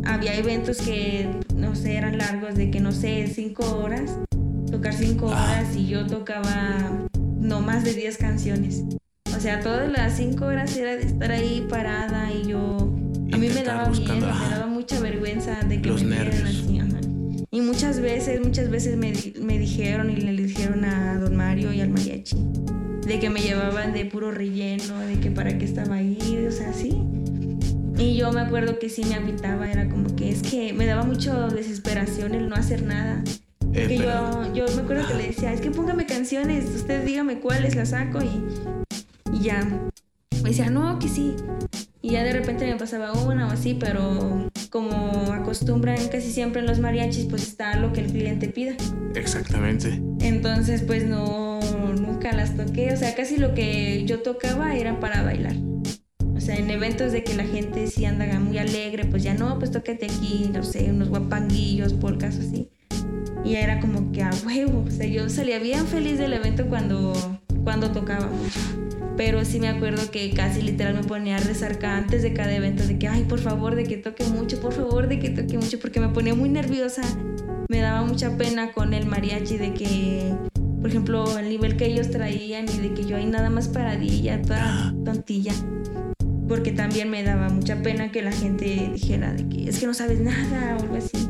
había 0.03 0.35
eventos 0.35 0.77
que, 0.77 1.29
no 1.55 1.75
sé, 1.75 1.95
eran 1.95 2.17
largos, 2.17 2.55
de 2.55 2.69
que, 2.69 2.81
no 2.81 2.91
sé, 2.91 3.31
cinco 3.33 3.77
horas, 3.77 4.17
tocar 4.69 4.93
cinco 4.93 5.31
ah. 5.33 5.43
horas 5.43 5.75
y 5.75 5.87
yo 5.87 6.05
tocaba 6.05 7.07
no 7.39 7.61
más 7.61 7.83
de 7.83 7.93
diez 7.93 8.17
canciones. 8.17 8.83
O 9.35 9.39
sea, 9.39 9.61
todas 9.61 9.89
las 9.91 10.17
cinco 10.17 10.45
horas 10.45 10.75
era 10.75 10.95
de 10.95 11.03
estar 11.03 11.31
ahí 11.31 11.65
parada 11.69 12.31
y 12.31 12.47
yo... 12.47 13.04
A 13.31 13.37
mí 13.37 13.49
me 13.49 13.63
daba 13.63 13.89
miedo, 13.89 14.13
me 14.15 14.49
daba 14.49 14.67
mucha 14.67 14.99
vergüenza 14.99 15.61
de 15.63 15.81
que 15.81 15.89
Los 15.89 16.03
me 16.03 16.15
nervios. 16.17 16.43
así. 16.43 16.79
Y 17.51 17.61
muchas 17.61 17.99
veces, 18.01 18.41
muchas 18.41 18.69
veces 18.69 18.97
me, 18.97 19.13
me 19.41 19.57
dijeron 19.57 20.09
y 20.09 20.17
le 20.17 20.43
dijeron 20.43 20.83
a 20.85 21.17
don 21.19 21.35
Mario 21.35 21.71
y 21.71 21.81
al 21.81 21.89
mariachi 21.89 22.35
de 23.05 23.19
que 23.19 23.29
me 23.29 23.39
llevaban 23.39 23.93
de 23.93 24.05
puro 24.05 24.31
relleno, 24.31 24.99
de 24.99 25.19
que 25.19 25.29
para 25.29 25.57
qué 25.57 25.65
estaba 25.65 25.95
ahí, 25.95 26.45
o 26.47 26.51
sea, 26.51 26.73
sí. 26.73 27.01
Y 27.97 28.17
yo 28.17 28.31
me 28.33 28.41
acuerdo 28.41 28.79
que 28.79 28.89
sí 28.89 29.03
me 29.05 29.15
habitaba, 29.15 29.71
era 29.71 29.87
como 29.87 30.15
que 30.15 30.29
es 30.29 30.41
que 30.41 30.73
me 30.73 30.85
daba 30.85 31.03
mucho 31.03 31.47
desesperación 31.47 32.33
el 32.33 32.49
no 32.49 32.55
hacer 32.55 32.83
nada. 32.83 33.23
Eh, 33.73 33.87
que 33.87 33.97
yo, 33.99 34.53
yo 34.53 34.65
me 34.75 34.81
acuerdo 34.81 35.07
que 35.07 35.13
le 35.13 35.27
decía, 35.27 35.53
es 35.53 35.61
que 35.61 35.69
póngame 35.71 36.05
canciones, 36.05 36.65
usted 36.75 37.05
dígame 37.05 37.39
cuáles, 37.39 37.75
las 37.75 37.89
saco 37.89 38.19
y, 38.21 38.43
y 39.37 39.43
ya. 39.43 39.63
Me 40.43 40.49
decía, 40.49 40.69
no, 40.69 40.97
que 40.99 41.07
sí. 41.07 41.35
Y 42.05 42.11
ya 42.11 42.23
de 42.23 42.33
repente 42.33 42.67
me 42.67 42.75
pasaba 42.75 43.13
una 43.13 43.47
o 43.47 43.51
así, 43.51 43.73
pero 43.73 44.47
como 44.69 45.33
acostumbran 45.33 46.07
casi 46.09 46.31
siempre 46.31 46.61
en 46.61 46.67
los 46.67 46.77
mariachis, 46.77 47.25
pues 47.25 47.41
está 47.47 47.77
lo 47.77 47.93
que 47.93 48.01
el 48.01 48.11
cliente 48.11 48.47
pida. 48.47 48.75
Exactamente. 49.15 50.03
Entonces, 50.19 50.83
pues 50.83 51.07
no, 51.07 51.59
nunca 51.99 52.31
las 52.31 52.55
toqué. 52.55 52.93
O 52.93 52.95
sea, 52.95 53.15
casi 53.15 53.37
lo 53.37 53.55
que 53.55 54.05
yo 54.05 54.21
tocaba 54.21 54.75
era 54.75 54.99
para 54.99 55.23
bailar. 55.23 55.55
O 56.35 56.39
sea, 56.39 56.57
en 56.57 56.69
eventos 56.69 57.11
de 57.11 57.23
que 57.23 57.33
la 57.33 57.43
gente 57.43 57.87
sí 57.87 58.05
anda 58.05 58.39
muy 58.39 58.59
alegre, 58.59 59.05
pues 59.05 59.23
ya 59.23 59.33
no, 59.33 59.57
pues 59.57 59.71
tócate 59.71 60.05
aquí, 60.05 60.51
no 60.53 60.61
sé, 60.61 60.91
unos 60.91 61.09
guapanguillos, 61.09 61.93
polcas 61.93 62.37
así. 62.37 62.69
Y 63.43 63.55
era 63.55 63.79
como 63.79 64.11
que 64.11 64.21
a 64.21 64.29
huevo, 64.45 64.85
o 64.87 64.91
sea, 64.91 65.07
yo 65.07 65.27
salía 65.27 65.57
bien 65.57 65.87
feliz 65.87 66.19
del 66.19 66.33
evento 66.33 66.67
cuando, 66.67 67.13
cuando 67.63 67.89
tocaba 67.89 68.27
mucho. 68.27 68.59
Pero 69.17 69.45
sí 69.45 69.59
me 69.59 69.69
acuerdo 69.69 70.11
que 70.11 70.31
casi 70.31 70.61
literal 70.61 70.93
me 70.93 71.03
ponía 71.03 71.37
a 71.37 71.39
rezar 71.39 71.77
antes 71.85 72.21
de 72.21 72.33
cada 72.33 72.53
evento, 72.53 72.85
de 72.85 72.99
que, 72.99 73.07
ay, 73.07 73.23
por 73.23 73.39
favor, 73.39 73.75
de 73.75 73.83
que 73.83 73.97
toque 73.97 74.25
mucho, 74.25 74.59
por 74.59 74.73
favor, 74.73 75.07
de 75.07 75.19
que 75.19 75.29
toque 75.29 75.57
mucho, 75.57 75.79
porque 75.79 75.99
me 75.99 76.09
ponía 76.09 76.35
muy 76.35 76.49
nerviosa. 76.49 77.01
Me 77.69 77.79
daba 77.79 78.03
mucha 78.03 78.37
pena 78.37 78.71
con 78.71 78.93
el 78.93 79.05
mariachi 79.05 79.57
de 79.57 79.73
que, 79.73 80.33
por 80.81 80.89
ejemplo, 80.89 81.39
el 81.39 81.49
nivel 81.49 81.77
que 81.77 81.85
ellos 81.85 82.11
traían 82.11 82.65
y 82.65 82.77
de 82.77 82.93
que 82.93 83.05
yo 83.05 83.15
ahí 83.15 83.25
nada 83.25 83.49
más 83.49 83.69
paradilla, 83.69 84.41
toda 84.41 84.93
tontilla 85.03 85.53
porque 86.47 86.71
también 86.71 87.09
me 87.09 87.23
daba 87.23 87.49
mucha 87.49 87.81
pena 87.81 88.11
que 88.11 88.21
la 88.21 88.31
gente 88.31 88.89
dijera 88.93 89.33
de 89.33 89.47
que 89.49 89.69
es 89.69 89.79
que 89.79 89.87
no 89.87 89.93
sabes 89.93 90.19
nada 90.19 90.77
o 90.77 90.81
algo 90.81 90.95
así. 90.95 91.27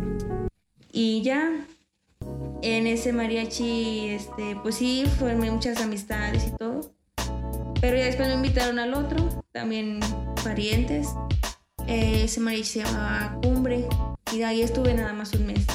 Y 0.92 1.22
ya, 1.24 1.66
en 2.62 2.88
ese 2.88 3.14
mariachi, 3.14 4.08
este, 4.10 4.58
pues 4.62 4.76
sí, 4.76 5.06
fueron 5.20 5.40
muchas 5.52 5.82
amistades 5.82 6.48
y 6.48 6.58
todo. 6.58 6.95
Pero 7.86 7.98
ya 7.98 8.06
después 8.06 8.28
me 8.30 8.34
invitaron 8.34 8.80
al 8.80 8.96
otro, 8.96 9.44
también 9.52 10.00
parientes. 10.44 11.10
Eh, 11.86 12.24
ese 12.24 12.40
mariachi 12.40 12.64
se 12.64 12.84
llamaba 12.84 13.38
Cumbre 13.44 13.88
y 14.34 14.40
de 14.40 14.46
ahí 14.46 14.64
estuve 14.64 14.96
nada 14.96 15.14
más 15.14 15.34
un 15.34 15.46
mes. 15.46 15.68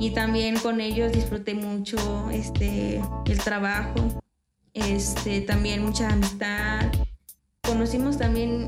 Y 0.00 0.10
también 0.10 0.58
con 0.58 0.80
ellos 0.80 1.12
disfruté 1.12 1.54
mucho 1.54 2.28
este, 2.32 3.00
el 3.26 3.38
trabajo, 3.38 4.20
este, 4.74 5.42
también 5.42 5.84
mucha 5.84 6.08
amistad. 6.08 6.90
Conocimos 7.60 8.18
también 8.18 8.66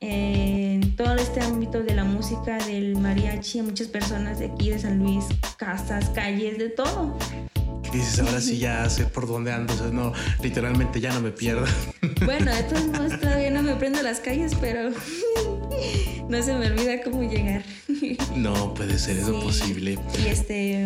en 0.00 0.96
todo 0.96 1.16
este 1.16 1.42
ámbito 1.42 1.82
de 1.82 1.94
la 1.94 2.04
música, 2.04 2.56
del 2.64 2.96
mariachi, 2.96 3.58
a 3.58 3.62
muchas 3.62 3.88
personas 3.88 4.38
de 4.38 4.46
aquí, 4.46 4.70
de 4.70 4.78
San 4.78 5.00
Luis, 5.00 5.26
casas, 5.58 6.08
calles, 6.14 6.56
de 6.56 6.70
todo. 6.70 7.14
¿Qué 7.90 7.98
dices? 7.98 8.20
Ahora 8.20 8.40
sí 8.40 8.58
ya 8.58 8.88
sé 8.88 9.06
por 9.06 9.26
dónde 9.26 9.52
ando. 9.52 9.74
no, 9.92 10.12
literalmente 10.42 11.00
ya 11.00 11.12
no 11.12 11.20
me 11.20 11.30
pierdo. 11.30 11.66
Bueno, 12.24 12.50
esto 12.52 12.78
no, 12.78 13.18
todavía 13.18 13.50
no 13.50 13.62
me 13.62 13.74
prendo 13.76 14.02
las 14.02 14.20
calles, 14.20 14.54
pero 14.60 14.90
no 16.28 16.42
se 16.42 16.54
me 16.54 16.66
olvida 16.66 17.02
cómo 17.02 17.22
llegar. 17.22 17.62
No 18.36 18.74
puede 18.74 18.98
ser 18.98 19.18
eso 19.18 19.40
posible. 19.40 19.98
Y 20.22 20.28
este. 20.28 20.84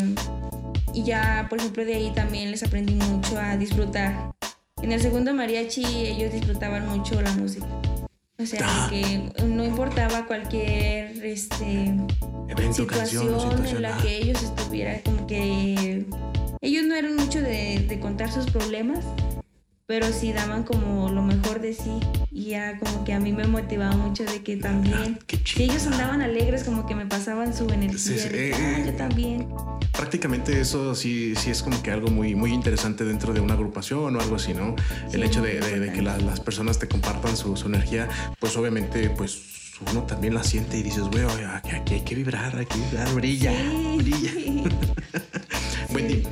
Y 0.95 1.03
ya, 1.03 1.47
por 1.51 1.59
ejemplo, 1.59 1.85
de 1.85 1.95
ahí 1.95 2.13
también 2.15 2.51
les 2.51 2.63
aprendí 2.63 2.95
mucho 2.95 3.39
a 3.39 3.57
disfrutar. 3.57 4.33
En 4.81 4.93
el 4.93 5.01
segundo 5.01 5.35
mariachi 5.35 5.85
ellos 5.85 6.33
disfrutaban 6.33 6.89
mucho 6.89 7.21
la 7.21 7.33
música. 7.33 7.67
O 8.39 8.47
sea, 8.47 8.61
ah. 8.63 8.87
que 8.91 9.31
no 9.45 9.65
importaba 9.65 10.27
cualquier 10.27 11.25
este, 11.25 11.95
situación, 12.73 13.67
en 13.67 13.83
la 13.83 13.97
que 13.99 14.17
ellos 14.17 14.43
estuvieran, 14.43 15.01
como 15.05 15.27
que 15.27 16.07
ellos 16.65 16.87
no 16.87 16.95
eran 16.95 17.15
mucho 17.15 17.43
de, 17.43 17.99
contar 18.01 18.33
sus 18.33 18.47
problemas, 18.47 19.05
pero 19.87 20.07
sí 20.13 20.33
daban 20.33 20.65
como 20.65 21.11
lo 21.11 21.23
mejor 21.23 21.61
de 21.61 21.75
sí. 21.75 22.01
Y 22.33 22.51
ya 22.51 22.79
como 22.79 23.05
que 23.05 23.13
a 23.13 23.21
mí 23.21 23.33
me 23.33 23.47
motivaba 23.47 23.95
mucho 23.95 24.25
de 24.25 24.43
que 24.43 24.57
también 24.57 25.19
que 25.27 25.63
ellos 25.63 25.87
andaban 25.87 26.23
alegres 26.23 26.65
como 26.65 26.87
que 26.87 26.95
me 26.95 27.07
pasaban 27.07 27.55
su 27.55 27.69
energía 27.69 28.17
eh, 28.33 28.53
ah, 28.55 28.83
yo 28.85 28.93
también 28.95 29.47
prácticamente 29.93 30.61
eso 30.61 30.95
sí, 30.95 31.35
sí 31.37 31.51
es 31.51 31.63
como 31.63 31.81
que 31.83 31.91
algo 31.91 32.09
muy, 32.09 32.35
muy 32.35 32.53
interesante 32.53 33.05
dentro 33.05 33.33
de 33.33 33.41
una 33.41 33.55
agrupación 33.55 34.17
o 34.17 34.21
algo 34.21 34.37
así, 34.37 34.55
¿no? 34.55 34.75
El 35.13 35.23
hecho 35.23 35.41
de, 35.43 35.61
que 35.95 36.03
las 36.03 36.41
personas 36.41 36.79
te 36.79 36.89
compartan 36.89 37.37
su, 37.37 37.55
energía, 37.67 38.09
pues 38.41 38.57
obviamente, 38.57 39.11
pues 39.11 39.41
uno 39.91 40.03
también 40.03 40.35
la 40.35 40.43
siente 40.43 40.79
y 40.79 40.83
dices, 40.83 41.05
güey, 41.05 41.25
aquí, 41.73 41.95
hay 41.95 42.01
que 42.01 42.15
vibrar, 42.15 42.57
hay 42.57 42.67
que 42.67 42.79
vibrar, 42.79 43.15
brilla, 43.15 43.53
brilla. 43.97 44.33
Wendy, 45.95 46.23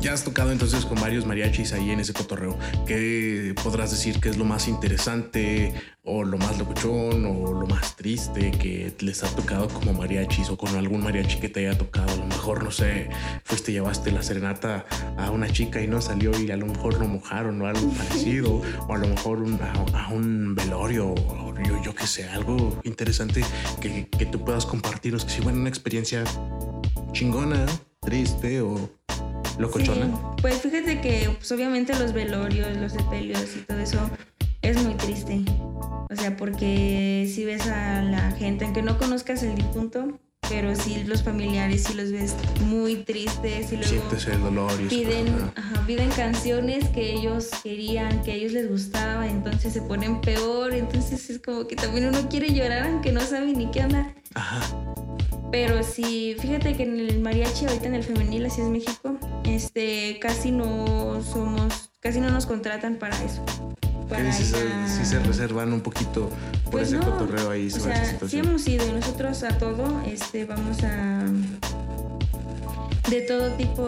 ya 0.00 0.14
has 0.14 0.24
tocado 0.24 0.50
entonces 0.50 0.86
con 0.86 1.00
varios 1.00 1.26
mariachis 1.26 1.72
ahí 1.72 1.90
en 1.90 2.00
ese 2.00 2.12
cotorreo. 2.12 2.58
¿Qué 2.86 3.54
podrás 3.62 3.90
decir 3.90 4.18
que 4.20 4.30
es 4.30 4.38
lo 4.38 4.44
más 4.44 4.66
interesante 4.68 5.74
o 6.02 6.24
lo 6.24 6.38
más 6.38 6.58
locuchón 6.58 7.24
o 7.26 7.52
lo 7.52 7.66
más 7.66 7.96
triste 7.96 8.50
que 8.50 8.94
les 9.00 9.22
ha 9.22 9.28
tocado 9.34 9.68
como 9.68 9.92
mariachis 9.92 10.48
o 10.48 10.56
con 10.56 10.74
algún 10.76 11.02
mariachi 11.02 11.38
que 11.38 11.48
te 11.48 11.66
haya 11.66 11.76
tocado? 11.76 12.10
A 12.12 12.16
lo 12.16 12.26
mejor, 12.26 12.64
no 12.64 12.70
sé, 12.70 13.10
fuiste, 13.44 13.72
llevaste 13.72 14.10
la 14.10 14.22
serenata 14.22 14.86
a 15.18 15.30
una 15.30 15.48
chica 15.48 15.82
y 15.82 15.86
no 15.86 16.00
salió 16.00 16.30
y 16.40 16.50
a 16.50 16.56
lo 16.56 16.66
mejor 16.66 16.98
lo 16.98 17.06
mojaron 17.06 17.60
o 17.60 17.66
algo 17.66 17.90
parecido 17.90 18.62
o 18.88 18.94
a 18.94 18.98
lo 18.98 19.08
mejor 19.08 19.44
a, 19.94 20.08
un 20.08 20.54
velorio 20.54 21.08
o 21.10 21.54
yo, 21.62 21.82
yo 21.82 21.94
qué 21.94 22.06
sé, 22.06 22.28
algo 22.28 22.80
interesante 22.84 23.44
que, 23.80 24.08
que 24.08 24.26
tú 24.26 24.44
puedas 24.44 24.64
compartirnos. 24.64 25.24
Que 25.24 25.30
si, 25.30 25.40
bueno, 25.42 25.60
una 25.60 25.68
experiencia 25.68 26.24
chingona, 27.12 27.66
triste 28.00 28.62
o 28.62 28.90
locochona? 29.60 30.36
pues 30.40 30.60
fíjate 30.60 31.00
que 31.00 31.30
pues, 31.38 31.50
obviamente 31.52 31.98
los 31.98 32.12
velorios, 32.12 32.76
los 32.76 32.92
sepelios 32.92 33.56
y 33.56 33.60
todo 33.60 33.78
eso 33.78 34.10
es 34.62 34.82
muy 34.82 34.94
triste. 34.94 35.42
O 36.10 36.16
sea, 36.16 36.36
porque 36.36 37.30
si 37.32 37.44
ves 37.44 37.66
a 37.68 38.02
la 38.02 38.32
gente, 38.32 38.64
aunque 38.64 38.82
no 38.82 38.98
conozcas 38.98 39.42
el 39.42 39.54
difunto, 39.54 40.18
pero 40.48 40.74
sí 40.74 41.04
los 41.04 41.22
familiares 41.22 41.84
sí 41.84 41.94
los 41.94 42.10
ves 42.10 42.34
muy 42.66 42.96
tristes 42.96 43.72
y 43.72 43.76
luego 43.76 43.88
Sientes 43.88 44.26
el 44.26 44.40
dolor 44.40 44.72
y 44.80 44.88
piden, 44.88 45.52
piden 45.86 46.10
canciones 46.10 46.88
que 46.88 47.12
ellos 47.12 47.50
querían, 47.62 48.22
que 48.24 48.32
a 48.32 48.34
ellos 48.34 48.52
les 48.52 48.68
gustaba, 48.68 49.28
entonces 49.28 49.72
se 49.72 49.82
ponen 49.82 50.20
peor, 50.20 50.74
entonces 50.74 51.30
es 51.30 51.38
como 51.38 51.68
que 51.68 51.76
también 51.76 52.08
uno 52.08 52.28
quiere 52.28 52.52
llorar 52.52 52.88
aunque 52.88 53.12
no 53.12 53.20
sabe 53.20 53.52
ni 53.52 53.70
qué 53.70 53.84
onda. 53.84 54.12
Ajá. 54.34 54.60
Pero 55.50 55.82
sí, 55.82 56.36
fíjate 56.38 56.76
que 56.76 56.84
en 56.84 57.00
el 57.00 57.20
mariachi, 57.20 57.66
ahorita 57.66 57.86
en 57.86 57.94
el 57.96 58.04
femenil, 58.04 58.46
así 58.46 58.60
es 58.60 58.68
México, 58.68 59.16
este, 59.44 60.18
casi 60.20 60.52
no 60.52 61.20
somos, 61.22 61.90
casi 62.00 62.20
no 62.20 62.30
nos 62.30 62.46
contratan 62.46 62.96
para 62.96 63.20
eso. 63.24 63.44
Para 64.08 64.32
si, 64.32 64.44
se, 64.44 65.18
reservan 65.20 65.72
un 65.72 65.80
poquito 65.80 66.30
por 66.64 66.72
pues 66.72 66.88
ese 66.88 66.98
cotorreo 66.98 67.50
ahí. 67.50 67.68
O 67.68 67.70
sea, 67.70 68.18
sí 68.28 68.38
hemos 68.38 68.66
ido 68.66 68.92
nosotros 68.92 69.42
a 69.44 69.56
todo, 69.58 70.00
este, 70.06 70.44
vamos 70.44 70.82
a 70.82 71.24
de 73.08 73.20
todo 73.22 73.50
tipo 73.52 73.86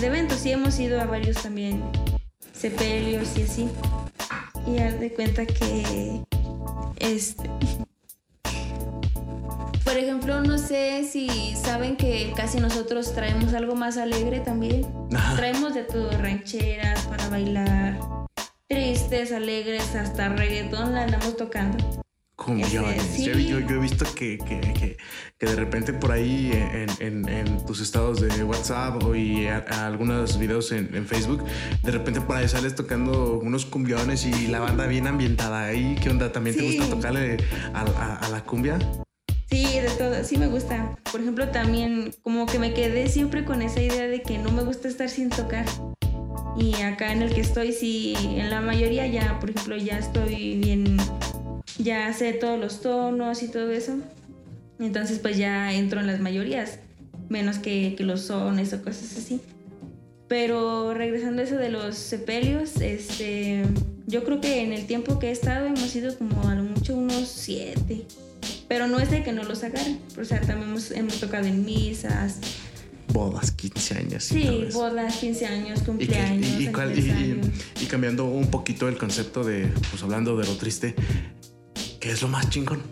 de 0.00 0.06
eventos. 0.06 0.38
Sí 0.38 0.50
hemos 0.50 0.78
ido 0.78 1.00
a 1.00 1.06
varios 1.06 1.42
también 1.42 1.82
sepelios 2.52 3.36
y 3.36 3.42
así. 3.42 3.68
Y 4.66 4.78
haz 4.78 4.98
de 5.00 5.12
cuenta 5.12 5.46
que 5.46 6.22
este 6.98 7.50
por 9.88 9.96
ejemplo, 9.96 10.42
no 10.42 10.58
sé 10.58 11.08
si 11.10 11.56
saben 11.56 11.96
que 11.96 12.34
casi 12.36 12.60
nosotros 12.60 13.14
traemos 13.14 13.54
algo 13.54 13.74
más 13.74 13.96
alegre 13.96 14.40
también. 14.40 14.86
Traemos 15.34 15.72
de 15.72 15.82
todo, 15.84 16.10
rancheras 16.10 17.06
para 17.06 17.26
bailar, 17.30 17.98
tristes, 18.68 19.32
alegres, 19.32 19.94
hasta 19.94 20.28
reggaetón 20.28 20.92
la 20.92 21.04
andamos 21.04 21.38
tocando. 21.38 21.78
Cumbiones. 22.36 23.16
Yo, 23.24 23.32
he 23.32 23.78
visto 23.78 24.04
que, 24.14 24.38
de 25.40 25.56
repente 25.56 25.94
por 25.94 26.12
ahí 26.12 26.50
en, 26.52 27.66
tus 27.66 27.80
estados 27.80 28.20
de 28.20 28.44
WhatsApp 28.44 29.02
o 29.02 29.14
y 29.14 29.46
algunos 29.46 30.38
videos 30.38 30.70
en, 30.72 31.06
Facebook, 31.06 31.42
de 31.82 31.90
repente 31.92 32.20
por 32.20 32.36
ahí 32.36 32.46
sales 32.46 32.74
tocando 32.74 33.38
unos 33.38 33.64
cumbiones 33.64 34.26
y 34.26 34.48
la 34.48 34.60
banda 34.60 34.86
bien 34.86 35.06
ambientada 35.06 35.64
ahí. 35.64 35.96
¿Qué 36.02 36.10
onda? 36.10 36.30
¿También 36.30 36.56
te 36.56 36.62
gusta 36.62 36.94
tocarle 36.94 37.38
a 37.72 38.28
la 38.30 38.44
cumbia? 38.44 38.78
Sí, 39.50 39.64
de 39.80 39.88
todo, 39.96 40.22
sí 40.24 40.36
me 40.36 40.46
gusta. 40.46 40.98
Por 41.10 41.22
ejemplo, 41.22 41.48
también 41.48 42.12
como 42.22 42.46
que 42.46 42.58
me 42.58 42.74
quedé 42.74 43.08
siempre 43.08 43.44
con 43.44 43.62
esa 43.62 43.80
idea 43.80 44.06
de 44.06 44.20
que 44.20 44.36
no 44.36 44.50
me 44.50 44.62
gusta 44.62 44.88
estar 44.88 45.08
sin 45.08 45.30
tocar. 45.30 45.64
Y 46.58 46.74
acá 46.82 47.12
en 47.12 47.22
el 47.22 47.32
que 47.34 47.40
estoy, 47.40 47.72
sí, 47.72 48.14
en 48.36 48.50
la 48.50 48.60
mayoría 48.60 49.06
ya, 49.06 49.38
por 49.40 49.50
ejemplo, 49.50 49.76
ya 49.76 49.98
estoy 49.98 50.58
bien, 50.58 50.98
ya 51.78 52.12
sé 52.12 52.32
todos 52.34 52.58
los 52.58 52.82
tonos 52.82 53.42
y 53.42 53.48
todo 53.48 53.70
eso. 53.70 53.96
Entonces 54.78 55.18
pues 55.18 55.36
ya 55.36 55.72
entro 55.72 56.00
en 56.00 56.06
las 56.06 56.20
mayorías, 56.20 56.78
menos 57.28 57.58
que, 57.58 57.94
que 57.96 58.04
los 58.04 58.22
sones 58.22 58.72
o 58.72 58.82
cosas 58.82 59.16
así. 59.16 59.40
Pero 60.28 60.92
regresando 60.94 61.40
a 61.40 61.44
eso 61.44 61.56
de 61.56 61.70
los 61.70 61.96
sepelios, 61.96 62.80
este, 62.80 63.64
yo 64.06 64.24
creo 64.24 64.40
que 64.40 64.62
en 64.62 64.72
el 64.72 64.86
tiempo 64.86 65.18
que 65.18 65.28
he 65.28 65.30
estado 65.30 65.66
hemos 65.66 65.80
sido 65.80 66.16
como 66.18 66.48
a 66.48 66.54
lo 66.54 66.64
mucho 66.64 66.94
unos 66.94 67.28
siete. 67.28 68.04
Pero 68.68 68.86
no 68.86 69.00
es 69.00 69.10
de 69.10 69.22
que 69.22 69.32
no 69.32 69.42
los 69.44 69.64
agarren. 69.64 70.00
O 70.20 70.24
sea, 70.24 70.40
también 70.40 70.76
hemos, 70.94 71.20
tocado 71.20 71.46
en 71.46 71.64
misas. 71.64 72.38
Bodas, 73.12 73.50
15 73.52 73.94
años. 73.94 74.24
Sí, 74.24 74.68
bodas, 74.72 75.16
15 75.16 75.46
años, 75.46 75.82
cumpleaños. 75.82 76.60
Y, 76.60 77.86
cambiando 77.86 78.26
un 78.26 78.50
poquito 78.50 78.86
el 78.88 78.98
concepto 78.98 79.42
de, 79.44 79.72
pues 79.90 80.02
hablando 80.02 80.36
de 80.36 80.46
lo 80.46 80.56
triste, 80.56 80.94
¿qué 82.00 82.10
es 82.10 82.20
lo 82.20 82.28
más 82.28 82.50
chingón? 82.50 82.82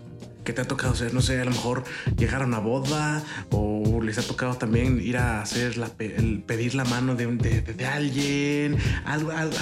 ¿Qué 0.43 0.53
te 0.53 0.61
ha 0.61 0.65
tocado 0.65 0.93
hacer? 0.93 1.13
No 1.13 1.21
sé, 1.21 1.39
a 1.39 1.45
lo 1.45 1.51
mejor 1.51 1.83
llegar 2.17 2.41
a 2.41 2.45
una 2.45 2.59
boda 2.59 3.21
o 3.51 4.01
les 4.01 4.17
ha 4.17 4.23
tocado 4.23 4.55
también 4.55 4.99
ir 5.01 5.17
a 5.17 5.41
hacer 5.41 5.77
la, 5.77 5.91
el 5.99 6.41
pedir 6.41 6.73
la 6.73 6.85
mano 6.85 7.15
de, 7.15 7.27
de, 7.27 7.85
alguien, 7.85 8.77
algo, 9.03 9.31
algo, 9.31 9.55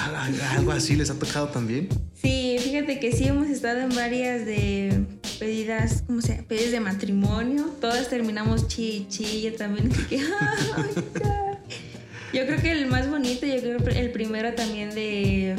algo, 0.56 0.72
así 0.72 0.94
les 0.94 1.10
ha 1.10 1.18
tocado 1.18 1.48
también. 1.48 1.88
Sí, 2.14 2.56
fíjate 2.60 3.00
que 3.00 3.12
sí 3.12 3.24
hemos 3.24 3.48
estado 3.48 3.80
en 3.80 3.94
varias 3.96 4.46
de 4.46 5.04
pedidas, 5.38 6.02
¿cómo 6.06 6.20
se 6.20 6.34
llama? 6.36 6.48
Pedidas 6.48 6.72
de 6.72 6.80
matrimonio. 6.80 7.64
Todas 7.80 8.08
terminamos 8.08 8.68
chi, 8.68 9.06
chi, 9.08 9.42
yo 9.42 9.54
también. 9.54 9.90
yo 12.32 12.46
creo 12.46 12.60
que 12.60 12.72
el 12.72 12.86
más 12.86 13.08
bonito, 13.08 13.46
yo 13.46 13.60
creo 13.60 13.78
el 13.88 14.10
primero 14.10 14.54
también 14.54 14.94
de 14.94 15.56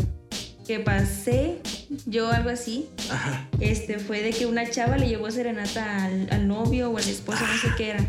que 0.68 0.80
pasé, 0.82 1.60
yo 2.06 2.30
algo 2.30 2.50
así, 2.50 2.90
este 3.62 4.00
fue 4.00 4.22
de 4.22 4.32
que 4.32 4.46
una 4.46 4.70
chava 4.70 4.98
le 4.98 5.08
llevó 5.08 5.32
serenata 5.32 6.06
al, 6.06 6.48
novio 6.48 6.92
o 6.92 6.98
al 6.98 7.08
esposo, 7.08 7.40
no 7.48 7.58
sé 7.58 7.70
qué 7.78 7.92
era. 7.92 8.06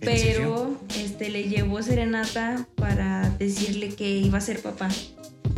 Pero 0.00 0.80
este 0.98 1.28
le 1.28 1.44
llevó 1.48 1.82
serenata 1.82 2.66
para 2.76 3.28
decirle 3.38 3.90
que 3.90 4.08
iba 4.08 4.38
a 4.38 4.40
ser 4.40 4.62
papá. 4.62 4.88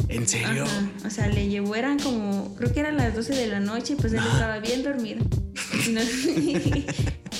¿En 0.08 0.28
serio? 0.28 0.64
O 1.04 1.10
sea, 1.10 1.26
le 1.28 1.48
llevó, 1.48 1.74
eran 1.74 1.98
como, 1.98 2.54
creo 2.56 2.72
que 2.72 2.80
eran 2.80 2.96
las 2.96 3.14
12 3.14 3.34
de 3.34 3.46
la 3.48 3.60
noche, 3.60 3.96
pues 3.98 4.12
él 4.12 4.20
estaba 4.32 4.58
bien 4.58 4.82
dormido. 4.82 5.24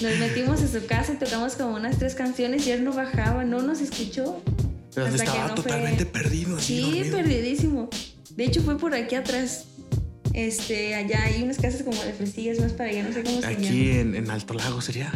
Nos 0.02 0.18
metimos 0.18 0.60
a 0.62 0.68
su 0.68 0.84
casa 0.86 1.12
y 1.12 1.16
tocamos 1.16 1.54
como 1.54 1.76
unas 1.76 1.98
tres 1.98 2.14
canciones 2.14 2.66
y 2.66 2.72
él 2.72 2.84
no 2.84 2.92
bajaba, 2.92 3.44
no 3.44 3.62
nos 3.62 3.80
escuchó. 3.80 4.42
Pero 4.94 5.06
Hasta 5.06 5.18
que 5.24 5.24
estaba 5.30 5.48
no 5.48 5.54
totalmente 5.54 6.04
fue- 6.04 6.12
perdido, 6.22 6.56
así 6.56 6.76
Sí, 6.76 6.82
dormido. 6.82 7.16
perdidísimo. 7.16 7.90
De 8.36 8.44
hecho, 8.44 8.62
fue 8.62 8.78
por 8.78 8.94
aquí 8.94 9.14
atrás. 9.14 9.66
Este, 10.32 10.94
allá 10.96 11.22
hay 11.24 11.42
unas 11.44 11.58
casas 11.58 11.84
como 11.84 12.02
de 12.02 12.12
fresillas 12.12 12.58
más 12.58 12.72
para 12.72 12.90
allá, 12.90 13.04
no 13.04 13.12
sé 13.12 13.22
cómo 13.22 13.40
se 13.40 13.46
Aquí 13.46 13.62
llama. 13.64 14.00
en, 14.00 14.14
en 14.16 14.30
Alto 14.32 14.54
Lago 14.54 14.80
sería 14.80 15.12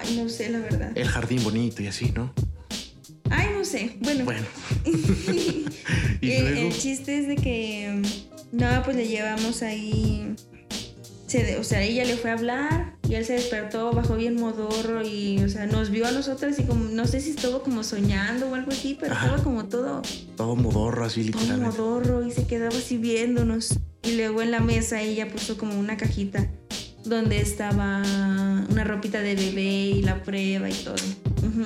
Ay, 0.00 0.16
no 0.16 0.28
sé, 0.28 0.50
la 0.50 0.60
verdad. 0.60 0.92
el 0.94 1.08
jardín 1.08 1.42
bonito 1.42 1.82
y 1.82 1.88
así, 1.88 2.12
¿no? 2.14 2.32
Sé. 3.66 3.96
Bueno. 4.00 4.24
Bueno. 4.24 4.46
y 6.20 6.30
Eh, 6.30 6.40
luego. 6.40 6.60
El 6.68 6.72
chiste 6.72 7.18
es 7.18 7.28
de 7.28 7.36
que, 7.36 8.02
mm, 8.52 8.56
no, 8.56 8.82
pues 8.84 8.96
le 8.96 9.06
llevamos 9.08 9.62
ahí, 9.62 10.34
se 11.26 11.56
o 11.58 11.64
sea, 11.64 11.82
ella 11.82 12.04
le 12.04 12.16
fue 12.16 12.30
a 12.30 12.34
hablar 12.34 12.94
y 13.08 13.14
él 13.14 13.24
se 13.24 13.34
despertó, 13.34 13.92
bajó 13.92 14.16
bien 14.16 14.36
modorro 14.36 15.06
y, 15.06 15.42
o 15.42 15.48
sea, 15.48 15.66
nos 15.66 15.90
vio 15.90 16.06
a 16.06 16.12
nosotras 16.12 16.58
y 16.58 16.62
como, 16.64 16.84
no 16.84 17.06
sé 17.06 17.20
si 17.20 17.30
estuvo 17.30 17.62
como 17.62 17.82
soñando 17.82 18.48
o 18.48 18.54
algo 18.54 18.70
así, 18.72 18.96
pero 18.98 19.12
Ajá. 19.14 19.26
estaba 19.26 19.42
como 19.42 19.64
todo, 19.66 20.02
Todo 20.36 20.54
modorro, 20.56 21.04
así 21.04 21.24
todo 21.30 21.40
literalmente. 21.40 21.78
modorro 21.78 22.24
y 22.26 22.30
se 22.30 22.46
quedaba 22.46 22.76
así 22.76 22.96
viéndonos. 22.96 23.78
Y 24.04 24.12
luego 24.16 24.40
en 24.42 24.52
la 24.52 24.60
mesa 24.60 25.02
ella 25.02 25.28
puso 25.28 25.58
como 25.58 25.78
una 25.78 25.96
cajita 25.96 26.48
donde 27.04 27.40
estaba 27.40 28.02
una 28.70 28.84
ropita 28.84 29.20
de 29.20 29.34
bebé 29.34 29.62
y 29.96 30.02
la 30.02 30.22
prueba 30.22 30.68
y 30.70 30.74
todo. 30.74 30.94
Ujú. 31.42 31.64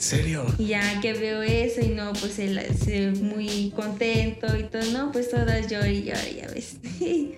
¿En 0.00 0.06
serio? 0.06 0.46
Y 0.58 0.68
ya 0.68 0.98
que 1.02 1.12
veo 1.12 1.42
eso 1.42 1.82
y 1.82 1.88
no, 1.88 2.14
pues 2.14 2.38
él 2.38 2.58
se 2.82 3.10
muy 3.10 3.70
contento 3.76 4.46
y 4.56 4.62
todo, 4.62 4.82
no, 4.92 5.12
pues 5.12 5.28
todas 5.28 5.68
lloran 5.68 5.92
y 5.94 6.04
lloran, 6.04 6.24
ya 6.34 6.46
ves. 6.48 6.76
y 7.00 7.34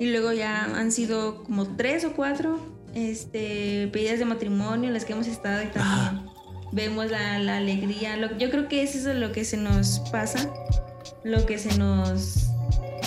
luego 0.00 0.32
ya 0.32 0.64
han 0.64 0.92
sido 0.92 1.44
como 1.44 1.76
tres 1.76 2.06
o 2.06 2.14
cuatro 2.14 2.58
este, 2.94 3.88
pedidas 3.92 4.18
de 4.18 4.24
matrimonio 4.24 4.88
en 4.88 4.94
las 4.94 5.04
que 5.04 5.12
hemos 5.12 5.26
estado 5.26 5.62
y 5.62 5.66
también 5.66 6.26
vemos 6.72 7.10
la, 7.10 7.38
la 7.38 7.58
alegría. 7.58 8.16
Lo- 8.16 8.36
yo 8.38 8.50
creo 8.50 8.66
que 8.66 8.82
eso 8.82 9.10
es 9.10 9.16
lo 9.16 9.30
que 9.32 9.44
se 9.44 9.58
nos 9.58 10.00
pasa, 10.10 10.50
lo 11.22 11.44
que 11.44 11.58
se 11.58 11.76
nos... 11.76 12.46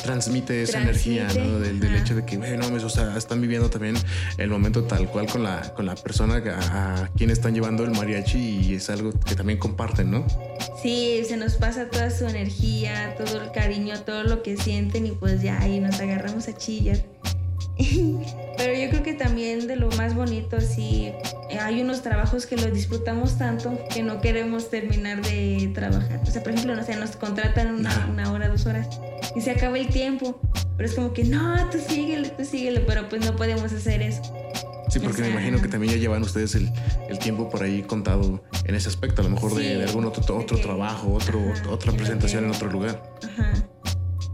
transmite 0.01 0.63
esa 0.63 0.81
Transmite, 0.81 1.19
energía, 1.19 1.43
¿no? 1.43 1.59
Del, 1.59 1.95
hecho 1.95 2.15
de 2.15 2.25
que, 2.25 2.37
bueno, 2.37 2.67
o 2.67 2.89
sea, 2.89 3.17
están 3.17 3.41
viviendo 3.41 3.69
también 3.69 3.95
el 4.37 4.49
momento 4.49 4.83
tal 4.83 5.07
cual 5.07 5.27
con 5.27 5.43
la, 5.43 5.73
con 5.73 5.85
la 5.85 5.95
persona 5.95 6.35
a, 6.35 7.03
a 7.03 7.07
quien 7.09 7.29
están 7.29 7.53
llevando 7.53 7.83
el 7.83 7.91
mariachi 7.91 8.39
y 8.39 8.73
es 8.75 8.89
algo 8.89 9.11
que 9.11 9.35
también 9.35 9.59
comparten, 9.59 10.11
¿no? 10.11 10.25
Sí, 10.81 11.23
se 11.27 11.37
nos 11.37 11.55
pasa 11.55 11.89
toda 11.89 12.09
su 12.09 12.25
energía, 12.25 13.15
todo 13.17 13.41
el 13.41 13.51
cariño, 13.51 13.99
todo 14.01 14.23
lo 14.23 14.43
que 14.43 14.57
sienten 14.57 15.05
y 15.05 15.11
pues 15.11 15.41
ya 15.41 15.59
ahí 15.61 15.79
nos 15.79 15.99
agarramos 15.99 16.47
a 16.47 16.55
chillar. 16.55 16.99
Pero 18.57 18.73
yo 18.77 18.89
creo 18.89 19.03
que 19.03 19.13
también 19.13 19.67
de 19.67 19.77
lo 19.77 19.89
más 19.91 20.13
bonito, 20.15 20.57
eh, 20.77 21.13
hay 21.61 21.81
unos 21.81 22.01
trabajos 22.01 22.45
que 22.45 22.57
los 22.57 22.73
disfrutamos 22.73 23.37
tanto 23.37 23.79
que 23.93 24.03
no 24.03 24.19
queremos 24.19 24.69
terminar 24.69 25.21
de 25.21 25.71
trabajar. 25.73 26.19
O 26.21 26.25
sea, 26.25 26.43
por 26.43 26.51
ejemplo, 26.51 26.75
no 26.75 26.83
sé, 26.83 26.95
nos 26.97 27.15
contratan 27.15 27.73
una, 27.75 28.31
hora, 28.33 28.49
dos 28.49 28.65
horas 28.65 28.87
y 29.33 29.39
se 29.41 29.51
acaba 29.51 29.77
el 29.79 29.87
tiempo. 29.87 30.41
Pero 30.75 30.89
es 30.89 30.95
como 30.95 31.13
que 31.13 31.23
no, 31.23 31.69
tú 31.69 31.77
síguele, 31.79 32.29
tú 32.29 32.43
síguele, 32.43 32.81
pero 32.81 33.07
pues 33.07 33.23
no 33.25 33.35
podemos 33.35 33.71
hacer 33.71 34.01
eso. 34.01 34.21
Sí, 34.89 34.99
porque 34.99 35.21
me 35.21 35.29
imagino 35.29 35.61
que 35.61 35.67
también 35.69 35.93
ya 35.93 35.99
llevan 35.99 36.23
ustedes 36.23 36.55
el, 36.55 36.69
el 37.09 37.17
tiempo 37.19 37.47
por 37.49 37.63
ahí 37.63 37.83
contado 37.83 38.43
en 38.65 38.75
ese 38.75 38.89
aspecto, 38.89 39.21
a 39.21 39.23
lo 39.25 39.29
mejor 39.31 39.53
de, 39.55 39.61
Sí, 39.61 39.67
de 39.75 39.83
algún 39.85 40.03
otro, 40.05 40.35
otro 40.37 40.57
que- 40.57 40.63
trabajo, 40.63 41.13
otro, 41.13 41.39
ajá, 41.53 41.69
otra 41.69 41.91
presentación 41.93 42.41
que- 42.43 42.49
en 42.49 42.55
otro 42.55 42.69
lugar. 42.71 43.03
Ajá. 43.23 43.53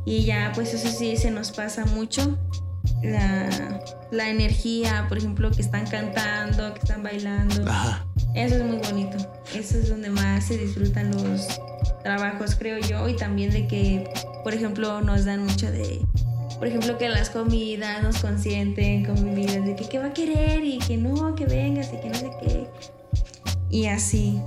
Y 0.05 0.23
ya, 0.23 0.51
pues 0.55 0.73
eso 0.73 0.87
sí 0.87 1.17
se 1.17 1.29
nos 1.31 1.51
pasa 1.51 1.85
mucho. 1.85 2.37
La, 3.01 3.81
la 4.11 4.29
energía, 4.29 5.05
por 5.07 5.17
ejemplo, 5.17 5.51
que 5.51 5.61
están 5.61 5.85
cantando, 5.87 6.73
que 6.73 6.79
están 6.79 7.03
bailando. 7.03 7.69
Ajá. 7.69 8.05
Eso 8.35 8.55
es 8.55 8.63
muy 8.63 8.77
bonito. 8.77 9.17
Eso 9.55 9.77
es 9.77 9.89
donde 9.89 10.09
más 10.09 10.45
se 10.45 10.57
disfrutan 10.57 11.11
los 11.11 11.47
trabajos, 12.03 12.55
creo 12.55 12.79
yo. 12.79 13.07
Y 13.07 13.15
también 13.15 13.51
de 13.51 13.67
que, 13.67 14.09
por 14.43 14.53
ejemplo, 14.53 15.01
nos 15.01 15.25
dan 15.25 15.45
mucho 15.45 15.71
de. 15.71 16.01
Por 16.57 16.67
ejemplo, 16.67 16.97
que 16.97 17.09
las 17.09 17.29
comidas 17.29 18.03
nos 18.03 18.19
consienten 18.19 19.05
con 19.05 19.23
bebidas, 19.23 19.65
de 19.65 19.75
que 19.75 19.87
qué 19.87 19.99
va 19.99 20.07
a 20.07 20.13
querer 20.13 20.63
y 20.63 20.79
que 20.79 20.97
no, 20.97 21.35
que 21.35 21.45
vengas 21.45 21.91
y 21.93 21.97
que 21.97 22.09
no 22.09 22.15
sé 22.15 22.31
qué. 22.41 22.67
Y 23.69 23.87
así. 23.87 24.41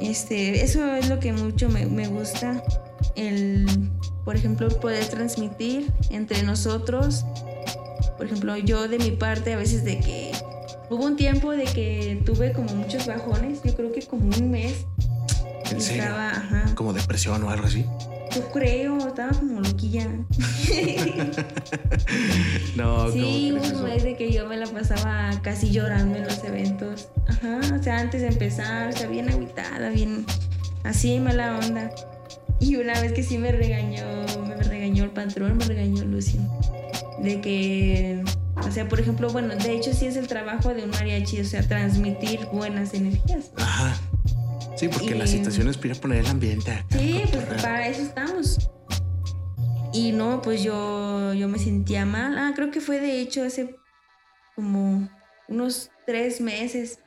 Este, 0.00 0.62
eso 0.62 0.94
es 0.94 1.08
lo 1.08 1.18
que 1.18 1.32
mucho 1.32 1.68
me, 1.68 1.86
me 1.86 2.06
gusta. 2.08 2.62
El, 3.16 3.66
por 4.24 4.36
ejemplo, 4.36 4.68
poder 4.80 5.06
transmitir 5.06 5.90
entre 6.10 6.42
nosotros. 6.42 7.24
Por 8.16 8.26
ejemplo, 8.26 8.56
yo 8.56 8.88
de 8.88 8.98
mi 8.98 9.10
parte, 9.12 9.52
a 9.52 9.56
veces 9.56 9.84
de 9.84 9.98
que 10.00 10.32
hubo 10.90 11.04
un 11.04 11.16
tiempo 11.16 11.52
de 11.52 11.64
que 11.64 12.20
tuve 12.24 12.52
como 12.52 12.72
muchos 12.74 13.06
bajones, 13.06 13.60
yo 13.64 13.74
creo 13.74 13.92
que 13.92 14.02
como 14.02 14.26
un 14.36 14.50
mes. 14.50 14.84
¿En 15.70 15.80
serio? 15.80 16.02
Estaba, 16.04 16.30
ajá, 16.30 16.74
Como 16.74 16.92
depresión 16.92 17.42
o 17.42 17.50
algo 17.50 17.66
así. 17.66 17.84
yo 18.34 18.50
creo, 18.52 18.98
estaba 19.08 19.32
como 19.32 19.60
loquilla. 19.60 20.06
No, 22.76 23.10
Sí, 23.10 23.50
¿cómo 23.52 23.60
crees 23.62 23.72
un 23.74 23.84
mes 23.84 24.02
de 24.02 24.16
que 24.16 24.32
yo 24.32 24.46
me 24.46 24.56
la 24.56 24.66
pasaba 24.66 25.30
casi 25.42 25.70
llorando 25.70 26.18
en 26.18 26.24
los 26.24 26.42
eventos. 26.44 27.08
Ajá, 27.28 27.60
o 27.78 27.82
sea, 27.82 27.98
antes 27.98 28.20
de 28.20 28.28
empezar, 28.28 28.88
o 28.88 28.92
sea, 28.92 29.06
bien 29.06 29.28
agitada, 29.28 29.90
bien 29.90 30.26
así, 30.82 31.20
mala 31.20 31.58
onda. 31.58 31.90
Y 32.60 32.76
una 32.76 33.00
vez 33.00 33.12
que 33.12 33.22
sí 33.22 33.38
me 33.38 33.52
regañó, 33.52 34.04
me 34.46 34.56
regañó 34.56 35.04
el 35.04 35.10
patrón, 35.10 35.56
me 35.56 35.64
regañó 35.64 36.04
Lucio. 36.04 36.40
De 37.18 37.40
que, 37.40 38.22
o 38.56 38.70
sea, 38.70 38.88
por 38.88 38.98
ejemplo, 39.00 39.30
bueno, 39.30 39.54
de 39.54 39.72
hecho 39.72 39.92
sí 39.92 40.06
es 40.06 40.16
el 40.16 40.26
trabajo 40.26 40.74
de 40.74 40.82
un 40.84 40.90
mariachi, 40.90 41.40
o 41.40 41.44
sea, 41.44 41.62
transmitir 41.66 42.46
buenas 42.52 42.92
energías. 42.94 43.50
Ajá. 43.56 43.96
Sí, 44.76 44.88
porque 44.88 45.14
la 45.14 45.26
situación 45.26 45.68
es 45.68 45.76
para 45.76 45.94
poner 45.94 46.18
el 46.18 46.26
ambiente. 46.26 46.72
acá, 46.72 46.98
Sí, 46.98 47.22
pues 47.30 47.44
para 47.62 47.86
eso 47.88 48.02
estamos. 48.02 48.58
Y 49.92 50.10
no, 50.10 50.42
pues 50.42 50.62
yo, 50.64 51.32
yo 51.34 51.48
me 51.48 51.58
sentía 51.58 52.04
mal. 52.04 52.36
Ah, 52.36 52.52
creo 52.56 52.72
que 52.72 52.80
fue 52.80 52.98
de 53.00 53.20
hecho 53.20 53.44
hace 53.44 53.76
como 54.56 55.08
unos 55.48 55.90
tres 56.06 56.40
meses 56.40 56.98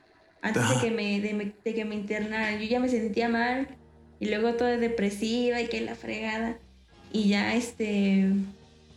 antes 0.41 0.64
de 0.70 0.76
que, 0.80 0.91
me, 0.91 1.20
de, 1.20 1.34
me- 1.34 1.53
de 1.66 1.74
que 1.74 1.84
me 1.84 1.95
internaran. 1.95 2.58
Yo 2.60 2.66
ya 2.66 2.80
me 2.80 2.88
sentía 2.88 3.28
mal 3.28 3.68
y 4.22 4.28
luego 4.30 4.53
toda 4.53 4.78
depresiva 4.78 5.60
y 5.60 5.68
que 5.68 5.82
la 5.82 5.95
fregada. 5.95 6.60
Y 7.12 7.28
ya 7.28 7.53
este, 7.55 8.32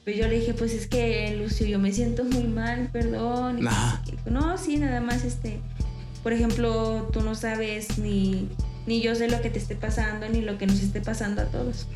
pues 0.05 0.17
yo 0.17 0.27
le 0.29 0.41
dije, 0.41 0.55
pues 0.55 0.73
es 0.73 0.87
que 0.87 1.37
Lucio, 1.37 1.67
yo 1.67 1.79
me 1.79 1.93
siento 1.93 2.25
muy 2.25 2.45
mal, 2.45 2.89
perdón. 2.93 3.59
Y 3.59 4.31
no, 4.31 4.57
sí, 4.57 4.77
nada 4.77 5.01
más 5.01 5.25
este, 5.25 5.61
por 6.23 6.33
ejemplo, 6.33 7.09
tú 7.13 7.21
no 7.21 7.35
sabes 7.35 7.99
ni, 7.99 8.49
ni 8.87 9.01
yo 9.01 9.15
sé 9.15 9.29
lo 9.29 9.41
que 9.41 9.51
te 9.51 9.59
esté 9.59 9.75
pasando, 9.75 10.29
ni 10.29 10.41
lo 10.41 10.59
que 10.59 10.67
nos 10.67 10.81
esté 10.81 11.01
pasando 11.01 11.43
a 11.43 11.47
todos. 11.47 11.87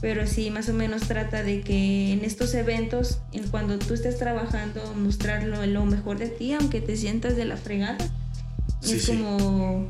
Pero 0.00 0.26
sí, 0.26 0.50
más 0.50 0.68
o 0.68 0.74
menos 0.74 1.02
trata 1.02 1.42
de 1.42 1.62
que 1.62 2.12
en 2.12 2.24
estos 2.24 2.54
eventos, 2.54 3.20
en 3.32 3.48
cuando 3.48 3.78
tú 3.78 3.94
estés 3.94 4.18
trabajando, 4.18 4.92
mostrar 4.94 5.44
lo, 5.44 5.64
lo 5.64 5.86
mejor 5.86 6.18
de 6.18 6.28
ti, 6.28 6.52
aunque 6.52 6.80
te 6.80 6.96
sientas 6.96 7.36
de 7.36 7.46
la 7.46 7.56
fregada. 7.56 7.98
Sí, 8.80 8.96
es 8.96 9.04
sí. 9.04 9.12
como... 9.12 9.88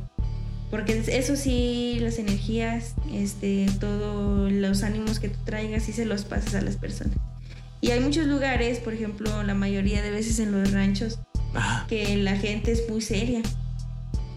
Porque 0.71 1.03
eso 1.07 1.37
sí, 1.37 1.99
las 2.01 2.19
energías, 2.19 2.95
este, 3.13 3.67
todos 3.79 4.51
los 4.51 4.83
ánimos 4.83 5.21
que 5.21 5.29
tú 5.29 5.39
traigas, 5.45 5.85
sí 5.85 5.93
se 5.93 6.05
los 6.05 6.25
pasas 6.25 6.55
a 6.55 6.61
las 6.63 6.77
personas. 6.77 7.17
Y 7.85 7.91
hay 7.91 8.01
muchos 8.01 8.27
lugares, 8.27 8.79
por 8.79 8.95
ejemplo, 8.95 9.43
la 9.43 9.53
mayoría 9.53 10.01
de 10.01 10.11
veces 10.11 10.39
en 10.39 10.53
los 10.53 10.73
ranchos, 10.73 11.19
Ajá. 11.53 11.85
que 11.87 12.17
la 12.17 12.35
gente 12.35 12.73
es 12.73 12.89
muy 12.89 13.03
seria. 13.03 13.43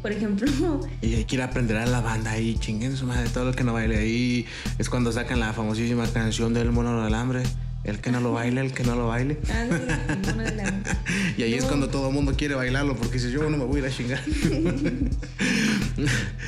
Por 0.02 0.12
ejemplo, 0.12 0.82
Y 1.02 1.16
hay 1.16 1.24
que 1.24 1.36
ir 1.38 1.41
a 1.41 1.45
aprender 1.45 1.78
a 1.78 1.86
la 1.86 2.02
banda 2.02 2.32
ahí, 2.32 2.58
chinguen 2.60 2.98
su 2.98 3.06
madre, 3.06 3.30
todo 3.30 3.45
lo 3.45 3.54
que 3.54 3.64
no 3.64 3.72
baile 3.72 4.00
ahí. 4.00 4.45
Es 4.80 4.89
cuando 4.89 5.14
sacan 5.14 5.39
la 5.39 5.54
famosísima 5.54 6.06
canción 6.08 6.54
del 6.54 6.74
mono 6.74 6.98
del 6.98 7.06
alambre. 7.14 7.43
El 7.86 8.02
que 8.02 8.12
no 8.12 8.20
lo 8.20 8.34
baile, 8.34 8.60
el 8.60 8.74
que 8.74 8.84
no 8.84 8.98
lo 8.98 9.08
baile. 9.08 9.38
ándale, 9.50 9.95
uno 10.34 10.43
de 10.43 10.56
la- 10.56 10.84
Y 11.38 11.43
ahí 11.43 11.54
es 11.54 11.62
No. 11.64 11.70
cuando 11.70 11.88
todo 11.88 12.10
el 12.10 12.14
mundo 12.14 12.34
quiere 12.36 12.56
bailarlo, 12.56 12.98
porque 12.98 13.14
dice 13.14 13.32
yo 13.32 13.50
no 13.50 13.58
me 13.58 13.64
voy 13.64 13.78
a 13.78 13.80
ir 13.80 13.86
a 13.86 13.95
chingar. 13.95 14.22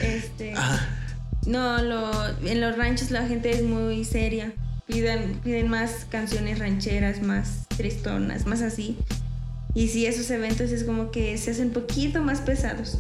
este, 0.02 0.54
Ajá. 0.54 0.86
no, 1.46 1.82
lo, 1.82 2.28
en 2.46 2.60
los 2.60 2.76
ranchos 2.78 3.12
la 3.12 3.26
gente 3.26 3.52
es 3.52 3.64
muy 3.64 4.04
seria. 4.04 4.52
Piden, 4.94 5.40
piden 5.44 5.68
más 5.70 6.08
canciones 6.10 6.58
rancheras, 6.58 7.22
más 7.22 7.68
tristonas, 7.78 8.48
más 8.48 8.64
así. 8.64 8.98
Y 9.76 9.90
sí, 9.90 10.08
esos 10.08 10.32
eventos 10.32 10.72
es 10.72 10.84
como 10.84 11.12
que 11.12 11.38
se 11.38 11.52
hacen 11.52 11.68
un 11.68 11.74
poquito 11.74 12.24
más 12.24 12.42
pesados. 12.42 13.00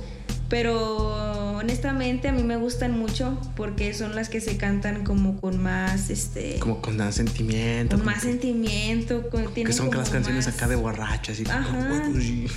Pero 0.49 1.55
honestamente 1.57 2.27
a 2.27 2.31
mí 2.31 2.43
me 2.43 2.57
gustan 2.57 2.97
mucho 2.97 3.39
porque 3.55 3.93
son 3.95 4.15
las 4.15 4.29
que 4.29 4.39
se 4.39 4.55
cantan 4.57 5.03
como 5.03 5.39
con 5.41 5.61
más, 5.61 6.11
este, 6.11 6.57
Como 6.59 6.79
con 6.81 6.95
más 6.97 7.15
sentimiento. 7.15 7.97
con 7.97 8.05
más 8.05 8.21
sentimiento. 8.21 9.27
con- 9.29 9.51
Que 9.51 9.73
son 9.73 9.87
como 9.87 9.99
las 9.99 10.09
canciones 10.11 10.45
más- 10.45 10.55
acá 10.55 10.67
de 10.67 10.75
borracha, 10.75 11.31
así 11.31 11.43
como, 11.43 11.57
Ajá. 11.57 12.03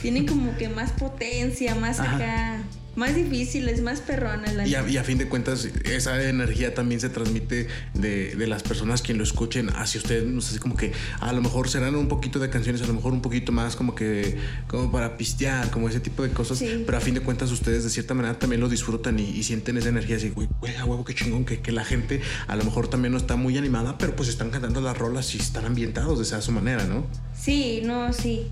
Tienen 0.03 0.27
como 0.27 0.57
que 0.59 0.69
más 0.69 0.93
potencia, 0.93 1.75
más 1.75 2.01
Ajá. 2.01 2.17
acá. 2.17 2.63
Más 2.95 3.15
difíciles, 3.15 3.81
más 3.83 4.01
perronas. 4.01 4.55
La 4.55 4.67
y, 4.67 4.75
a, 4.75 4.89
y, 4.89 4.97
a, 4.97 5.05
fin 5.05 5.19
de 5.19 5.29
cuentas, 5.29 5.69
esa 5.85 6.23
energía 6.23 6.75
también 6.75 7.01
se 7.01 7.09
transmite 7.09 7.69
de, 7.95 8.35
de, 8.35 8.47
las 8.47 8.63
personas 8.63 9.03
quien 9.03 9.19
lo 9.19 9.25
escuchen 9.25 9.71
hacia 9.71 10.01
ustedes. 10.01 10.25
No 10.25 10.41
sé, 10.41 10.59
como 10.59 10.77
que 10.77 10.93
a 11.21 11.33
lo 11.33 11.41
mejor 11.41 11.69
serán 11.69 11.95
un 11.95 12.09
poquito 12.09 12.39
de 12.39 12.51
canciones, 12.51 12.83
a 12.83 12.87
lo 12.87 12.95
mejor 12.95 13.13
un 13.13 13.23
poquito 13.23 13.53
más 13.53 13.77
como 13.77 13.95
que, 13.95 14.37
como 14.67 14.93
para 14.93 15.17
pistear, 15.17 15.71
como 15.71 15.89
ese 15.89 16.01
tipo 16.01 16.23
de 16.23 16.31
cosas. 16.31 16.63
Pero 16.63 16.97
a 16.97 17.01
fin 17.01 17.15
de 17.15 17.21
cuentas, 17.21 17.51
ustedes 17.51 17.85
de 17.85 17.91
cierta 17.91 18.15
manera 18.15 18.39
también 18.39 18.61
lo 18.61 18.69
disfrutan 18.69 19.19
y, 19.19 19.43
sienten 19.43 19.77
esa 19.77 19.89
energía 19.89 20.17
así, 20.17 20.31
güey, 20.31 20.49
güey, 20.61 20.77
a 20.77 20.85
huevo, 20.85 21.05
qué 21.05 21.15
chingón, 21.15 21.45
que, 21.45 21.61
que 21.61 21.73
la 21.73 21.85
gente 21.85 22.21
a 22.47 22.55
lo 22.55 22.63
mejor 22.65 22.87
también 22.89 23.11
no 23.11 23.19
está 23.19 23.35
muy 23.35 23.59
animada, 23.59 23.99
pero 23.99 24.15
pues 24.15 24.29
están 24.29 24.51
cantando 24.51 24.81
las 24.81 24.97
rolas 24.97 25.35
y 25.35 25.39
están 25.39 25.65
ambientados 25.65 26.19
de 26.19 26.25
esa 26.25 26.41
su 26.41 26.53
manera, 26.53 26.85
¿no? 26.85 27.05
Sí, 27.35 27.81
no, 27.85 28.13
sí 28.13 28.51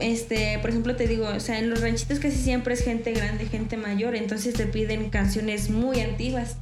este, 0.00 0.58
por 0.60 0.70
ejemplo, 0.70 0.96
te 0.96 1.06
digo, 1.06 1.28
o 1.28 1.40
sea, 1.40 1.58
en 1.58 1.70
los 1.70 1.80
ranchitos 1.80 2.18
casi 2.18 2.36
siempre 2.36 2.74
es 2.74 2.82
gente 2.82 3.12
grande, 3.12 3.46
gente 3.46 3.76
mayor, 3.76 4.16
entonces 4.16 4.54
te 4.54 4.66
piden 4.66 5.10
canciones 5.10 5.70
muy 5.70 6.00
antiguas. 6.00 6.56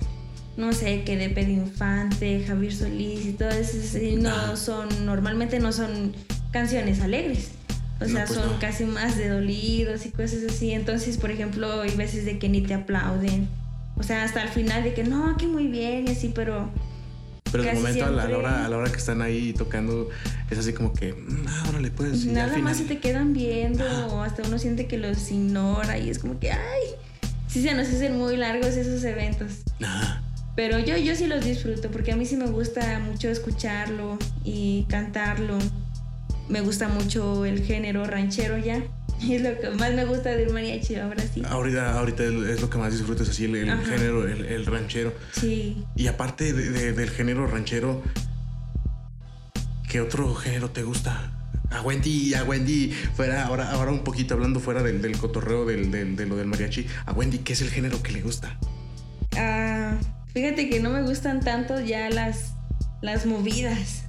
No 0.56 0.72
sé, 0.72 1.04
que 1.04 1.16
de 1.16 1.30
Pedro 1.30 1.52
Infante, 1.52 2.44
Javier 2.44 2.74
Solís 2.74 3.26
y 3.26 3.32
todo 3.32 3.50
eso, 3.50 3.76
no 4.18 4.56
son, 4.56 5.06
normalmente 5.06 5.60
no 5.60 5.72
son 5.72 6.16
canciones 6.50 7.00
alegres. 7.00 7.52
O 8.00 8.06
sea, 8.06 8.26
pues 8.26 8.38
son 8.38 8.58
casi 8.58 8.84
más 8.84 9.16
de 9.16 9.28
dolidos 9.28 10.06
y 10.06 10.10
cosas 10.10 10.40
así. 10.48 10.72
Entonces, 10.72 11.16
por 11.16 11.30
ejemplo, 11.30 11.82
hay 11.82 11.94
veces 11.96 12.24
de 12.24 12.38
que 12.38 12.48
ni 12.48 12.60
te 12.60 12.74
aplauden. 12.74 13.48
O 13.96 14.02
sea, 14.02 14.24
hasta 14.24 14.42
el 14.42 14.48
final 14.48 14.84
de 14.84 14.94
que 14.94 15.04
no, 15.04 15.36
que 15.36 15.46
muy 15.46 15.66
bien 15.66 16.06
y 16.06 16.10
así, 16.10 16.32
pero 16.34 16.70
pero 17.50 17.64
de 17.64 17.72
momento 17.74 18.04
a 18.04 18.10
la, 18.10 18.24
hora, 18.36 18.64
a 18.64 18.68
la 18.68 18.76
hora 18.76 18.90
que 18.90 18.98
están 18.98 19.22
ahí 19.22 19.52
tocando, 19.52 20.08
es 20.50 20.58
así 20.58 20.72
como 20.72 20.92
que, 20.92 21.14
ah, 21.46 21.66
órale, 21.68 21.90
pues. 21.90 22.26
Nada 22.26 22.56
más 22.58 22.78
se 22.78 22.84
te 22.84 22.98
quedan 22.98 23.32
viendo, 23.32 23.84
o 24.08 24.22
hasta 24.22 24.42
uno 24.46 24.58
siente 24.58 24.86
que 24.86 24.98
los 24.98 25.30
ignora 25.30 25.98
y 25.98 26.10
es 26.10 26.18
como 26.18 26.38
que, 26.38 26.52
ay, 26.52 26.82
sí 27.46 27.62
se 27.62 27.74
nos 27.74 27.88
hacen 27.88 28.16
muy 28.16 28.36
largos 28.36 28.76
esos 28.76 29.02
eventos. 29.04 29.62
Pero 30.54 30.78
yo, 30.80 30.96
yo 30.96 31.14
sí 31.14 31.26
los 31.26 31.44
disfruto 31.44 31.90
porque 31.90 32.12
a 32.12 32.16
mí 32.16 32.26
sí 32.26 32.36
me 32.36 32.46
gusta 32.46 32.98
mucho 32.98 33.28
escucharlo 33.28 34.18
y 34.44 34.86
cantarlo. 34.88 35.56
Me 36.48 36.62
gusta 36.62 36.88
mucho 36.88 37.44
el 37.44 37.62
género 37.62 38.04
ranchero 38.04 38.58
ya. 38.58 38.82
es 39.30 39.42
lo 39.42 39.58
que 39.58 39.70
más 39.70 39.92
me 39.94 40.04
gusta 40.04 40.30
del 40.30 40.52
mariachi, 40.52 40.96
ahora 40.96 41.22
sí. 41.22 41.42
Ahorita, 41.48 41.98
ahorita 41.98 42.24
es 42.24 42.60
lo 42.60 42.70
que 42.70 42.78
más 42.78 42.92
disfrutas, 42.92 43.28
así 43.28 43.44
el, 43.44 43.54
género, 43.84 44.26
el, 44.26 44.66
ranchero. 44.66 45.12
Sí. 45.32 45.84
Y 45.96 46.06
aparte 46.06 46.52
del 46.52 47.10
género 47.10 47.46
ranchero, 47.46 48.02
¿qué 49.88 50.00
otro 50.00 50.34
género 50.34 50.70
te 50.70 50.82
gusta? 50.82 51.34
A 51.70 51.82
Wendy, 51.82 52.32
a 52.34 52.44
Wendy, 52.44 52.92
fuera, 53.14 53.44
ahora, 53.44 53.70
ahora 53.72 53.90
un 53.90 54.02
poquito 54.02 54.34
hablando 54.34 54.58
fuera 54.60 54.82
del, 54.82 55.02
del 55.02 55.18
cotorreo 55.18 55.66
del, 55.66 55.90
de 55.90 56.26
lo 56.26 56.36
del 56.36 56.46
mariachi, 56.46 56.86
a 57.04 57.12
Wendy, 57.12 57.38
¿qué 57.38 57.52
es 57.52 57.60
el 57.60 57.70
género 57.70 58.02
que 58.02 58.12
le 58.12 58.22
gusta? 58.22 58.58
Ah, 59.36 59.98
fíjate 60.32 60.70
que 60.70 60.80
no 60.80 60.90
me 60.90 61.02
gustan 61.02 61.40
tanto 61.40 61.80
ya 61.80 62.08
las, 62.08 62.54
las 63.02 63.26
movidas. 63.26 64.04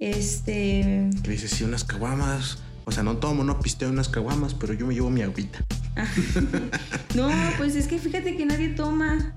Este. 0.00 1.10
¿Qué 1.22 1.30
dices? 1.30 1.50
Sí, 1.50 1.62
unas 1.62 1.84
caguamas 1.84 2.58
o 2.84 2.92
sea, 2.92 3.02
no 3.02 3.16
tomo, 3.18 3.44
no 3.44 3.60
pisteo 3.60 3.90
unas 3.90 4.08
caguamas, 4.08 4.54
pero 4.54 4.74
yo 4.74 4.86
me 4.86 4.94
llevo 4.94 5.10
mi 5.10 5.22
agüita. 5.22 5.64
no, 7.14 7.30
pues 7.58 7.76
es 7.76 7.86
que 7.86 7.98
fíjate 7.98 8.36
que 8.36 8.46
nadie 8.46 8.70
toma. 8.70 9.34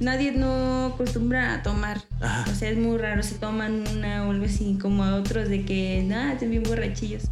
Nadie 0.00 0.30
no 0.32 0.86
acostumbra 0.86 1.54
a 1.54 1.62
tomar. 1.62 2.02
O 2.50 2.54
sea, 2.54 2.70
es 2.70 2.78
muy 2.78 2.98
raro. 2.98 3.22
Se 3.22 3.34
toman 3.34 3.84
una 3.96 4.26
o 4.26 4.30
algo 4.30 4.44
así, 4.44 4.78
como 4.80 5.02
a 5.02 5.16
otros 5.16 5.48
de 5.48 5.64
que, 5.64 6.04
nada, 6.06 6.34
están 6.34 6.50
bien 6.50 6.62
borrachillos. 6.62 7.24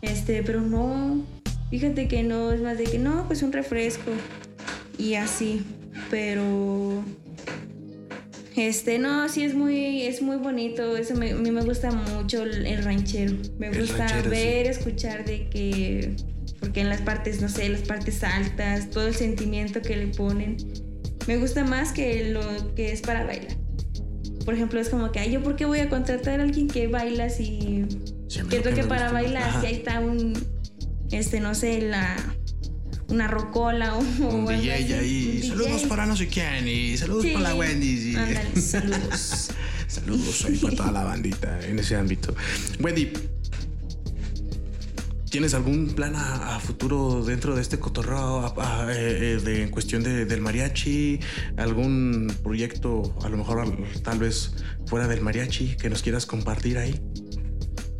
Este, 0.00 0.42
pero 0.42 0.60
no. 0.62 1.24
Fíjate 1.68 2.08
que 2.08 2.22
no, 2.22 2.52
es 2.52 2.62
más 2.62 2.78
de 2.78 2.84
que 2.84 2.98
no, 2.98 3.26
pues 3.26 3.42
un 3.42 3.52
refresco. 3.52 4.10
Y 4.96 5.14
así. 5.14 5.62
Pero 6.10 7.04
este, 8.56 8.98
no, 8.98 9.28
sí 9.28 9.44
es 9.44 9.54
muy, 9.54 10.02
es 10.02 10.22
muy 10.22 10.36
bonito. 10.36 10.96
Eso 10.96 11.14
a 11.14 11.16
mí 11.16 11.50
me 11.50 11.62
gusta 11.62 11.90
mucho 11.90 12.42
el, 12.42 12.82
ranchero. 12.82 13.34
Me 13.58 13.70
gusta 13.70 14.22
ver, 14.28 14.66
escuchar 14.66 15.24
de 15.24 15.48
que. 15.48 16.16
Porque 16.58 16.80
en 16.80 16.88
las 16.88 17.00
partes, 17.00 17.40
no 17.40 17.48
sé, 17.48 17.68
las 17.68 17.82
partes 17.82 18.22
altas, 18.22 18.90
todo 18.90 19.06
el 19.06 19.14
sentimiento 19.14 19.80
que 19.80 19.96
le 19.96 20.08
ponen. 20.08 20.56
Me 21.26 21.38
gusta 21.38 21.64
más 21.64 21.92
que 21.92 22.30
lo 22.30 22.74
que 22.74 22.92
es 22.92 23.00
para 23.00 23.24
bailar. 23.24 23.56
Por 24.44 24.54
ejemplo, 24.54 24.80
es 24.80 24.88
como 24.88 25.12
que, 25.12 25.20
ay, 25.20 25.32
¿yo 25.32 25.42
por 25.42 25.56
qué 25.56 25.64
voy 25.64 25.78
a 25.78 25.88
contratar 25.88 26.40
a 26.40 26.42
alguien 26.42 26.68
que 26.68 26.88
baila 26.88 27.30
si. 27.30 27.86
que 28.50 28.60
toque 28.60 28.84
para 28.84 29.12
bailar? 29.12 29.60
Si 29.60 29.66
ahí 29.66 29.74
está 29.74 30.00
un. 30.00 30.34
Este, 31.10 31.40
no 31.40 31.54
sé, 31.54 31.80
la 31.82 32.16
una 33.10 33.28
rocola 33.28 33.94
o 34.22 34.28
un 34.28 34.46
DJ 34.46 34.72
ahí. 34.94 35.42
Saludos 35.46 35.82
para 35.82 36.06
no 36.06 36.16
sé 36.16 36.28
quién 36.28 36.66
y 36.66 36.96
saludos 36.96 37.26
para 37.26 37.50
la 37.50 37.54
Wendy. 37.54 38.14
saludos. 38.60 39.50
saludos 39.86 40.46
para 40.62 40.76
toda 40.76 40.92
la 40.92 41.04
bandita 41.04 41.60
en 41.66 41.78
ese 41.78 41.96
ámbito. 41.96 42.34
Wendy, 42.78 43.12
¿Tienes 45.30 45.54
algún 45.54 45.86
plan 45.90 46.14
a, 46.16 46.58
futuro 46.58 47.24
dentro 47.24 47.54
de 47.54 47.62
este 47.62 47.78
cotorreo 47.78 48.52
eh, 48.88 49.36
eh, 49.38 49.40
de, 49.44 49.62
en 49.62 49.70
cuestión 49.70 50.02
del 50.02 50.40
mariachi? 50.40 51.20
¿Algún 51.56 52.26
proyecto, 52.42 53.16
a 53.22 53.28
lo 53.28 53.36
mejor 53.36 53.64
tal 54.02 54.18
vez 54.18 54.54
fuera 54.86 55.06
del 55.06 55.20
mariachi, 55.20 55.76
que 55.76 55.88
nos 55.88 56.02
quieras 56.02 56.26
compartir 56.26 56.78
ahí? 56.78 57.00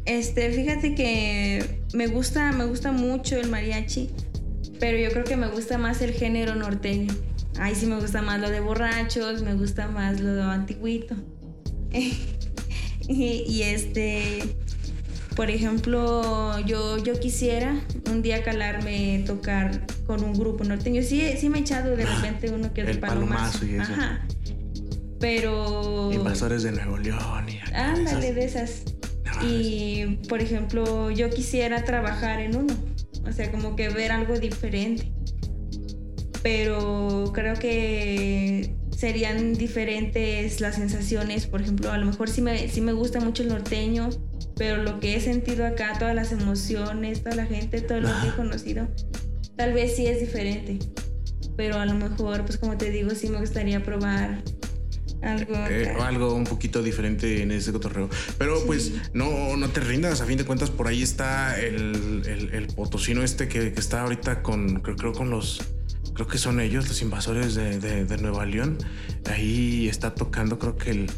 Este, 0.06 0.50
fíjate 0.50 0.96
que 0.96 1.82
me 1.94 2.08
gusta, 2.08 2.50
me 2.50 2.64
gusta 2.64 2.90
mucho 2.90 3.36
el 3.36 3.48
mariachi 3.48 4.10
pero 4.80 4.98
yo 4.98 5.10
creo 5.10 5.24
que 5.24 5.36
me 5.36 5.46
gusta 5.48 5.78
más 5.78 6.00
el 6.00 6.12
género 6.12 6.54
norteño. 6.54 7.14
Ahí 7.58 7.74
sí 7.74 7.86
me 7.86 8.00
gusta 8.00 8.22
más 8.22 8.40
lo 8.40 8.48
de 8.48 8.60
borrachos, 8.60 9.42
me 9.42 9.54
gusta 9.54 9.86
más 9.88 10.20
lo 10.20 10.34
de 10.34 10.42
antiguito. 10.42 11.14
y, 13.08 13.62
este, 13.62 14.42
por 15.36 15.50
ejemplo, 15.50 16.58
yo, 16.60 16.96
yo 16.96 17.20
quisiera 17.20 17.78
un 18.10 18.22
día 18.22 18.42
calarme 18.42 19.22
tocar 19.26 19.86
con 20.06 20.24
un 20.24 20.32
grupo 20.32 20.64
norteño. 20.64 21.02
Sí, 21.02 21.22
sí 21.38 21.50
me 21.50 21.58
he 21.58 21.60
echado 21.60 21.94
de 21.94 22.06
repente 22.06 22.50
uno 22.50 22.72
que 22.72 22.80
es 22.80 22.88
el 22.88 22.98
palomazo. 22.98 23.66
y 23.66 23.74
eso. 23.74 23.92
Ajá. 23.92 24.26
Pero. 25.20 26.10
Invasores 26.12 26.62
de 26.62 26.72
Nuevo 26.72 26.96
León 26.96 27.48
y. 27.50 27.60
Ándale, 27.74 28.32
de 28.32 28.44
esas. 28.46 28.84
y, 29.42 30.18
por 30.28 30.40
ejemplo, 30.40 31.10
yo 31.10 31.28
quisiera 31.28 31.84
trabajar 31.84 32.40
en 32.40 32.56
uno 32.56 32.74
o 33.26 33.32
sea, 33.32 33.50
como 33.50 33.76
que 33.76 33.88
ver 33.88 34.12
algo 34.12 34.38
diferente. 34.38 35.12
Pero 36.42 37.30
creo 37.34 37.54
que 37.54 38.74
serían 38.96 39.54
diferentes 39.54 40.60
las 40.60 40.76
sensaciones, 40.76 41.46
por 41.46 41.62
ejemplo, 41.62 41.90
a 41.90 41.98
lo 41.98 42.06
mejor 42.06 42.28
sí 42.28 42.42
me, 42.42 42.68
sí 42.68 42.80
me 42.80 42.92
gusta 42.92 43.20
mucho 43.20 43.42
el 43.42 43.48
norteño, 43.48 44.10
pero 44.56 44.82
lo 44.82 45.00
que 45.00 45.16
he 45.16 45.20
sentido 45.20 45.66
acá, 45.66 45.94
todas 45.98 46.14
las 46.14 46.32
emociones, 46.32 47.22
toda 47.22 47.36
la 47.36 47.46
gente, 47.46 47.80
todo 47.80 48.00
lo 48.00 48.08
que 48.08 48.28
he 48.28 48.36
conocido, 48.36 48.88
tal 49.56 49.72
vez 49.72 49.96
sí 49.96 50.06
es 50.06 50.20
diferente. 50.20 50.78
Pero 51.56 51.78
a 51.78 51.86
lo 51.86 51.94
mejor, 51.94 52.44
pues 52.44 52.58
como 52.58 52.76
te 52.76 52.90
digo, 52.90 53.10
sí 53.10 53.28
me 53.28 53.38
gustaría 53.38 53.82
probar 53.82 54.42
algo, 55.22 55.54
eh, 55.68 55.94
algo 56.00 56.34
un 56.34 56.44
poquito 56.44 56.82
diferente 56.82 57.42
en 57.42 57.50
ese 57.50 57.72
cotorreo. 57.72 58.08
Pero 58.38 58.64
pues 58.66 58.92
no, 59.12 59.56
no 59.56 59.68
te 59.68 59.80
rindas, 59.80 60.20
a 60.20 60.26
fin 60.26 60.38
de 60.38 60.44
cuentas 60.44 60.70
por 60.70 60.88
ahí 60.88 61.02
está 61.02 61.58
el, 61.60 62.22
el, 62.52 62.66
potosino 62.68 63.22
este 63.22 63.48
que, 63.48 63.68
está 63.76 64.02
ahorita 64.02 64.42
con, 64.42 64.80
creo, 64.80 65.12
con 65.12 65.30
los, 65.30 65.60
creo 66.14 66.26
que 66.26 66.38
son 66.38 66.60
ellos, 66.60 66.88
los 66.88 67.02
invasores 67.02 67.54
de, 67.54 67.78
de, 67.78 68.18
Nueva 68.18 68.46
León. 68.46 68.78
Ahí 69.26 69.88
está 69.88 70.14
tocando 70.14 70.58
creo 70.58 70.76
que 70.76 70.90
el, 70.90 71.10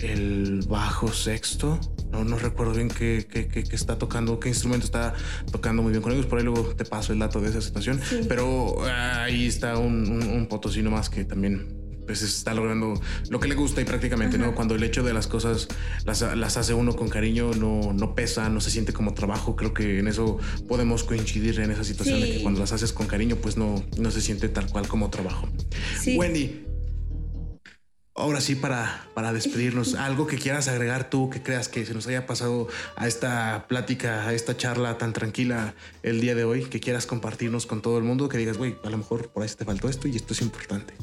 el 0.00 0.64
bajo 0.68 1.12
sexto. 1.12 1.78
No, 2.10 2.24
no 2.24 2.38
recuerdo 2.38 2.72
bien 2.72 2.88
qué, 2.88 3.26
qué, 3.28 3.64
está 3.72 3.98
tocando, 3.98 4.40
qué 4.40 4.48
instrumento 4.48 4.86
está 4.86 5.12
tocando 5.50 5.82
muy 5.82 5.90
bien 5.90 6.02
con 6.02 6.12
ellos. 6.12 6.24
Por 6.24 6.38
ahí 6.38 6.44
luego 6.44 6.62
te 6.74 6.84
paso 6.84 7.12
el 7.12 7.18
dato 7.18 7.40
de 7.40 7.50
esa 7.50 7.60
situación. 7.60 8.00
Pero 8.28 8.76
ahí 8.86 9.46
está 9.46 9.76
un, 9.76 10.22
un 10.22 10.46
potosino 10.46 10.90
más 10.90 11.10
que 11.10 11.24
también 11.24 11.85
pues 12.06 12.22
está 12.22 12.54
logrando 12.54 13.00
lo 13.28 13.40
que 13.40 13.48
le 13.48 13.54
gusta 13.54 13.80
y 13.80 13.84
prácticamente, 13.84 14.38
¿no? 14.38 14.54
Cuando 14.54 14.74
el 14.74 14.82
hecho 14.82 15.02
de 15.02 15.12
las 15.12 15.26
cosas 15.26 15.68
las, 16.04 16.22
hace 16.22 16.74
uno 16.74 16.94
con 16.94 17.08
cariño, 17.08 17.50
no, 17.52 17.92
no 17.92 18.14
pesa, 18.14 18.48
no 18.48 18.60
se 18.60 18.70
siente 18.70 18.92
como 18.92 19.14
trabajo. 19.14 19.56
Creo 19.56 19.74
que 19.74 19.98
en 19.98 20.08
eso 20.08 20.38
podemos 20.68 21.04
coincidir 21.04 21.60
en 21.60 21.70
esa 21.70 21.84
situación 21.84 22.20
de 22.20 22.32
que 22.32 22.42
cuando 22.42 22.60
las 22.60 22.72
haces 22.72 22.92
con 22.92 23.06
cariño, 23.06 23.36
pues 23.36 23.56
no, 23.56 23.84
no 23.98 24.10
se 24.10 24.20
siente 24.20 24.48
tal 24.48 24.70
cual 24.70 24.88
como 24.88 25.10
trabajo. 25.10 25.48
Wendy, 26.06 26.64
ahora 28.16 28.40
sí 28.40 28.54
para, 28.54 29.08
para 29.14 29.32
despedirnos, 29.32 29.94
algo 29.96 30.26
que 30.26 30.38
quieras 30.38 30.68
agregar 30.68 31.10
tú, 31.10 31.30
que 31.30 31.42
creas 31.42 31.68
que 31.68 31.84
se 31.84 31.94
nos 31.94 32.06
haya 32.06 32.26
pasado 32.26 32.68
a 32.96 33.06
esta 33.06 33.66
plática, 33.68 34.26
a 34.26 34.32
esta 34.32 34.56
charla 34.56 34.98
tan 34.98 35.12
tranquila 35.12 35.74
el 36.02 36.20
día 36.20 36.34
de 36.34 36.44
hoy, 36.44 36.64
que 36.64 36.80
quieras 36.80 37.06
compartirnos 37.06 37.66
con 37.66 37.82
todo 37.82 37.98
el 37.98 38.04
mundo, 38.04 38.28
que 38.28 38.38
digas, 38.38 38.56
güey, 38.58 38.76
a 38.84 38.90
lo 38.90 38.98
mejor 38.98 39.28
por 39.28 39.42
ahí 39.42 39.48
te 39.48 39.64
faltó 39.64 39.88
esto 39.88 40.08
y 40.08 40.16
esto 40.16 40.32
es 40.32 40.40
importante. 40.40 40.94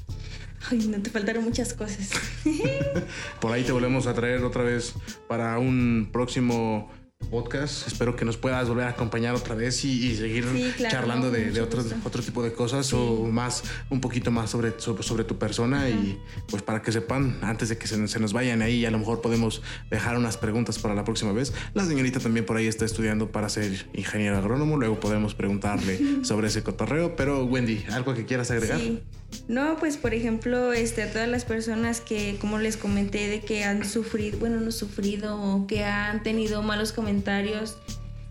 Ay, 0.70 0.80
no 0.88 1.02
te 1.02 1.10
faltaron 1.10 1.44
muchas 1.44 1.74
cosas. 1.74 2.12
Por 3.40 3.52
ahí 3.52 3.64
te 3.64 3.72
volvemos 3.72 4.08
a 4.08 4.14
traer 4.14 4.44
otra 4.44 4.64
vez 4.64 4.94
para 5.28 5.58
un 5.60 6.10
próximo 6.12 6.90
podcast. 7.24 7.88
Espero 7.88 8.16
que 8.16 8.26
nos 8.26 8.38
puedas 8.38 8.68
volver 8.68 8.86
a 8.86 8.90
acompañar 8.90 9.36
otra 9.36 9.56
vez 9.56 9.84
y, 9.86 10.16
seguir 10.16 10.46
charlando 10.90 11.32
de, 11.32 11.62
otro, 11.62 11.84
otro 12.04 12.22
tipo 12.22 12.44
de 12.44 12.54
cosas 12.54 12.94
o 12.94 13.26
más, 13.26 13.64
un 13.90 14.02
poquito 14.02 14.32
más 14.32 14.50
sobre, 14.50 14.74
sobre, 14.78 15.24
tu 15.24 15.38
persona 15.38 15.90
y 15.90 16.20
pues 16.48 16.62
para 16.62 16.82
que 16.82 16.92
sepan, 16.92 17.40
antes 17.42 17.70
de 17.70 17.78
que 17.78 17.88
se, 17.88 17.98
nos 17.98 18.34
vayan 18.34 18.62
ahí, 18.62 18.86
a 18.86 18.92
lo 18.92 19.00
mejor 19.00 19.22
podemos 19.22 19.62
dejar 19.90 20.18
unas 20.18 20.38
preguntas 20.38 20.80
para 20.80 20.94
la 20.96 21.04
próxima 21.04 21.32
vez. 21.32 21.54
La 21.74 21.86
señorita 21.86 22.20
también 22.20 22.46
por 22.46 22.58
ahí 22.58 22.68
está 22.68 22.86
estudiando 22.86 23.32
para 23.32 23.50
ser 23.50 23.88
ingeniero 23.94 24.38
agrónomo, 24.38 24.78
luego 24.78 25.00
podemos 25.00 25.34
preguntarle 25.34 26.00
sobre 26.24 26.48
ese 26.48 26.64
cotorreo, 26.64 27.16
pero 27.16 27.46
Wendy, 27.46 27.86
¿algo 27.92 28.14
que 28.14 28.26
quieras 28.26 28.52
agregar? 28.52 28.80
Sí. 28.80 29.02
No, 29.48 29.78
pues 29.78 29.98
por 29.98 30.14
ejemplo, 30.14 30.74
este, 30.74 31.04
a 31.04 31.12
todas 31.12 31.28
las 31.28 31.46
personas 31.46 32.02
que, 32.02 32.38
como 32.40 32.60
les 32.60 32.78
comenté, 32.78 33.28
de 33.28 33.42
que 33.42 33.64
han 33.64 33.86
sufrido, 33.86 34.40
bueno, 34.40 34.60
no 34.60 34.72
sufrido 34.72 35.42
o 35.42 35.68
que 35.68 35.84
han 35.84 36.24
tenido 36.24 36.62
malos 36.62 36.92
comentarios 36.92 37.78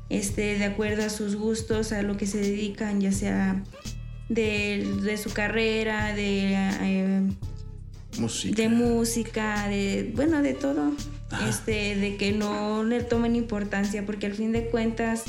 este, 0.09 0.59
de 0.59 0.65
acuerdo 0.65 1.05
a 1.05 1.11
sus 1.11 1.37
gustos, 1.37 1.93
a 1.93 2.03
lo 2.03 2.17
que 2.17 2.27
se 2.27 2.39
dedican, 2.39 3.01
ya 3.01 3.13
sea 3.13 3.63
de, 4.29 5.19
su 5.23 5.33
carrera, 5.33 6.15
de, 6.15 6.55
eh, 6.55 7.23
música. 8.19 8.63
de 8.63 8.69
música, 8.69 9.69
de, 9.69 10.13
bueno, 10.15 10.43
de 10.43 10.55
todo. 10.55 10.93
Este, 11.49 11.97
de 11.97 12.17
que 12.17 12.33
no 12.33 12.85
le 12.85 13.03
tomen 13.03 13.37
importancia, 13.37 14.05
porque 14.05 14.27
al 14.27 14.35
fin 14.35 14.53
de 14.53 14.67
cuentas, 14.67 15.25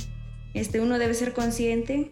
este, 0.54 0.82
uno 0.82 1.00
debe 1.00 1.14
ser 1.14 1.32
consciente 1.32 2.10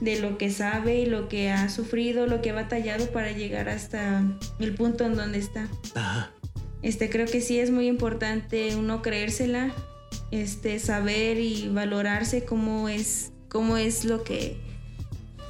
de 0.00 0.20
lo 0.20 0.38
que 0.38 0.50
sabe 0.50 1.00
y 1.00 1.06
lo 1.06 1.28
que 1.28 1.50
ha 1.50 1.68
sufrido, 1.68 2.26
lo 2.26 2.42
que 2.42 2.50
ha 2.50 2.54
batallado 2.54 3.10
para 3.10 3.32
llegar 3.32 3.68
hasta 3.68 4.24
el 4.58 4.74
punto 4.74 5.04
en 5.04 5.16
donde 5.16 5.38
está. 5.38 5.68
Este, 6.82 7.08
creo 7.08 7.26
que 7.26 7.40
sí 7.40 7.58
es 7.58 7.70
muy 7.70 7.86
importante 7.86 8.76
uno 8.76 9.00
creérsela, 9.00 9.72
este, 10.30 10.78
saber 10.78 11.38
y 11.38 11.68
valorarse 11.68 12.44
cómo 12.44 12.88
es, 12.88 13.32
cómo 13.48 13.76
es 13.76 14.04
lo 14.04 14.22
que, 14.22 14.58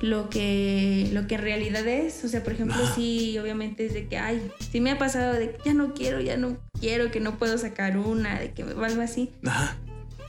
lo 0.00 0.30
que, 0.30 1.08
lo 1.12 1.26
que 1.26 1.34
en 1.36 1.40
realidad 1.40 1.86
es. 1.88 2.24
O 2.24 2.28
sea, 2.28 2.44
por 2.44 2.52
ejemplo, 2.52 2.76
sí, 2.94 3.36
obviamente 3.38 3.86
es 3.86 3.94
de 3.94 4.06
que, 4.06 4.18
ay, 4.18 4.50
sí 4.70 4.80
me 4.80 4.92
ha 4.92 4.98
pasado 4.98 5.32
de 5.32 5.52
que 5.52 5.58
ya 5.64 5.74
no 5.74 5.94
quiero, 5.94 6.20
ya 6.20 6.36
no 6.36 6.58
quiero, 6.78 7.10
que 7.10 7.20
no 7.20 7.38
puedo 7.38 7.58
sacar 7.58 7.96
una, 7.96 8.38
de 8.38 8.52
que 8.52 8.62
algo 8.62 9.02
así. 9.02 9.32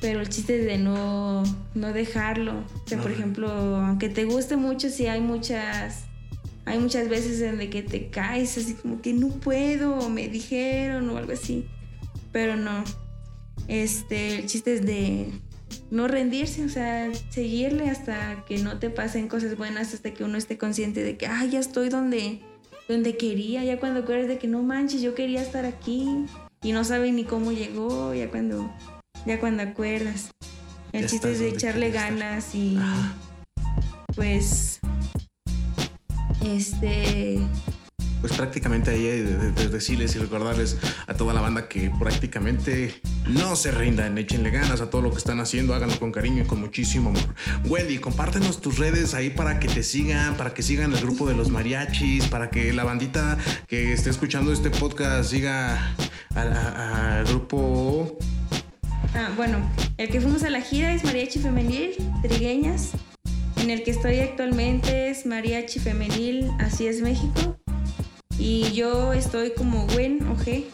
Pero 0.05 0.21
el 0.21 0.29
chiste 0.29 0.59
es 0.59 0.65
de 0.67 0.77
no, 0.77 1.41
no 1.73 1.91
dejarlo. 1.91 2.59
O 2.59 2.87
sea, 2.87 3.01
por 3.01 3.09
ejemplo, 3.09 3.49
aunque 3.49 4.07
te 4.07 4.25
guste 4.25 4.55
mucho, 4.55 4.91
sí 4.91 5.07
hay 5.07 5.19
muchas, 5.19 6.03
hay 6.63 6.77
muchas 6.77 7.09
veces 7.09 7.41
en 7.41 7.57
de 7.57 7.71
que 7.71 7.81
te 7.81 8.11
caes 8.11 8.55
así 8.55 8.75
como 8.75 9.01
que 9.01 9.13
no 9.13 9.29
puedo, 9.29 10.07
me 10.09 10.27
dijeron 10.27 11.09
o 11.09 11.17
algo 11.17 11.33
así. 11.33 11.65
Pero 12.31 12.55
no, 12.55 12.83
este, 13.67 14.35
el 14.35 14.45
chiste 14.45 14.75
es 14.75 14.85
de 14.85 15.31
no 15.89 16.07
rendirse, 16.07 16.63
o 16.63 16.69
sea, 16.69 17.11
seguirle 17.29 17.89
hasta 17.89 18.45
que 18.45 18.59
no 18.59 18.77
te 18.77 18.91
pasen 18.91 19.27
cosas 19.27 19.57
buenas, 19.57 19.95
hasta 19.95 20.13
que 20.13 20.23
uno 20.23 20.37
esté 20.37 20.59
consciente 20.59 21.01
de 21.01 21.17
que, 21.17 21.25
ah, 21.25 21.45
ya 21.45 21.57
estoy 21.57 21.89
donde, 21.89 22.41
donde 22.87 23.17
quería, 23.17 23.63
ya 23.63 23.79
cuando 23.79 24.01
acuerdas 24.01 24.27
de 24.27 24.37
que 24.37 24.47
no 24.47 24.61
manches, 24.61 25.01
yo 25.01 25.15
quería 25.15 25.41
estar 25.41 25.65
aquí 25.65 26.27
y 26.61 26.73
no 26.73 26.83
sabe 26.83 27.11
ni 27.11 27.23
cómo 27.23 27.51
llegó, 27.51 28.13
ya 28.13 28.29
cuando, 28.29 28.71
ya 29.25 29.39
cuando 29.39 29.63
acuerdas. 29.63 30.31
El 30.91 31.07
chiste 31.07 31.31
es 31.31 31.39
de 31.39 31.49
echarle 31.49 31.91
ganas 31.91 32.55
y 32.55 32.79
pues, 34.15 34.79
este, 36.45 37.41
pues 38.21 38.37
prácticamente 38.37 38.89
ahí 38.91 39.03
de, 39.03 39.51
decirles 39.69 40.15
y 40.15 40.19
recordarles 40.19 40.77
a 41.05 41.13
toda 41.13 41.33
la 41.33 41.41
banda 41.41 41.67
que 41.67 41.91
prácticamente 41.99 43.01
no 43.27 43.55
se 43.55 43.71
rindan, 43.71 44.17
échenle 44.17 44.51
ganas 44.51 44.81
a 44.81 44.89
todo 44.89 45.01
lo 45.01 45.11
que 45.11 45.17
están 45.17 45.39
haciendo, 45.39 45.75
háganlo 45.75 45.99
con 45.99 46.11
cariño 46.11 46.43
y 46.43 46.47
con 46.47 46.59
muchísimo 46.59 47.09
amor. 47.09 47.35
Wendy, 47.65 47.99
compártenos 47.99 48.61
tus 48.61 48.79
redes 48.79 49.13
ahí 49.13 49.29
para 49.29 49.59
que 49.59 49.67
te 49.67 49.83
sigan, 49.83 50.37
para 50.37 50.53
que 50.53 50.63
sigan 50.63 50.93
el 50.93 51.01
grupo 51.01 51.27
de 51.27 51.35
los 51.35 51.49
mariachis, 51.49 52.27
para 52.27 52.49
que 52.49 52.73
la 52.73 52.83
bandita 52.83 53.37
que 53.67 53.93
esté 53.93 54.09
escuchando 54.09 54.51
este 54.53 54.71
podcast 54.71 55.29
siga 55.29 55.95
al 56.33 57.25
grupo... 57.25 58.17
Ah, 59.13 59.31
bueno, 59.35 59.59
el 59.97 60.09
que 60.09 60.19
fuimos 60.19 60.43
a 60.43 60.49
la 60.49 60.61
gira 60.61 60.93
es 60.93 61.03
Mariachi 61.03 61.39
Femenil, 61.39 61.95
Trigueñas. 62.21 62.91
En 63.57 63.69
el 63.69 63.83
que 63.83 63.91
estoy 63.91 64.19
actualmente 64.19 65.09
es 65.09 65.25
Mariachi 65.25 65.79
Femenil, 65.79 66.51
Así 66.59 66.87
es 66.87 67.01
México. 67.01 67.57
Y 68.37 68.71
yo 68.73 69.13
estoy 69.13 69.51
como 69.51 69.87
Gwen 69.87 70.27
OG. 70.27 70.65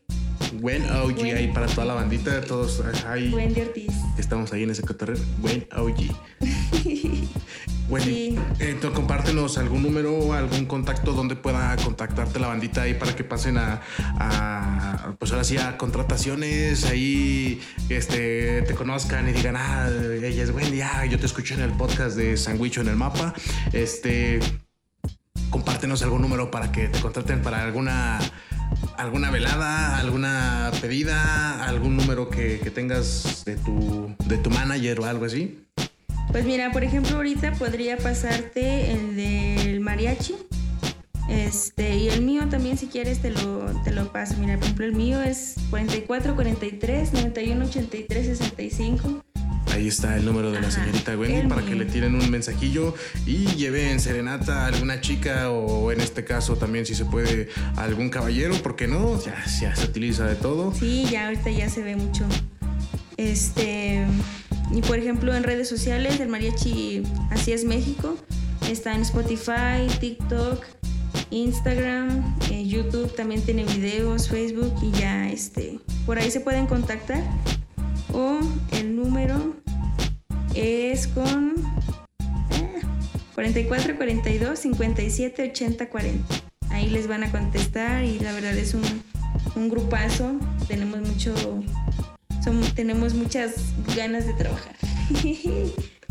Gwen 0.59 0.83
OG, 0.89 1.23
ahí 1.35 1.51
para 1.53 1.67
toda 1.67 1.85
la 1.85 1.93
bandita, 1.93 2.41
todos 2.41 2.81
ahí. 3.07 3.29
Gwen 3.29 3.53
de 3.53 3.61
Ortiz. 3.61 3.93
Estamos 4.17 4.51
ahí 4.51 4.63
en 4.63 4.71
ese 4.71 4.81
cotorreo. 4.81 5.17
Gwen 5.39 5.67
OG. 5.75 6.11
Wendy, 7.91 8.39
entonces 8.59 8.91
compártenos 8.91 9.57
algún 9.57 9.83
número, 9.83 10.31
algún 10.31 10.65
contacto 10.65 11.11
donde 11.11 11.35
pueda 11.35 11.75
contactarte 11.75 12.39
la 12.39 12.47
bandita 12.47 12.83
ahí 12.83 12.93
para 12.93 13.13
que 13.13 13.25
pasen 13.25 13.57
a, 13.57 13.81
pues 15.19 15.31
ahora 15.33 15.43
sí, 15.43 15.57
a 15.57 15.77
contrataciones, 15.77 16.85
ahí 16.85 17.59
este, 17.89 18.61
te 18.61 18.75
conozcan 18.75 19.27
y 19.27 19.33
digan, 19.33 19.57
ah, 19.57 19.89
ella 20.23 20.41
es 20.41 20.51
Wendy, 20.51 20.79
ah, 20.79 21.05
yo 21.05 21.19
te 21.19 21.25
escuché 21.25 21.55
en 21.55 21.61
el 21.61 21.71
podcast 21.71 22.15
de 22.15 22.37
Sandwich 22.37 22.77
en 22.77 22.87
el 22.87 22.95
mapa. 22.95 23.33
Este, 23.73 24.39
compártenos 25.49 26.01
algún 26.01 26.21
número 26.21 26.49
para 26.49 26.71
que 26.71 26.87
te 26.87 27.01
contraten 27.01 27.41
para 27.41 27.61
alguna 27.61 28.19
alguna 28.97 29.31
velada, 29.31 29.97
alguna 29.97 30.71
pedida, 30.79 31.61
algún 31.65 31.97
número 31.97 32.29
que, 32.29 32.57
tengas 32.73 33.43
de 33.43 33.57
tu, 33.57 34.15
de 34.25 34.37
tu 34.37 34.49
manager 34.49 35.01
o 35.01 35.05
algo 35.05 35.25
así. 35.25 35.65
Pues 36.31 36.45
mira, 36.45 36.71
por 36.71 36.83
ejemplo, 36.83 37.17
ahorita 37.17 37.53
podría 37.53 37.97
pasarte 37.97 38.91
el 38.91 39.15
del 39.15 39.79
mariachi. 39.79 40.35
Este, 41.29 41.95
y 41.95 42.09
el 42.09 42.21
mío 42.21 42.47
también, 42.49 42.77
si 42.77 42.87
quieres, 42.87 43.21
te 43.21 43.31
lo, 43.31 43.65
te 43.83 43.91
lo 43.91 44.11
paso. 44.11 44.35
Mira, 44.37 44.55
por 44.55 44.65
ejemplo, 44.65 44.85
el 44.85 44.93
mío 44.93 45.21
es 45.21 45.55
44 45.69 46.35
43 46.35 47.13
91 47.13 47.65
83 47.65 48.37
65. 48.37 49.23
Ahí 49.71 49.87
está 49.87 50.17
el 50.17 50.25
número 50.25 50.51
de 50.51 50.59
la 50.59 50.69
señorita 50.69 51.17
Wendy 51.17 51.47
para 51.47 51.63
que 51.63 51.75
le 51.75 51.85
tiren 51.85 52.15
un 52.15 52.29
mensajillo 52.29 52.93
y 53.25 53.45
lleven 53.55 54.01
serenata 54.01 54.65
a 54.65 54.67
alguna 54.67 54.99
chica 54.99 55.49
o 55.49 55.93
en 55.93 56.01
este 56.01 56.25
caso 56.25 56.57
también 56.57 56.85
si 56.85 56.93
se 56.93 57.05
puede 57.05 57.47
algún 57.77 58.09
caballero, 58.09 58.53
porque 58.61 58.87
no, 58.87 59.23
ya, 59.23 59.41
ya 59.61 59.73
se 59.73 59.85
utiliza 59.85 60.25
de 60.25 60.35
todo. 60.35 60.73
Sí, 60.73 61.07
ya 61.09 61.27
ahorita 61.27 61.51
ya 61.51 61.69
se 61.69 61.83
ve 61.83 61.95
mucho. 61.95 62.25
Este, 63.15 64.05
y 64.73 64.81
por 64.81 64.97
ejemplo 64.97 65.33
en 65.35 65.43
redes 65.43 65.67
sociales, 65.67 66.19
el 66.19 66.29
mariachi 66.29 67.03
Así 67.29 67.51
es 67.51 67.65
México, 67.65 68.17
está 68.69 68.93
en 68.93 69.01
Spotify, 69.01 69.87
TikTok, 69.99 70.65
Instagram, 71.29 72.37
eh, 72.49 72.65
YouTube 72.65 73.13
también 73.15 73.41
tiene 73.41 73.63
videos, 73.65 74.29
Facebook 74.29 74.73
y 74.81 74.91
ya 74.91 75.29
este, 75.29 75.79
por 76.05 76.19
ahí 76.19 76.31
se 76.31 76.41
pueden 76.41 76.67
contactar 76.67 77.23
o 78.13 78.39
el 78.71 78.95
número 78.95 79.55
es 80.55 81.07
con 81.07 81.55
44 83.35 83.95
42 83.95 84.59
57 84.59 85.49
80 85.51 85.89
40. 85.89 86.35
Ahí 86.69 86.89
les 86.89 87.07
van 87.07 87.23
a 87.23 87.31
contestar 87.31 88.03
y 88.03 88.19
la 88.19 88.33
verdad 88.33 88.55
es 88.57 88.73
un, 88.73 88.83
un 89.55 89.69
grupazo. 89.69 90.33
Tenemos 90.67 91.01
mucho, 91.01 91.33
tenemos 92.75 93.13
muchas 93.13 93.55
ganas 93.95 94.25
de 94.27 94.33
trabajar. 94.33 94.75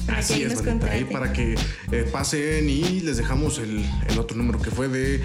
Así 0.09 0.43
es, 0.43 0.61
ahí 0.91 1.05
para 1.05 1.33
que 1.33 1.55
eh, 1.93 2.09
pasen 2.11 2.69
y 2.69 3.01
les 3.01 3.17
dejamos 3.17 3.59
el, 3.59 3.85
el 4.09 4.19
otro 4.19 4.37
número 4.37 4.61
que 4.61 4.71
fue 4.71 4.89
de 4.89 5.23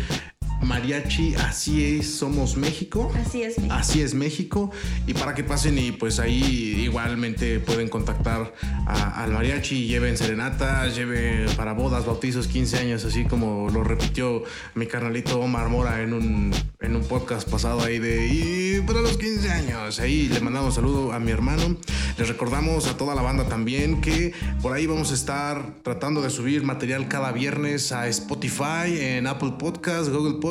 Mariachi, 0.61 1.35
así 1.35 1.97
es, 1.97 2.15
somos 2.15 2.57
México. 2.57 3.11
Así 3.15 3.43
es 3.43 3.57
México. 3.57 3.73
Así 3.73 4.01
es 4.01 4.13
México. 4.13 4.71
Y 5.05 5.13
para 5.13 5.35
que 5.35 5.43
pasen 5.43 5.77
y 5.77 5.91
pues 5.91 6.19
ahí 6.19 6.81
igualmente 6.83 7.59
pueden 7.59 7.89
contactar 7.89 8.53
al 8.87 9.31
mariachi 9.31 9.87
lleven 9.87 10.17
serenata, 10.17 10.87
lleven 10.87 11.45
para 11.55 11.73
bodas, 11.73 12.05
bautizos, 12.05 12.47
15 12.47 12.79
años, 12.79 13.05
así 13.05 13.25
como 13.25 13.69
lo 13.69 13.83
repitió 13.83 14.43
mi 14.73 14.87
carnalito 14.87 15.39
Omar 15.39 15.69
Mora 15.69 16.01
en 16.01 16.13
un, 16.13 16.53
en 16.79 16.95
un 16.95 17.03
podcast 17.03 17.49
pasado 17.49 17.83
ahí 17.83 17.99
de 17.99 18.27
y 18.27 18.81
para 18.81 19.01
los 19.01 19.17
15 19.17 19.51
años. 19.51 19.99
Ahí 19.99 20.29
le 20.29 20.39
mandamos 20.39 20.69
un 20.69 20.83
saludo 20.83 21.13
a 21.13 21.19
mi 21.19 21.31
hermano. 21.31 21.77
Les 22.17 22.27
recordamos 22.27 22.87
a 22.87 22.97
toda 22.97 23.13
la 23.13 23.21
banda 23.21 23.47
también 23.47 24.01
que 24.01 24.33
por 24.61 24.73
ahí 24.73 24.87
vamos 24.87 25.11
a 25.11 25.15
estar 25.15 25.75
tratando 25.83 26.21
de 26.21 26.29
subir 26.29 26.63
material 26.63 27.07
cada 27.07 27.31
viernes 27.31 27.91
a 27.91 28.07
Spotify, 28.07 28.97
en 28.99 29.27
Apple 29.27 29.53
Podcast, 29.59 30.09
Google 30.09 30.35
Podcast 30.35 30.44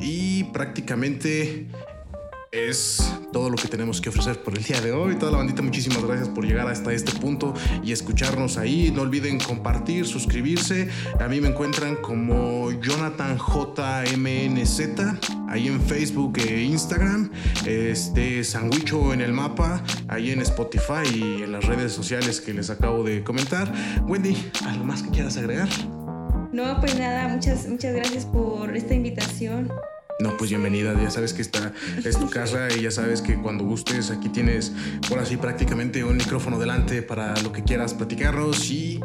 y 0.00 0.44
prácticamente 0.44 1.66
es 2.52 3.12
todo 3.32 3.50
lo 3.50 3.56
que 3.56 3.68
tenemos 3.68 4.00
que 4.00 4.08
ofrecer 4.08 4.42
por 4.42 4.56
el 4.56 4.64
día 4.64 4.80
de 4.80 4.92
hoy. 4.92 5.16
Toda 5.16 5.32
la 5.32 5.38
bandita, 5.38 5.62
muchísimas 5.62 6.02
gracias 6.04 6.28
por 6.28 6.44
llegar 6.44 6.68
hasta 6.68 6.92
este 6.92 7.12
punto 7.12 7.54
y 7.82 7.92
escucharnos 7.92 8.56
ahí. 8.56 8.90
No 8.94 9.02
olviden 9.02 9.38
compartir, 9.38 10.06
suscribirse. 10.06 10.88
A 11.20 11.28
mí 11.28 11.40
me 11.40 11.48
encuentran 11.48 11.96
como 11.96 12.70
Jonathan 12.80 13.38
JMNZ 13.38 14.80
ahí 15.48 15.68
en 15.68 15.80
Facebook 15.80 16.38
e 16.38 16.62
Instagram. 16.62 17.30
Este 17.66 18.42
Sandwicho 18.44 19.12
en 19.12 19.20
el 19.20 19.32
mapa, 19.32 19.82
ahí 20.08 20.30
en 20.30 20.40
Spotify 20.40 21.06
y 21.14 21.42
en 21.42 21.52
las 21.52 21.64
redes 21.64 21.92
sociales 21.92 22.40
que 22.40 22.54
les 22.54 22.70
acabo 22.70 23.02
de 23.02 23.22
comentar. 23.22 23.72
Wendy, 24.06 24.36
¿algo 24.66 24.84
más 24.84 25.02
que 25.02 25.10
quieras 25.10 25.36
agregar? 25.36 25.68
No, 26.56 26.80
pues 26.80 26.98
nada, 26.98 27.28
muchas, 27.28 27.68
muchas 27.68 27.94
gracias 27.94 28.24
por 28.24 28.74
esta 28.74 28.94
invitación. 28.94 29.70
No, 30.20 30.34
pues 30.38 30.48
bienvenida, 30.48 30.98
ya 30.98 31.10
sabes 31.10 31.34
que 31.34 31.42
esta 31.42 31.74
es 32.02 32.18
tu 32.18 32.30
casa 32.30 32.68
y 32.74 32.80
ya 32.80 32.90
sabes 32.90 33.20
que 33.20 33.36
cuando 33.36 33.62
gustes 33.64 34.10
aquí 34.10 34.30
tienes 34.30 34.72
por 35.06 35.18
así 35.18 35.36
prácticamente 35.36 36.02
un 36.02 36.16
micrófono 36.16 36.58
delante 36.58 37.02
para 37.02 37.38
lo 37.42 37.52
que 37.52 37.62
quieras 37.62 37.92
platicarnos 37.92 38.70
y 38.70 39.00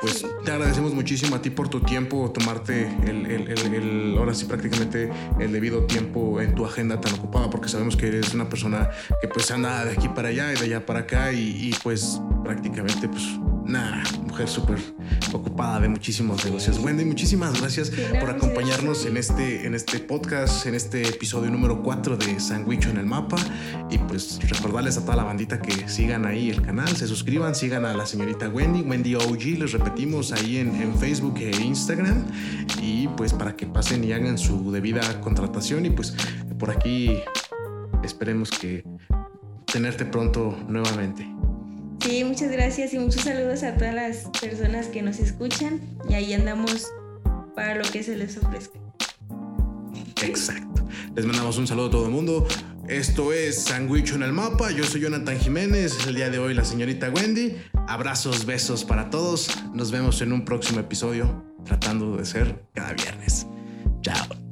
pues 0.00 0.24
te 0.44 0.52
agradecemos 0.52 0.94
muchísimo 0.94 1.34
a 1.34 1.42
ti 1.42 1.50
por 1.50 1.68
tu 1.68 1.80
tiempo, 1.80 2.30
tomarte 2.30 2.86
el, 3.08 3.26
el, 3.26 3.74
el, 3.74 4.16
ahora 4.16 4.32
sí 4.32 4.44
prácticamente 4.44 5.10
el 5.40 5.50
debido 5.50 5.86
tiempo 5.86 6.40
en 6.40 6.54
tu 6.54 6.64
agenda 6.64 7.00
tan 7.00 7.14
ocupada, 7.14 7.50
porque 7.50 7.68
sabemos 7.68 7.96
que 7.96 8.06
eres 8.06 8.34
una 8.34 8.48
persona 8.48 8.88
que 9.20 9.26
pues 9.26 9.50
anda 9.50 9.84
de 9.84 9.94
aquí 9.94 10.08
para 10.08 10.28
allá 10.28 10.52
y 10.52 10.56
de 10.58 10.66
allá 10.66 10.86
para 10.86 11.00
acá 11.00 11.32
y, 11.32 11.40
y 11.40 11.74
pues 11.82 12.20
prácticamente 12.44 13.08
pues 13.08 13.24
una 13.64 14.02
mujer 14.22 14.48
súper 14.48 14.78
ocupada 15.32 15.80
de 15.80 15.88
muchísimos 15.88 16.44
negocios. 16.44 16.78
Wendy, 16.78 17.04
muchísimas 17.04 17.60
gracias 17.60 17.90
por 18.20 18.30
acompañarnos 18.30 19.06
en 19.06 19.16
este, 19.16 19.66
en 19.66 19.74
este 19.74 19.98
podcast, 20.00 20.66
en 20.66 20.74
este 20.74 21.08
episodio 21.08 21.50
número 21.50 21.82
4 21.82 22.16
de 22.16 22.38
Sandwich 22.38 22.86
en 22.86 22.98
el 22.98 23.06
Mapa. 23.06 23.36
Y 23.90 23.98
pues 23.98 24.38
recordarles 24.48 24.98
a 24.98 25.02
toda 25.02 25.16
la 25.16 25.24
bandita 25.24 25.60
que 25.60 25.88
sigan 25.88 26.26
ahí 26.26 26.50
el 26.50 26.62
canal, 26.62 26.88
se 26.88 27.06
suscriban, 27.06 27.54
sigan 27.54 27.84
a 27.84 27.94
la 27.94 28.06
señorita 28.06 28.48
Wendy, 28.48 28.82
Wendy 28.82 29.14
OG, 29.14 29.58
les 29.58 29.72
repetimos 29.72 30.32
ahí 30.32 30.58
en, 30.58 30.74
en 30.80 30.94
Facebook 30.98 31.38
e 31.38 31.50
Instagram. 31.50 32.26
Y 32.82 33.08
pues 33.08 33.32
para 33.32 33.56
que 33.56 33.66
pasen 33.66 34.04
y 34.04 34.12
hagan 34.12 34.38
su 34.38 34.70
debida 34.72 35.20
contratación. 35.20 35.86
Y 35.86 35.90
pues 35.90 36.14
por 36.58 36.70
aquí 36.70 37.18
esperemos 38.02 38.50
que 38.50 38.84
tenerte 39.66 40.04
pronto 40.04 40.56
nuevamente. 40.68 41.26
Sí, 42.04 42.22
muchas 42.22 42.52
gracias 42.52 42.92
y 42.92 42.98
muchos 42.98 43.22
saludos 43.22 43.62
a 43.62 43.76
todas 43.76 43.94
las 43.94 44.28
personas 44.38 44.88
que 44.88 45.00
nos 45.00 45.18
escuchan 45.20 45.80
y 46.06 46.12
ahí 46.12 46.34
andamos 46.34 46.88
para 47.56 47.76
lo 47.76 47.90
que 47.90 48.02
se 48.02 48.14
les 48.14 48.36
ofrezca. 48.36 48.78
Exacto. 50.22 50.86
Les 51.14 51.24
mandamos 51.24 51.56
un 51.56 51.66
saludo 51.66 51.86
a 51.86 51.90
todo 51.90 52.04
el 52.04 52.10
mundo. 52.10 52.46
Esto 52.88 53.32
es 53.32 53.64
Sandwich 53.64 54.12
en 54.12 54.22
el 54.22 54.34
Mapa. 54.34 54.70
Yo 54.70 54.84
soy 54.84 55.00
Jonathan 55.00 55.40
Jiménez. 55.40 56.06
El 56.06 56.16
día 56.16 56.28
de 56.28 56.38
hoy 56.38 56.52
la 56.52 56.66
señorita 56.66 57.08
Wendy. 57.08 57.56
Abrazos, 57.88 58.44
besos 58.44 58.84
para 58.84 59.08
todos. 59.08 59.48
Nos 59.72 59.90
vemos 59.90 60.20
en 60.20 60.34
un 60.34 60.44
próximo 60.44 60.80
episodio 60.80 61.42
tratando 61.64 62.18
de 62.18 62.26
ser 62.26 62.66
cada 62.74 62.92
viernes. 62.92 63.46
Chao. 64.02 64.43